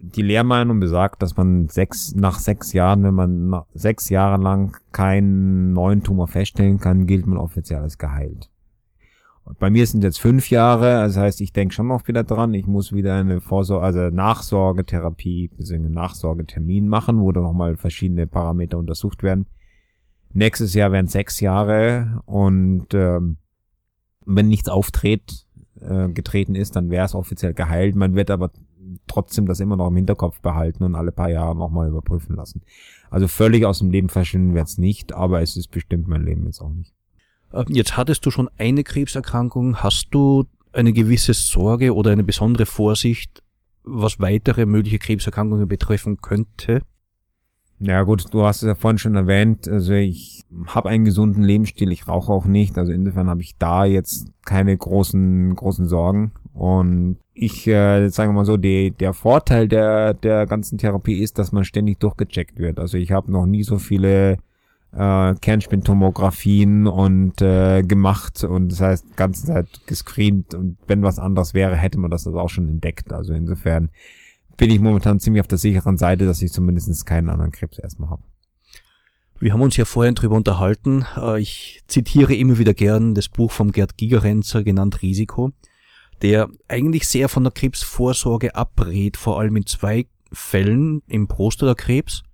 Die 0.00 0.22
Lehrmeinung 0.22 0.78
besagt, 0.78 1.22
dass 1.22 1.36
man 1.36 1.68
sechs, 1.68 2.14
nach 2.14 2.38
sechs 2.38 2.72
Jahren, 2.72 3.02
wenn 3.02 3.14
man 3.14 3.62
sechs 3.74 4.08
Jahre 4.08 4.40
lang 4.40 4.76
keinen 4.92 5.72
neuen 5.72 6.04
Tumor 6.04 6.28
feststellen 6.28 6.78
kann, 6.78 7.08
gilt 7.08 7.26
man 7.26 7.36
offiziell 7.36 7.80
als 7.80 7.98
geheilt. 7.98 8.48
Und 9.48 9.58
bei 9.58 9.70
mir 9.70 9.86
sind 9.86 10.04
jetzt 10.04 10.20
fünf 10.20 10.50
Jahre, 10.50 11.06
das 11.06 11.16
heißt, 11.16 11.40
ich 11.40 11.54
denke 11.54 11.74
schon 11.74 11.86
noch 11.86 12.06
wieder 12.06 12.22
dran, 12.22 12.52
ich 12.52 12.66
muss 12.66 12.92
wieder 12.92 13.14
eine 13.14 13.40
Vorsorge, 13.40 13.82
also 13.82 14.14
Nachsorgetherapie, 14.14 15.48
beziehungsweise 15.56 15.90
Nachsorgetermin 15.94 16.86
machen, 16.86 17.18
wo 17.20 17.32
dann 17.32 17.44
nochmal 17.44 17.78
verschiedene 17.78 18.26
Parameter 18.26 18.76
untersucht 18.76 19.22
werden. 19.22 19.46
Nächstes 20.34 20.74
Jahr 20.74 20.92
wären 20.92 21.06
sechs 21.06 21.40
Jahre 21.40 22.20
und 22.26 22.92
ähm, 22.92 23.38
wenn 24.26 24.48
nichts 24.48 24.68
auftritt, 24.68 25.46
äh, 25.80 26.10
getreten 26.10 26.54
ist, 26.54 26.76
dann 26.76 26.90
wäre 26.90 27.06
es 27.06 27.14
offiziell 27.14 27.54
geheilt. 27.54 27.96
Man 27.96 28.14
wird 28.14 28.30
aber 28.30 28.50
trotzdem 29.06 29.46
das 29.46 29.60
immer 29.60 29.76
noch 29.76 29.88
im 29.88 29.96
Hinterkopf 29.96 30.42
behalten 30.42 30.84
und 30.84 30.94
alle 30.94 31.10
paar 31.10 31.30
Jahre 31.30 31.56
nochmal 31.56 31.88
überprüfen 31.88 32.36
lassen. 32.36 32.60
Also 33.08 33.28
völlig 33.28 33.64
aus 33.64 33.78
dem 33.78 33.90
Leben 33.90 34.10
verschwinden 34.10 34.52
wird's 34.52 34.76
nicht, 34.76 35.14
aber 35.14 35.40
es 35.40 35.56
ist 35.56 35.68
bestimmt 35.68 36.06
mein 36.06 36.24
Leben 36.24 36.44
jetzt 36.44 36.60
auch 36.60 36.74
nicht. 36.74 36.92
Äh, 37.52 37.64
Jetzt 37.68 37.96
hattest 37.96 38.24
du 38.26 38.30
schon 38.30 38.48
eine 38.58 38.84
Krebserkrankung. 38.84 39.76
Hast 39.76 40.08
du 40.10 40.44
eine 40.72 40.92
gewisse 40.92 41.34
Sorge 41.34 41.94
oder 41.94 42.12
eine 42.12 42.24
besondere 42.24 42.66
Vorsicht, 42.66 43.42
was 43.84 44.20
weitere 44.20 44.66
mögliche 44.66 44.98
Krebserkrankungen 44.98 45.66
betreffen 45.66 46.18
könnte? 46.20 46.82
Ja 47.80 48.02
gut, 48.02 48.24
du 48.34 48.42
hast 48.44 48.62
es 48.62 48.66
ja 48.66 48.74
vorhin 48.74 48.98
schon 48.98 49.14
erwähnt, 49.14 49.68
also 49.68 49.92
ich 49.92 50.42
habe 50.66 50.88
einen 50.88 51.04
gesunden 51.04 51.44
Lebensstil, 51.44 51.92
ich 51.92 52.08
rauche 52.08 52.32
auch 52.32 52.44
nicht, 52.44 52.76
also 52.76 52.90
insofern 52.90 53.30
habe 53.30 53.42
ich 53.42 53.56
da 53.56 53.84
jetzt 53.84 54.32
keine 54.44 54.76
großen 54.76 55.54
großen 55.54 55.86
Sorgen 55.86 56.32
und 56.54 57.18
ich 57.34 57.68
äh, 57.68 58.08
sagen 58.08 58.30
wir 58.30 58.38
mal 58.38 58.44
so, 58.44 58.56
die, 58.56 58.90
der 58.90 59.12
Vorteil 59.12 59.68
der 59.68 60.14
der 60.14 60.46
ganzen 60.46 60.76
Therapie 60.76 61.20
ist, 61.22 61.38
dass 61.38 61.52
man 61.52 61.64
ständig 61.64 62.00
durchgecheckt 62.00 62.58
wird. 62.58 62.80
Also 62.80 62.98
ich 62.98 63.12
habe 63.12 63.30
noch 63.30 63.46
nie 63.46 63.62
so 63.62 63.78
viele 63.78 64.38
äh, 64.92 65.34
Kernspintomographien 65.34 66.86
und 66.86 67.40
äh, 67.42 67.82
gemacht 67.82 68.44
und 68.44 68.72
das 68.72 68.80
heißt 68.80 69.16
ganze 69.16 69.46
Zeit 69.46 69.68
gescreent 69.86 70.54
und 70.54 70.78
wenn 70.86 71.02
was 71.02 71.18
anderes 71.18 71.54
wäre, 71.54 71.76
hätte 71.76 71.98
man 71.98 72.10
das 72.10 72.26
also 72.26 72.38
auch 72.40 72.48
schon 72.48 72.68
entdeckt. 72.68 73.12
Also 73.12 73.34
insofern 73.34 73.90
bin 74.56 74.70
ich 74.70 74.80
momentan 74.80 75.20
ziemlich 75.20 75.40
auf 75.40 75.48
der 75.48 75.58
sicheren 75.58 75.98
Seite, 75.98 76.26
dass 76.26 76.42
ich 76.42 76.52
zumindest 76.52 77.06
keinen 77.06 77.28
anderen 77.28 77.52
Krebs 77.52 77.78
erstmal 77.78 78.10
habe. 78.10 78.22
Wir 79.40 79.52
haben 79.52 79.60
uns 79.60 79.76
ja 79.76 79.84
vorhin 79.84 80.16
drüber 80.16 80.34
unterhalten. 80.34 81.04
Äh, 81.16 81.40
Ich 81.40 81.82
zitiere 81.86 82.34
immer 82.34 82.58
wieder 82.58 82.74
gern 82.74 83.14
das 83.14 83.28
Buch 83.28 83.52
vom 83.52 83.70
Gerd 83.70 83.96
Gigerenzer, 83.96 84.64
genannt 84.64 85.00
Risiko, 85.02 85.52
der 86.22 86.48
eigentlich 86.66 87.06
sehr 87.06 87.28
von 87.28 87.44
der 87.44 87.52
Krebsvorsorge 87.52 88.56
abrät, 88.56 89.16
vor 89.16 89.38
allem 89.38 89.56
in 89.56 89.66
zwei 89.66 90.06
Fällen 90.32 91.02
im 91.06 91.28
Prostatakrebs, 91.28 92.24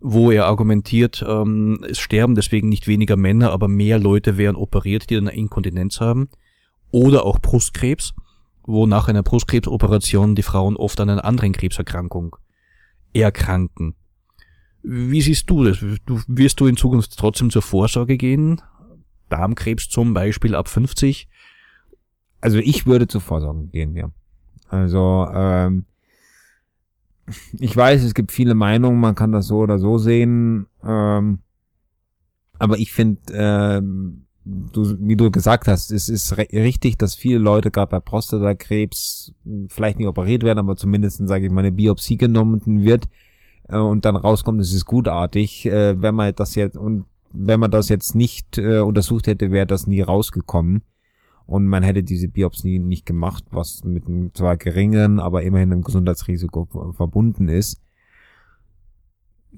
wo 0.00 0.30
er 0.30 0.46
argumentiert, 0.46 1.24
ähm, 1.26 1.84
es 1.88 1.98
sterben 1.98 2.34
deswegen 2.34 2.68
nicht 2.68 2.86
weniger 2.86 3.16
Männer, 3.16 3.50
aber 3.52 3.68
mehr 3.68 3.98
Leute 3.98 4.36
werden 4.36 4.56
operiert, 4.56 5.10
die 5.10 5.14
dann 5.14 5.28
eine 5.28 5.36
Inkontinenz 5.36 6.00
haben. 6.00 6.28
Oder 6.90 7.24
auch 7.24 7.40
Brustkrebs, 7.40 8.14
wo 8.64 8.86
nach 8.86 9.08
einer 9.08 9.22
Brustkrebsoperation 9.22 10.34
die 10.34 10.42
Frauen 10.42 10.76
oft 10.76 11.00
an 11.00 11.10
einer 11.10 11.24
anderen 11.24 11.52
Krebserkrankung 11.52 12.36
erkranken. 13.12 13.94
Wie 14.82 15.20
siehst 15.20 15.50
du 15.50 15.64
das? 15.64 15.80
Du, 15.80 16.20
wirst 16.28 16.60
du 16.60 16.66
in 16.66 16.76
Zukunft 16.76 17.16
trotzdem 17.18 17.50
zur 17.50 17.62
Vorsorge 17.62 18.16
gehen? 18.16 18.60
Darmkrebs 19.28 19.88
zum 19.88 20.14
Beispiel 20.14 20.54
ab 20.54 20.68
50? 20.68 21.28
Also 22.40 22.58
ich 22.58 22.86
würde 22.86 23.08
zur 23.08 23.20
Vorsorge 23.20 23.66
gehen, 23.66 23.96
ja. 23.96 24.10
Also 24.68 25.26
ähm, 25.32 25.86
ich 27.58 27.76
weiß, 27.76 28.02
es 28.02 28.14
gibt 28.14 28.32
viele 28.32 28.54
Meinungen, 28.54 29.00
man 29.00 29.14
kann 29.14 29.32
das 29.32 29.46
so 29.46 29.58
oder 29.58 29.78
so 29.78 29.98
sehen, 29.98 30.66
ähm, 30.84 31.40
aber 32.58 32.78
ich 32.78 32.92
finde, 32.92 33.20
ähm, 33.32 34.26
du, 34.44 34.96
wie 35.00 35.16
du 35.16 35.30
gesagt 35.30 35.68
hast, 35.68 35.90
es 35.90 36.08
ist 36.08 36.36
richtig, 36.38 36.96
dass 36.98 37.14
viele 37.14 37.38
Leute 37.38 37.70
gerade 37.70 37.90
bei 37.90 38.00
Prostatakrebs 38.00 39.32
mh, 39.44 39.66
vielleicht 39.68 39.98
nicht 39.98 40.08
operiert 40.08 40.42
werden, 40.42 40.58
aber 40.58 40.76
zumindest, 40.76 41.26
sage 41.26 41.46
ich 41.46 41.52
mal, 41.52 41.60
eine 41.60 41.72
Biopsie 41.72 42.16
genommen 42.16 42.62
wird 42.64 43.08
äh, 43.68 43.76
und 43.76 44.04
dann 44.04 44.16
rauskommt, 44.16 44.60
es 44.60 44.72
ist 44.72 44.86
gutartig. 44.86 45.66
Äh, 45.66 46.00
wenn 46.00 46.14
man 46.14 46.34
das 46.34 46.54
jetzt 46.54 46.76
und 46.76 47.06
wenn 47.32 47.60
man 47.60 47.70
das 47.70 47.88
jetzt 47.88 48.14
nicht 48.14 48.56
äh, 48.56 48.78
untersucht 48.78 49.26
hätte, 49.26 49.50
wäre 49.50 49.66
das 49.66 49.86
nie 49.86 50.00
rausgekommen 50.00 50.82
und 51.46 51.66
man 51.66 51.82
hätte 51.82 52.02
diese 52.02 52.28
Biopsie 52.28 52.78
nicht 52.78 53.06
gemacht, 53.06 53.44
was 53.50 53.84
mit 53.84 54.06
einem 54.06 54.34
zwar 54.34 54.56
geringen, 54.56 55.20
aber 55.20 55.42
immerhin 55.42 55.72
einem 55.72 55.82
Gesundheitsrisiko 55.82 56.66
ver- 56.66 56.92
verbunden 56.92 57.48
ist. 57.48 57.80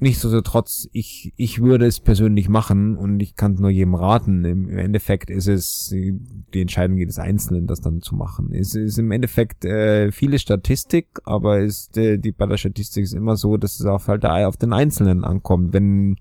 Nichtsdestotrotz, 0.00 0.88
ich, 0.92 1.32
ich 1.36 1.60
würde 1.60 1.84
es 1.86 1.98
persönlich 1.98 2.48
machen 2.48 2.96
und 2.96 3.18
ich 3.20 3.34
kann 3.34 3.54
nur 3.54 3.70
jedem 3.70 3.96
raten. 3.96 4.44
Im 4.44 4.68
Endeffekt 4.68 5.28
ist 5.28 5.48
es 5.48 5.88
die 5.88 6.60
Entscheidung 6.60 6.98
jedes 6.98 7.18
Einzelnen, 7.18 7.66
das 7.66 7.80
dann 7.80 8.00
zu 8.00 8.14
machen. 8.14 8.54
Es 8.54 8.76
ist 8.76 8.98
im 8.98 9.10
Endeffekt 9.10 9.64
äh, 9.64 10.12
viele 10.12 10.38
Statistik, 10.38 11.08
aber 11.24 11.58
ist 11.58 11.96
äh, 11.96 12.16
die 12.16 12.30
bei 12.30 12.46
der 12.46 12.58
Statistik 12.58 13.02
ist 13.02 13.12
immer 13.12 13.36
so, 13.36 13.56
dass 13.56 13.80
es 13.80 13.86
auf 13.86 14.06
halt 14.06 14.24
auf 14.24 14.56
den 14.56 14.72
Einzelnen 14.72 15.24
ankommt. 15.24 15.72
Wenn 15.72 16.12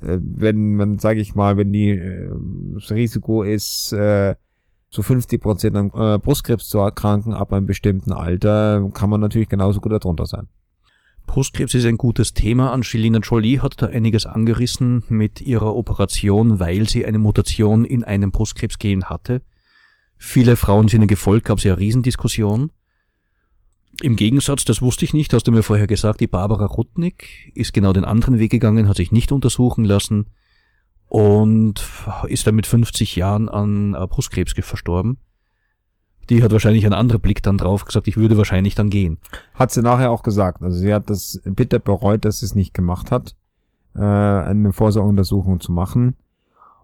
äh, 0.00 0.18
wenn 0.22 0.76
man, 0.76 0.98
sage 0.98 1.20
ich 1.20 1.34
mal, 1.34 1.58
wenn 1.58 1.74
die 1.74 1.90
äh, 1.90 2.30
das 2.72 2.90
Risiko 2.90 3.42
ist, 3.42 3.92
äh, 3.92 4.34
zu 4.90 5.02
50 5.02 5.40
Prozent 5.40 5.76
an 5.76 5.90
äh, 5.94 6.18
Brustkrebs 6.18 6.68
zu 6.68 6.78
erkranken 6.78 7.32
ab 7.32 7.52
einem 7.52 7.66
bestimmten 7.66 8.12
Alter, 8.12 8.88
kann 8.92 9.10
man 9.10 9.20
natürlich 9.20 9.48
genauso 9.48 9.80
gut 9.80 9.92
darunter 9.92 10.26
sein. 10.26 10.48
Brustkrebs 11.26 11.74
ist 11.74 11.84
ein 11.84 11.96
gutes 11.96 12.34
Thema. 12.34 12.72
Angelina 12.72 13.20
Jolie 13.20 13.60
hat 13.60 13.80
da 13.80 13.86
einiges 13.86 14.26
angerissen 14.26 15.04
mit 15.08 15.40
ihrer 15.40 15.76
Operation, 15.76 16.58
weil 16.58 16.88
sie 16.88 17.06
eine 17.06 17.20
Mutation 17.20 17.84
in 17.84 18.02
einem 18.02 18.32
Brustkrebsgen 18.32 19.04
hatte. 19.04 19.42
Viele 20.18 20.56
Frauen 20.56 20.88
sind 20.88 21.02
ihr 21.02 21.06
gefolgt, 21.06 21.46
gab 21.46 21.58
es 21.58 21.64
ja 21.64 21.74
eine 21.74 21.80
Riesendiskussion. 21.80 22.72
Im 24.02 24.16
Gegensatz, 24.16 24.64
das 24.64 24.82
wusste 24.82 25.04
ich 25.04 25.14
nicht, 25.14 25.32
hast 25.32 25.46
du 25.46 25.52
mir 25.52 25.62
vorher 25.62 25.86
gesagt, 25.86 26.20
die 26.20 26.26
Barbara 26.26 26.66
Rudnick 26.66 27.52
ist 27.54 27.72
genau 27.72 27.92
den 27.92 28.04
anderen 28.04 28.38
Weg 28.38 28.50
gegangen, 28.50 28.88
hat 28.88 28.96
sich 28.96 29.12
nicht 29.12 29.30
untersuchen 29.30 29.84
lassen 29.84 30.26
und 31.10 31.84
ist 32.28 32.46
dann 32.46 32.54
mit 32.54 32.68
50 32.68 33.16
Jahren 33.16 33.48
an 33.48 33.94
äh, 33.94 34.06
Brustkrebs 34.06 34.54
verstorben. 34.60 35.18
Die 36.30 36.40
hat 36.40 36.52
wahrscheinlich 36.52 36.86
einen 36.86 36.94
anderen 36.94 37.20
Blick 37.20 37.42
dann 37.42 37.58
drauf 37.58 37.84
gesagt, 37.84 38.06
ich 38.06 38.16
würde 38.16 38.36
wahrscheinlich 38.36 38.76
dann 38.76 38.90
gehen. 38.90 39.18
Hat 39.54 39.72
sie 39.72 39.82
nachher 39.82 40.12
auch 40.12 40.22
gesagt. 40.22 40.62
Also 40.62 40.78
sie 40.78 40.94
hat 40.94 41.10
das 41.10 41.40
bitter 41.44 41.80
bereut, 41.80 42.24
dass 42.24 42.38
sie 42.38 42.46
es 42.46 42.54
nicht 42.54 42.74
gemacht 42.74 43.10
hat, 43.10 43.34
äh, 43.96 44.00
eine 44.00 44.72
Vorsorgeuntersuchung 44.72 45.58
zu 45.58 45.72
machen. 45.72 46.14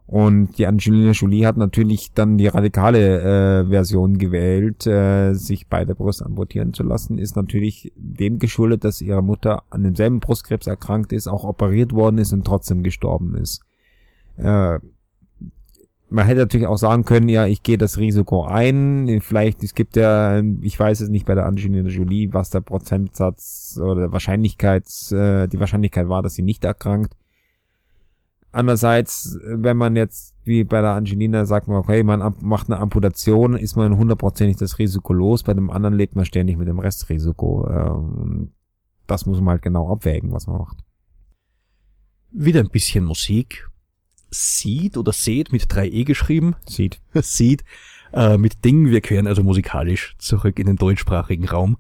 Und 0.09 0.59
die 0.59 0.67
Angelina 0.67 1.13
Jolie 1.13 1.47
hat 1.47 1.57
natürlich 1.57 2.13
dann 2.13 2.37
die 2.37 2.49
radikale 2.49 3.21
äh, 3.63 3.69
Version 3.69 4.19
gewählt, 4.19 4.89
äh, 4.89 5.35
sich 5.35 5.69
beide 5.69 5.95
Brust 5.95 6.23
amputieren 6.23 6.73
zu 6.73 6.83
lassen, 6.83 7.19
ist 7.19 7.37
natürlich 7.37 7.93
dem 7.95 8.41
geschuldet, 8.41 8.83
dass 8.83 9.01
ihre 9.01 9.23
Mutter 9.23 9.63
an 9.71 9.85
demselben 9.85 10.19
Brustkrebs 10.19 10.67
erkrankt 10.67 11.13
ist, 11.13 11.29
auch 11.29 11.45
operiert 11.45 11.93
worden 11.93 12.19
ist 12.19 12.33
und 12.33 12.45
trotzdem 12.45 12.83
gestorben 12.83 13.37
ist. 13.37 13.63
Man 16.09 16.25
hätte 16.27 16.41
natürlich 16.41 16.69
auch 16.69 16.77
sagen 16.77 17.05
können, 17.05 17.29
ja, 17.29 17.47
ich 17.47 17.65
gehe 17.65 17.79
das 17.79 17.99
Risiko 17.99 18.45
ein. 18.45 19.21
Vielleicht, 19.23 19.65
es 19.65 19.75
gibt 19.75 19.97
ja, 19.97 20.41
ich 20.61 20.79
weiß 20.79 21.01
es 21.01 21.09
nicht 21.09 21.27
bei 21.27 21.35
der 21.35 21.47
Angelina 21.47 21.89
Jolie, 21.89 22.33
was 22.33 22.51
der 22.51 22.61
Prozentsatz 22.61 23.79
oder 23.83 24.13
Wahrscheinlichkeits, 24.13 25.11
äh, 25.11 25.49
die 25.49 25.59
Wahrscheinlichkeit 25.59 26.09
war, 26.09 26.23
dass 26.23 26.35
sie 26.35 26.43
nicht 26.43 26.65
erkrankt. 26.65 27.17
Andererseits, 28.53 29.39
wenn 29.45 29.77
man 29.77 29.97
jetzt, 29.97 30.35
wie 30.45 30.65
bei 30.65 30.81
der 30.81 30.93
Angelina, 30.93 31.45
sagt 31.45 31.67
man, 31.69 31.77
okay, 31.77 32.03
man 32.03 32.35
macht 32.41 32.71
eine 32.71 32.81
Amputation, 32.81 33.55
ist 33.55 33.77
man 33.77 33.99
hundertprozentig 33.99 34.57
das 34.57 34.79
Risiko 34.79 35.13
los. 35.13 35.43
Bei 35.43 35.53
dem 35.55 35.71
anderen 35.71 35.95
lebt 35.95 36.15
man 36.15 36.25
ständig 36.25 36.57
mit 36.57 36.69
dem 36.69 36.79
Restrisiko. 36.79 37.69
Ähm, 37.69 38.53
das 39.07 39.27
muss 39.27 39.41
man 39.41 39.53
halt 39.53 39.63
genau 39.63 39.93
abwägen, 39.93 40.33
was 40.33 40.47
man 40.47 40.59
macht. 40.59 40.79
Wieder 42.31 42.61
ein 42.61 42.71
bisschen 42.71 43.05
Musik. 43.05 43.69
Seed 44.31 44.97
oder 44.97 45.13
Seed 45.13 45.53
mit 45.53 45.65
3e 45.65 46.05
geschrieben. 46.05 46.57
Sieht. 46.67 47.01
Seed 47.15 47.65
äh, 48.13 48.37
mit 48.39 48.65
Ding. 48.65 48.91
Wir 48.91 49.01
kehren 49.01 49.27
also 49.27 49.43
musikalisch 49.43 50.15
zurück 50.19 50.59
in 50.59 50.67
den 50.67 50.77
deutschsprachigen 50.77 51.49
Raum. 51.49 51.79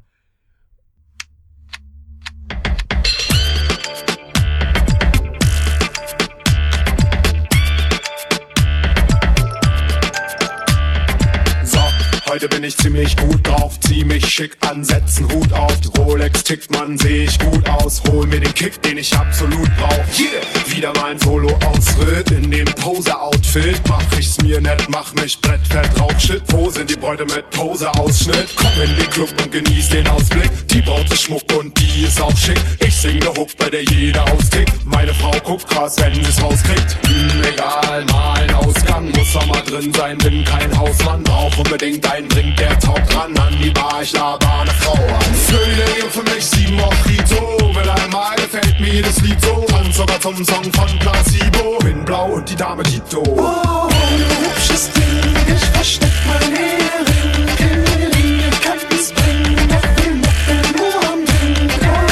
Heute 12.37 12.49
bin 12.49 12.65
ich 12.65 12.77
ziemlich 12.77 13.17
gut 13.17 13.47
drauf, 13.47 13.81
zieh 13.81 14.05
mich 14.05 14.27
schick 14.27 14.59
an, 14.69 14.85
setzen 14.85 15.27
Hut 15.33 15.51
auf. 15.55 15.75
Die 15.81 15.89
Rolex 15.99 16.45
tickt, 16.45 16.71
man, 16.71 16.99
seh 16.99 17.25
ich 17.25 17.39
gut 17.39 17.67
aus. 17.67 18.03
Hol 18.11 18.27
mir 18.27 18.41
den 18.41 18.53
Kick, 18.53 18.83
den 18.83 18.99
ich 18.99 19.17
absolut 19.17 19.71
brauch. 19.79 20.05
Yeah, 20.19 20.77
wieder 20.77 20.93
mein 21.01 21.19
Solo-Ausritt 21.19 22.31
in 22.33 22.51
dem 22.51 22.67
Pose-Outfit. 22.67 23.81
Mach 23.89 24.03
ich's 24.19 24.37
mir 24.43 24.61
nett, 24.61 24.87
mach 24.91 25.15
mich 25.15 25.41
brettfett 25.41 25.99
drauf. 25.99 26.13
Shit, 26.19 26.43
wo 26.49 26.69
sind 26.69 26.91
die 26.91 26.97
Bräute 26.97 27.25
mit 27.25 27.49
Pose-Ausschnitt? 27.53 28.49
Komm 28.55 28.83
in 28.85 28.97
den 28.97 29.11
Club 29.11 29.31
und 29.43 29.53
genieß 29.53 29.89
den 29.89 30.07
Ausblick. 30.09 30.51
Die 30.69 30.83
Braut 30.83 31.11
ist 31.11 31.23
Schmuck 31.23 31.51
und 31.59 31.73
die 31.81 32.05
ist 32.05 32.21
auch 32.21 32.37
schick. 32.37 32.61
Ich 32.87 32.95
sing 32.95 33.19
ne 33.19 33.29
Hook, 33.29 33.57
bei 33.57 33.71
der 33.71 33.83
jeder 33.85 34.31
austickt. 34.31 34.73
Meine 34.85 35.15
Frau 35.15 35.33
guckt 35.43 35.67
krass, 35.69 35.97
wenn 35.99 36.13
sie's 36.23 36.43
rauskriegt. 36.43 36.99
Hm, 37.07 37.43
egal, 37.51 38.05
mal 38.13 38.35
ein 38.41 38.55
Ausgang. 38.55 39.11
Muss 39.13 39.33
doch 39.33 39.47
mal 39.47 39.63
drin 39.63 39.91
sein, 39.95 40.19
bin 40.19 40.45
kein 40.45 40.79
Hausmann. 40.79 41.23
Brauch 41.23 41.57
unbedingt 41.57 42.05
einen 42.27 42.29
Drink, 42.29 42.57
der 42.57 42.79
taugt 42.79 43.15
ran 43.15 43.37
an 43.39 43.57
die 43.63 43.71
Bar. 43.71 44.01
Ich 44.03 44.13
laber 44.13 44.61
eine 44.61 44.71
Frau 44.73 44.93
an. 44.93 45.35
Vögel 45.47 46.11
für 46.11 46.23
mich 46.23 46.45
sieben 46.45 46.77
Mojito. 46.77 47.59
Will 47.75 47.91
einmal 47.91 48.37
gefällt 48.37 48.81
mir 48.81 48.95
jedes 48.95 49.21
Lied 49.21 49.41
so. 49.41 49.65
Tanz 49.69 49.97
sogar 49.97 50.21
zum 50.21 50.45
Song 50.45 50.65
von 50.73 50.99
Placebo. 50.99 51.79
Bin 51.81 52.05
blau 52.05 52.27
und 52.33 52.49
die 52.49 52.57
Dame 52.57 52.83
Tito. 52.83 53.23
Oh, 53.23 53.89
du 53.89 54.47
hübsches 54.47 54.91
Ding, 54.93 55.55
ich 55.55 55.65
versteck 55.65 56.13
mein 56.27 56.53
Hering. 56.57 57.47
Klingelinge, 57.57 58.51
kann's 58.63 59.13
bringen, 59.13 59.69
doch 59.69 59.89
wir 59.97 60.15
machen 60.17 60.59
nur 60.77 60.97
am 61.11 61.25
Ding. 61.25 61.71
Oh, 61.83 62.07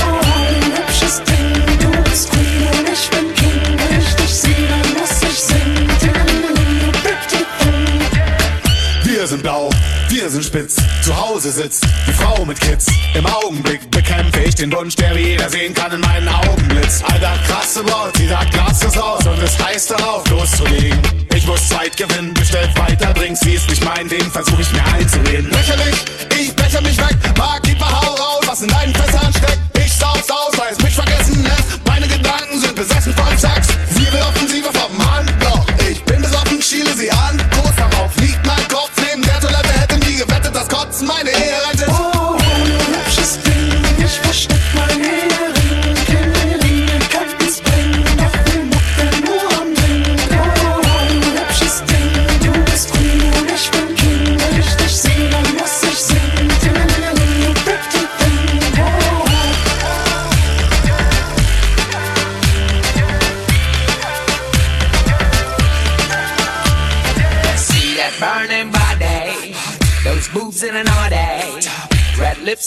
du 0.60 0.66
hübsches 0.80 1.22
Ding, 1.24 1.52
du 1.80 2.02
bist 2.02 2.30
Queen 2.30 2.62
und 2.68 2.88
ich 2.92 3.10
bin 3.10 3.34
King. 3.34 3.78
Wenn 3.78 4.00
ich 4.00 4.14
dich 4.14 4.34
sehe, 4.34 4.68
dann 4.68 4.92
muss 4.94 5.22
ich 5.22 5.38
singen. 5.38 5.90
Wir 9.04 9.26
sind 9.28 9.42
blau, 9.42 9.70
wir 10.24 10.30
sind 10.30 10.44
spitz. 10.44 10.76
Zu 11.02 11.14
Hause 11.14 11.52
sitzt 11.52 11.84
die 12.06 12.12
Frau 12.14 12.46
mit 12.46 12.58
Kids. 12.58 12.86
Im 13.12 13.26
Augenblick 13.26 13.90
bekämpfe 13.90 14.40
ich 14.40 14.54
den 14.54 14.72
Wunsch, 14.72 14.96
der 14.96 15.14
wie 15.14 15.20
jeder 15.20 15.50
sehen 15.50 15.74
kann 15.74 15.92
in 15.92 16.00
meinen 16.00 16.26
Augenblitz. 16.28 17.02
Alter, 17.02 17.34
krasse 17.46 17.82
Braut, 17.82 18.16
sie 18.16 18.28
sagt, 18.28 18.50
Glas 18.52 18.82
ist 18.82 18.96
aus 18.96 19.26
und 19.26 19.42
es 19.42 19.62
heißt 19.62 19.90
darauf, 19.90 20.26
loszulegen. 20.30 20.98
Ich 21.34 21.46
muss 21.46 21.68
Zeit 21.68 21.94
gewinnen, 21.98 22.32
bestellt 22.32 22.70
weiter 22.78 23.12
Drinks, 23.12 23.44
wie 23.44 23.56
es 23.56 23.68
nicht 23.68 23.84
mein 23.84 24.08
Ding, 24.08 24.24
versuch 24.30 24.58
ich 24.58 24.72
mir 24.72 24.84
einzureden. 24.94 25.50
Lächerlich, 25.50 25.96
ich 26.40 26.56
becher 26.56 26.80
mich 26.80 26.96
weg, 26.96 27.34
Barkeeper, 27.34 27.90
hau 27.90 28.14
raus, 28.14 28.44
was 28.46 28.62
in 28.62 28.68
deinen 28.68 28.94
Fässern 28.94 29.30
steckt. 29.30 29.60
Ich 29.76 29.92
sauf's 29.92 30.30
aus, 30.30 30.56
weil 30.56 30.72
es 30.72 30.82
mich 30.82 30.94
vergessen 30.94 31.42
lässt. 31.42 31.86
Meine 31.86 32.08
Gedanken 32.08 32.58
sind 32.58 32.74
besessen 32.74 33.12
von 33.12 33.36
Sex. 33.36 33.68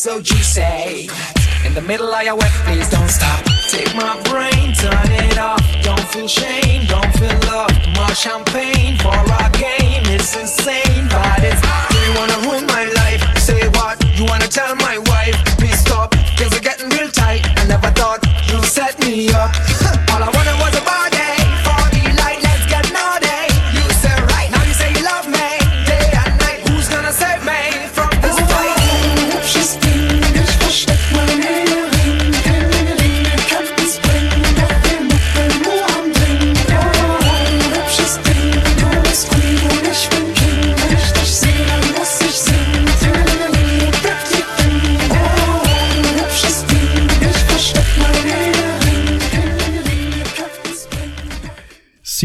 So 0.08 0.22
juicy. 0.22 1.10
In 1.66 1.74
the 1.74 1.82
middle 1.82 2.14
of 2.14 2.24
your 2.24 2.38
wet, 2.38 2.52
please 2.64 2.88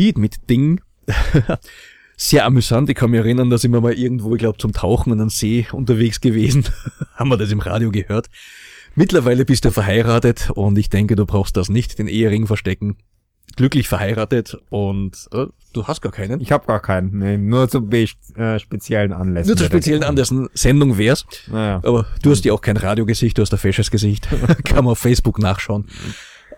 Seed 0.02 0.18
mit 0.18 0.50
Ding. 0.50 0.80
Sehr 2.16 2.44
amüsant. 2.44 2.90
Ich 2.90 2.96
kann 2.96 3.12
mich 3.12 3.20
erinnern, 3.20 3.50
da 3.50 3.58
sind 3.58 3.72
wir 3.72 3.80
mal 3.80 3.92
irgendwo, 3.92 4.34
ich 4.34 4.40
glaube, 4.40 4.58
zum 4.58 4.72
Tauchen 4.72 5.12
an 5.12 5.20
einem 5.20 5.30
See 5.30 5.66
unterwegs 5.70 6.20
gewesen. 6.20 6.64
Haben 7.14 7.30
wir 7.30 7.36
das 7.36 7.52
im 7.52 7.60
Radio 7.60 7.92
gehört. 7.92 8.28
Mittlerweile 8.96 9.44
bist 9.44 9.64
du 9.64 9.70
verheiratet 9.70 10.50
und 10.50 10.76
ich 10.76 10.90
denke, 10.90 11.14
du 11.14 11.24
brauchst 11.24 11.56
das 11.56 11.68
nicht, 11.68 12.00
den 12.00 12.08
Ehering 12.08 12.48
verstecken. 12.48 12.96
Glücklich 13.54 13.86
verheiratet 13.86 14.58
und 14.70 15.28
äh, 15.32 15.46
du 15.72 15.86
hast 15.86 16.00
gar 16.00 16.10
keinen. 16.10 16.40
Ich 16.40 16.50
habe 16.50 16.66
gar 16.66 16.80
keinen. 16.80 17.18
Nee, 17.18 17.38
nur 17.38 17.68
zu 17.68 17.88
äh, 17.88 18.58
speziellen 18.58 19.12
Anlässen. 19.12 19.50
Nur 19.50 19.56
zur 19.56 19.66
speziellen 19.66 20.02
Andersen 20.02 20.48
Sendung 20.52 20.98
wär's. 20.98 21.26
Naja. 21.46 21.80
Aber 21.84 22.06
du 22.22 22.30
hast 22.32 22.44
ja 22.44 22.52
auch 22.52 22.60
kein 22.60 22.76
Radiogesicht, 22.76 23.38
du 23.38 23.42
hast 23.42 23.52
ein 23.52 23.58
fesches 23.58 23.92
Gesicht. 23.92 24.28
Kann 24.64 24.84
man 24.84 24.92
auf 24.92 24.98
Facebook 24.98 25.38
nachschauen. 25.38 25.86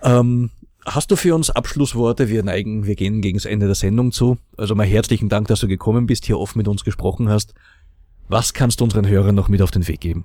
Ähm, 0.03 0.51
hast 0.85 1.11
du 1.11 1.17
für 1.17 1.35
uns 1.35 1.51
Abschlussworte? 1.51 2.29
Wir 2.29 2.43
neigen, 2.43 2.87
wir 2.87 2.95
gehen 2.95 3.21
gegen 3.21 3.39
das 3.39 3.45
Ende 3.45 3.67
der 3.67 3.75
Sendung 3.75 4.13
zu. 4.13 4.39
Also 4.57 4.75
mal 4.75 4.87
herzlichen 4.87 5.29
Dank, 5.29 5.49
dass 5.49 5.61
du 5.61 5.69
gekommen 5.69 6.07
bist, 6.07 6.25
hier 6.27 6.39
offen 6.39 6.59
mit 6.59 6.69
uns 6.69 6.85
gesprochen 6.85 7.29
hast. 7.29 7.55
Was 8.29 8.55
kannst 8.55 8.81
du 8.81 8.85
unseren 8.85 9.07
Hörern 9.07 9.35
noch 9.35 9.49
mit 9.49 9.63
auf 9.63 9.71
den 9.71 9.87
Weg 9.87 10.01
geben? 10.01 10.25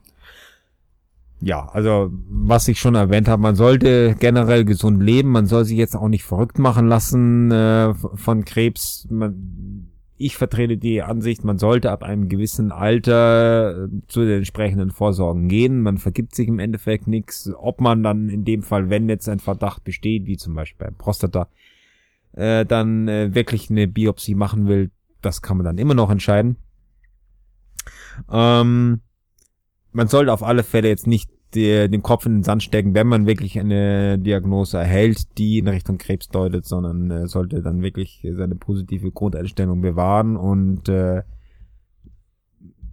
Ja, 1.41 1.69
also 1.69 2.11
was 2.29 2.67
ich 2.67 2.79
schon 2.79 2.95
erwähnt 2.95 3.29
habe, 3.29 3.41
man 3.41 3.55
sollte 3.55 4.15
generell 4.19 4.65
gesund 4.65 5.01
leben, 5.01 5.31
man 5.31 5.45
soll 5.45 5.63
sich 5.63 5.77
jetzt 5.77 5.95
auch 5.95 6.09
nicht 6.09 6.23
verrückt 6.23 6.59
machen 6.59 6.87
lassen 6.87 7.49
äh, 7.51 7.93
von 7.93 8.43
Krebs. 8.43 9.07
Man, 9.09 9.78
ich 10.19 10.35
vertrete 10.35 10.77
die 10.77 11.01
Ansicht, 11.01 11.45
man 11.45 11.57
sollte 11.57 11.91
ab 11.91 12.03
einem 12.03 12.27
gewissen 12.27 12.73
Alter 12.73 13.85
äh, 13.85 13.87
zu 14.07 14.21
den 14.21 14.39
entsprechenden 14.39 14.91
Vorsorgen 14.91 15.47
gehen. 15.47 15.81
Man 15.81 15.97
vergibt 15.97 16.35
sich 16.35 16.49
im 16.49 16.59
Endeffekt 16.59 17.07
nichts. 17.07 17.49
Ob 17.57 17.79
man 17.79 18.03
dann 18.03 18.27
in 18.27 18.43
dem 18.43 18.61
Fall, 18.61 18.89
wenn 18.89 19.07
jetzt 19.07 19.29
ein 19.29 19.39
Verdacht 19.39 19.85
besteht, 19.85 20.25
wie 20.25 20.35
zum 20.35 20.55
Beispiel 20.55 20.87
beim 20.87 20.95
Prostata, 20.95 21.47
äh, 22.33 22.65
dann 22.65 23.07
äh, 23.07 23.33
wirklich 23.33 23.69
eine 23.69 23.87
Biopsie 23.87 24.35
machen 24.35 24.67
will, 24.67 24.91
das 25.21 25.41
kann 25.41 25.55
man 25.55 25.65
dann 25.65 25.77
immer 25.77 25.93
noch 25.93 26.09
entscheiden. 26.09 26.57
Ähm, 28.29 28.99
man 29.93 30.07
sollte 30.09 30.33
auf 30.33 30.43
alle 30.43 30.63
Fälle 30.63 30.89
jetzt 30.89 31.07
nicht 31.07 31.31
die, 31.55 31.89
den 31.89 32.03
Kopf 32.03 32.25
in 32.25 32.37
den 32.37 32.43
Sand 32.43 32.63
stecken, 32.63 32.93
wenn 32.93 33.07
man 33.07 33.25
wirklich 33.25 33.59
eine 33.59 34.19
Diagnose 34.19 34.77
erhält, 34.77 35.37
die 35.37 35.59
in 35.59 35.67
Richtung 35.67 35.97
Krebs 35.97 36.29
deutet, 36.29 36.65
sondern 36.65 37.09
äh, 37.11 37.27
sollte 37.27 37.61
dann 37.61 37.81
wirklich 37.81 38.25
seine 38.31 38.55
positive 38.55 39.11
Grundeinstellung 39.11 39.81
bewahren 39.81 40.37
und 40.37 40.87
äh, 40.89 41.23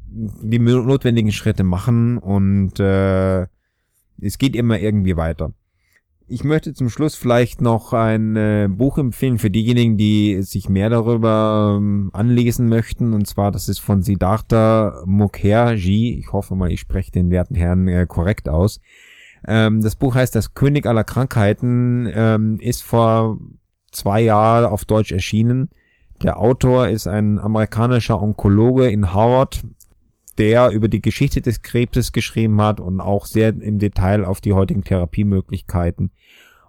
die 0.08 0.58
notwendigen 0.58 1.32
Schritte 1.32 1.64
machen 1.64 2.18
und 2.18 2.80
äh, 2.80 3.46
es 4.20 4.38
geht 4.38 4.56
immer 4.56 4.78
irgendwie 4.78 5.16
weiter. 5.16 5.52
Ich 6.28 6.42
möchte 6.42 6.74
zum 6.74 6.90
Schluss 6.90 7.14
vielleicht 7.14 7.60
noch 7.60 7.92
ein 7.92 8.34
äh, 8.34 8.68
Buch 8.68 8.98
empfehlen 8.98 9.38
für 9.38 9.48
diejenigen, 9.48 9.96
die 9.96 10.42
sich 10.42 10.68
mehr 10.68 10.90
darüber 10.90 11.76
ähm, 11.78 12.10
anlesen 12.12 12.68
möchten. 12.68 13.12
Und 13.12 13.28
zwar, 13.28 13.52
das 13.52 13.68
ist 13.68 13.78
von 13.78 14.02
Siddhartha 14.02 15.04
Mukherjee. 15.06 16.18
Ich 16.18 16.32
hoffe 16.32 16.56
mal, 16.56 16.72
ich 16.72 16.80
spreche 16.80 17.12
den 17.12 17.30
werten 17.30 17.54
Herrn 17.54 17.86
äh, 17.86 18.06
korrekt 18.08 18.48
aus. 18.48 18.80
Ähm, 19.46 19.80
das 19.82 19.94
Buch 19.94 20.16
heißt 20.16 20.34
Das 20.34 20.54
König 20.54 20.86
aller 20.86 21.04
Krankheiten, 21.04 22.10
ähm, 22.12 22.58
ist 22.58 22.82
vor 22.82 23.38
zwei 23.92 24.20
Jahren 24.20 24.64
auf 24.64 24.84
Deutsch 24.84 25.12
erschienen. 25.12 25.70
Der 26.24 26.40
Autor 26.40 26.88
ist 26.88 27.06
ein 27.06 27.38
amerikanischer 27.38 28.20
Onkologe 28.20 28.90
in 28.90 29.12
Harvard, 29.12 29.62
der 30.38 30.70
über 30.70 30.88
die 30.88 31.02
Geschichte 31.02 31.40
des 31.40 31.62
Krebses 31.62 32.12
geschrieben 32.12 32.60
hat 32.60 32.80
und 32.80 33.00
auch 33.00 33.26
sehr 33.26 33.48
im 33.48 33.78
Detail 33.78 34.24
auf 34.24 34.40
die 34.40 34.52
heutigen 34.52 34.84
Therapiemöglichkeiten 34.84 36.10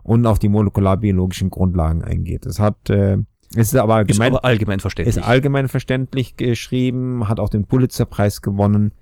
und 0.03 0.26
auf 0.26 0.39
die 0.39 0.49
molekularbiologischen 0.49 1.49
Grundlagen 1.49 2.03
eingeht. 2.03 2.45
Es 2.45 2.59
hat, 2.59 2.89
äh, 2.89 3.18
es 3.55 3.74
ist 3.74 3.76
aber 3.76 3.95
Ist 3.95 3.99
allgemein, 3.99 4.34
aber 4.34 4.45
allgemein 4.45 4.80
verständlich. 4.80 5.18
ist 5.18 5.24
allgemein 5.24 5.68
verständlich 5.68 6.38
geschrieben, 6.38 7.28
hat 7.28 7.39
auch 7.39 7.49
den 7.49 7.65
Pulitzerpreis 7.65 8.41
gewonnen. 8.41 8.93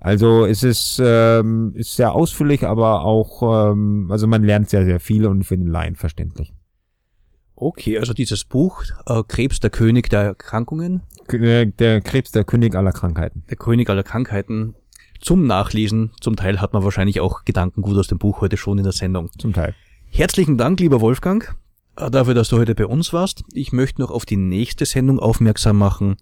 Also 0.00 0.44
es 0.44 0.62
ist, 0.62 1.00
ähm, 1.02 1.72
ist 1.74 1.96
sehr 1.96 2.12
ausführlich, 2.12 2.66
aber 2.66 3.04
auch, 3.04 3.72
ähm, 3.72 4.08
also 4.10 4.26
man 4.26 4.42
lernt 4.42 4.68
sehr, 4.68 4.84
sehr 4.84 5.00
viel 5.00 5.26
und 5.26 5.44
für 5.44 5.56
den 5.56 5.66
Laien 5.66 5.96
verständlich. 5.96 6.52
okay, 7.56 7.98
also 7.98 8.12
dieses 8.12 8.44
Buch, 8.44 8.82
äh, 9.06 9.22
Krebs, 9.26 9.60
der 9.60 9.70
König 9.70 10.10
der 10.10 10.20
Erkrankungen, 10.20 11.02
Der 11.30 12.00
Krebs, 12.00 12.32
der 12.32 12.44
König 12.44 12.74
aller 12.74 12.92
Krankheiten. 12.92 13.44
der 13.48 13.56
König 13.56 13.88
aller 13.90 14.02
Krankheiten, 14.02 14.74
zum 15.20 15.46
Nachlesen. 15.46 16.10
Zum 16.20 16.36
Teil 16.36 16.60
hat 16.60 16.74
man 16.74 16.84
wahrscheinlich 16.84 17.20
auch 17.20 17.44
Gedankengut 17.44 17.96
aus 17.96 18.08
dem 18.08 18.18
Buch 18.18 18.40
heute 18.40 18.56
schon 18.56 18.78
in 18.78 18.84
der 18.84 18.92
Sendung. 18.92 19.30
Zum 19.38 19.52
Teil. 19.52 19.74
Herzlichen 20.10 20.58
Dank, 20.58 20.78
lieber 20.80 21.00
Wolfgang, 21.00 21.56
äh, 21.96 22.10
dafür, 22.10 22.34
dass 22.34 22.48
du 22.50 22.58
heute 22.58 22.74
bei 22.74 22.86
uns 22.86 23.12
warst. 23.12 23.42
Ich 23.52 23.72
möchte 23.72 24.00
noch 24.00 24.10
auf 24.10 24.26
die 24.26 24.36
nächste 24.36 24.84
Sendung 24.84 25.18
aufmerksam 25.18 25.78
machen, 25.78 26.16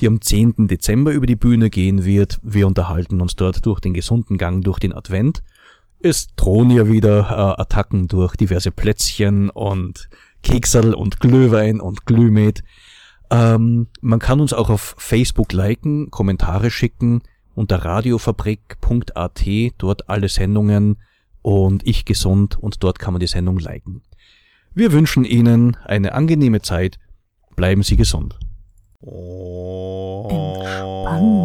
die 0.00 0.06
am 0.06 0.20
10. 0.20 0.66
Dezember 0.66 1.12
über 1.12 1.26
die 1.26 1.36
Bühne 1.36 1.70
gehen 1.70 2.04
wird. 2.04 2.40
Wir 2.42 2.66
unterhalten 2.66 3.20
uns 3.20 3.36
dort 3.36 3.64
durch 3.64 3.80
den 3.80 3.94
gesunden 3.94 4.36
Gang 4.36 4.64
durch 4.64 4.78
den 4.78 4.92
Advent. 4.92 5.42
Es 6.02 6.34
drohen 6.34 6.70
ja 6.70 6.88
wieder 6.88 7.30
äh, 7.30 7.60
Attacken 7.60 8.08
durch 8.08 8.34
diverse 8.34 8.70
Plätzchen 8.70 9.50
und 9.50 10.08
Keksal 10.42 10.94
und 10.94 11.20
Glühwein 11.20 11.80
und 11.80 12.06
Glühmet. 12.06 12.62
Ähm, 13.30 13.86
man 14.00 14.18
kann 14.18 14.40
uns 14.40 14.52
auch 14.52 14.70
auf 14.70 14.94
Facebook 14.98 15.52
liken, 15.52 16.10
Kommentare 16.10 16.70
schicken 16.70 17.22
unter 17.54 17.84
radiofabrik.at, 17.84 19.46
dort 19.78 20.08
alle 20.08 20.28
Sendungen 20.28 20.96
und 21.42 21.86
ich 21.86 22.04
gesund 22.04 22.58
und 22.58 22.82
dort 22.82 22.98
kann 22.98 23.12
man 23.12 23.20
die 23.20 23.26
Sendung 23.26 23.58
liken. 23.58 24.02
Wir 24.72 24.92
wünschen 24.92 25.24
Ihnen 25.24 25.76
eine 25.84 26.14
angenehme 26.14 26.62
Zeit. 26.62 26.98
Bleiben 27.56 27.82
Sie 27.82 27.96
gesund. 27.96 28.38
Entspannung. 30.30 31.44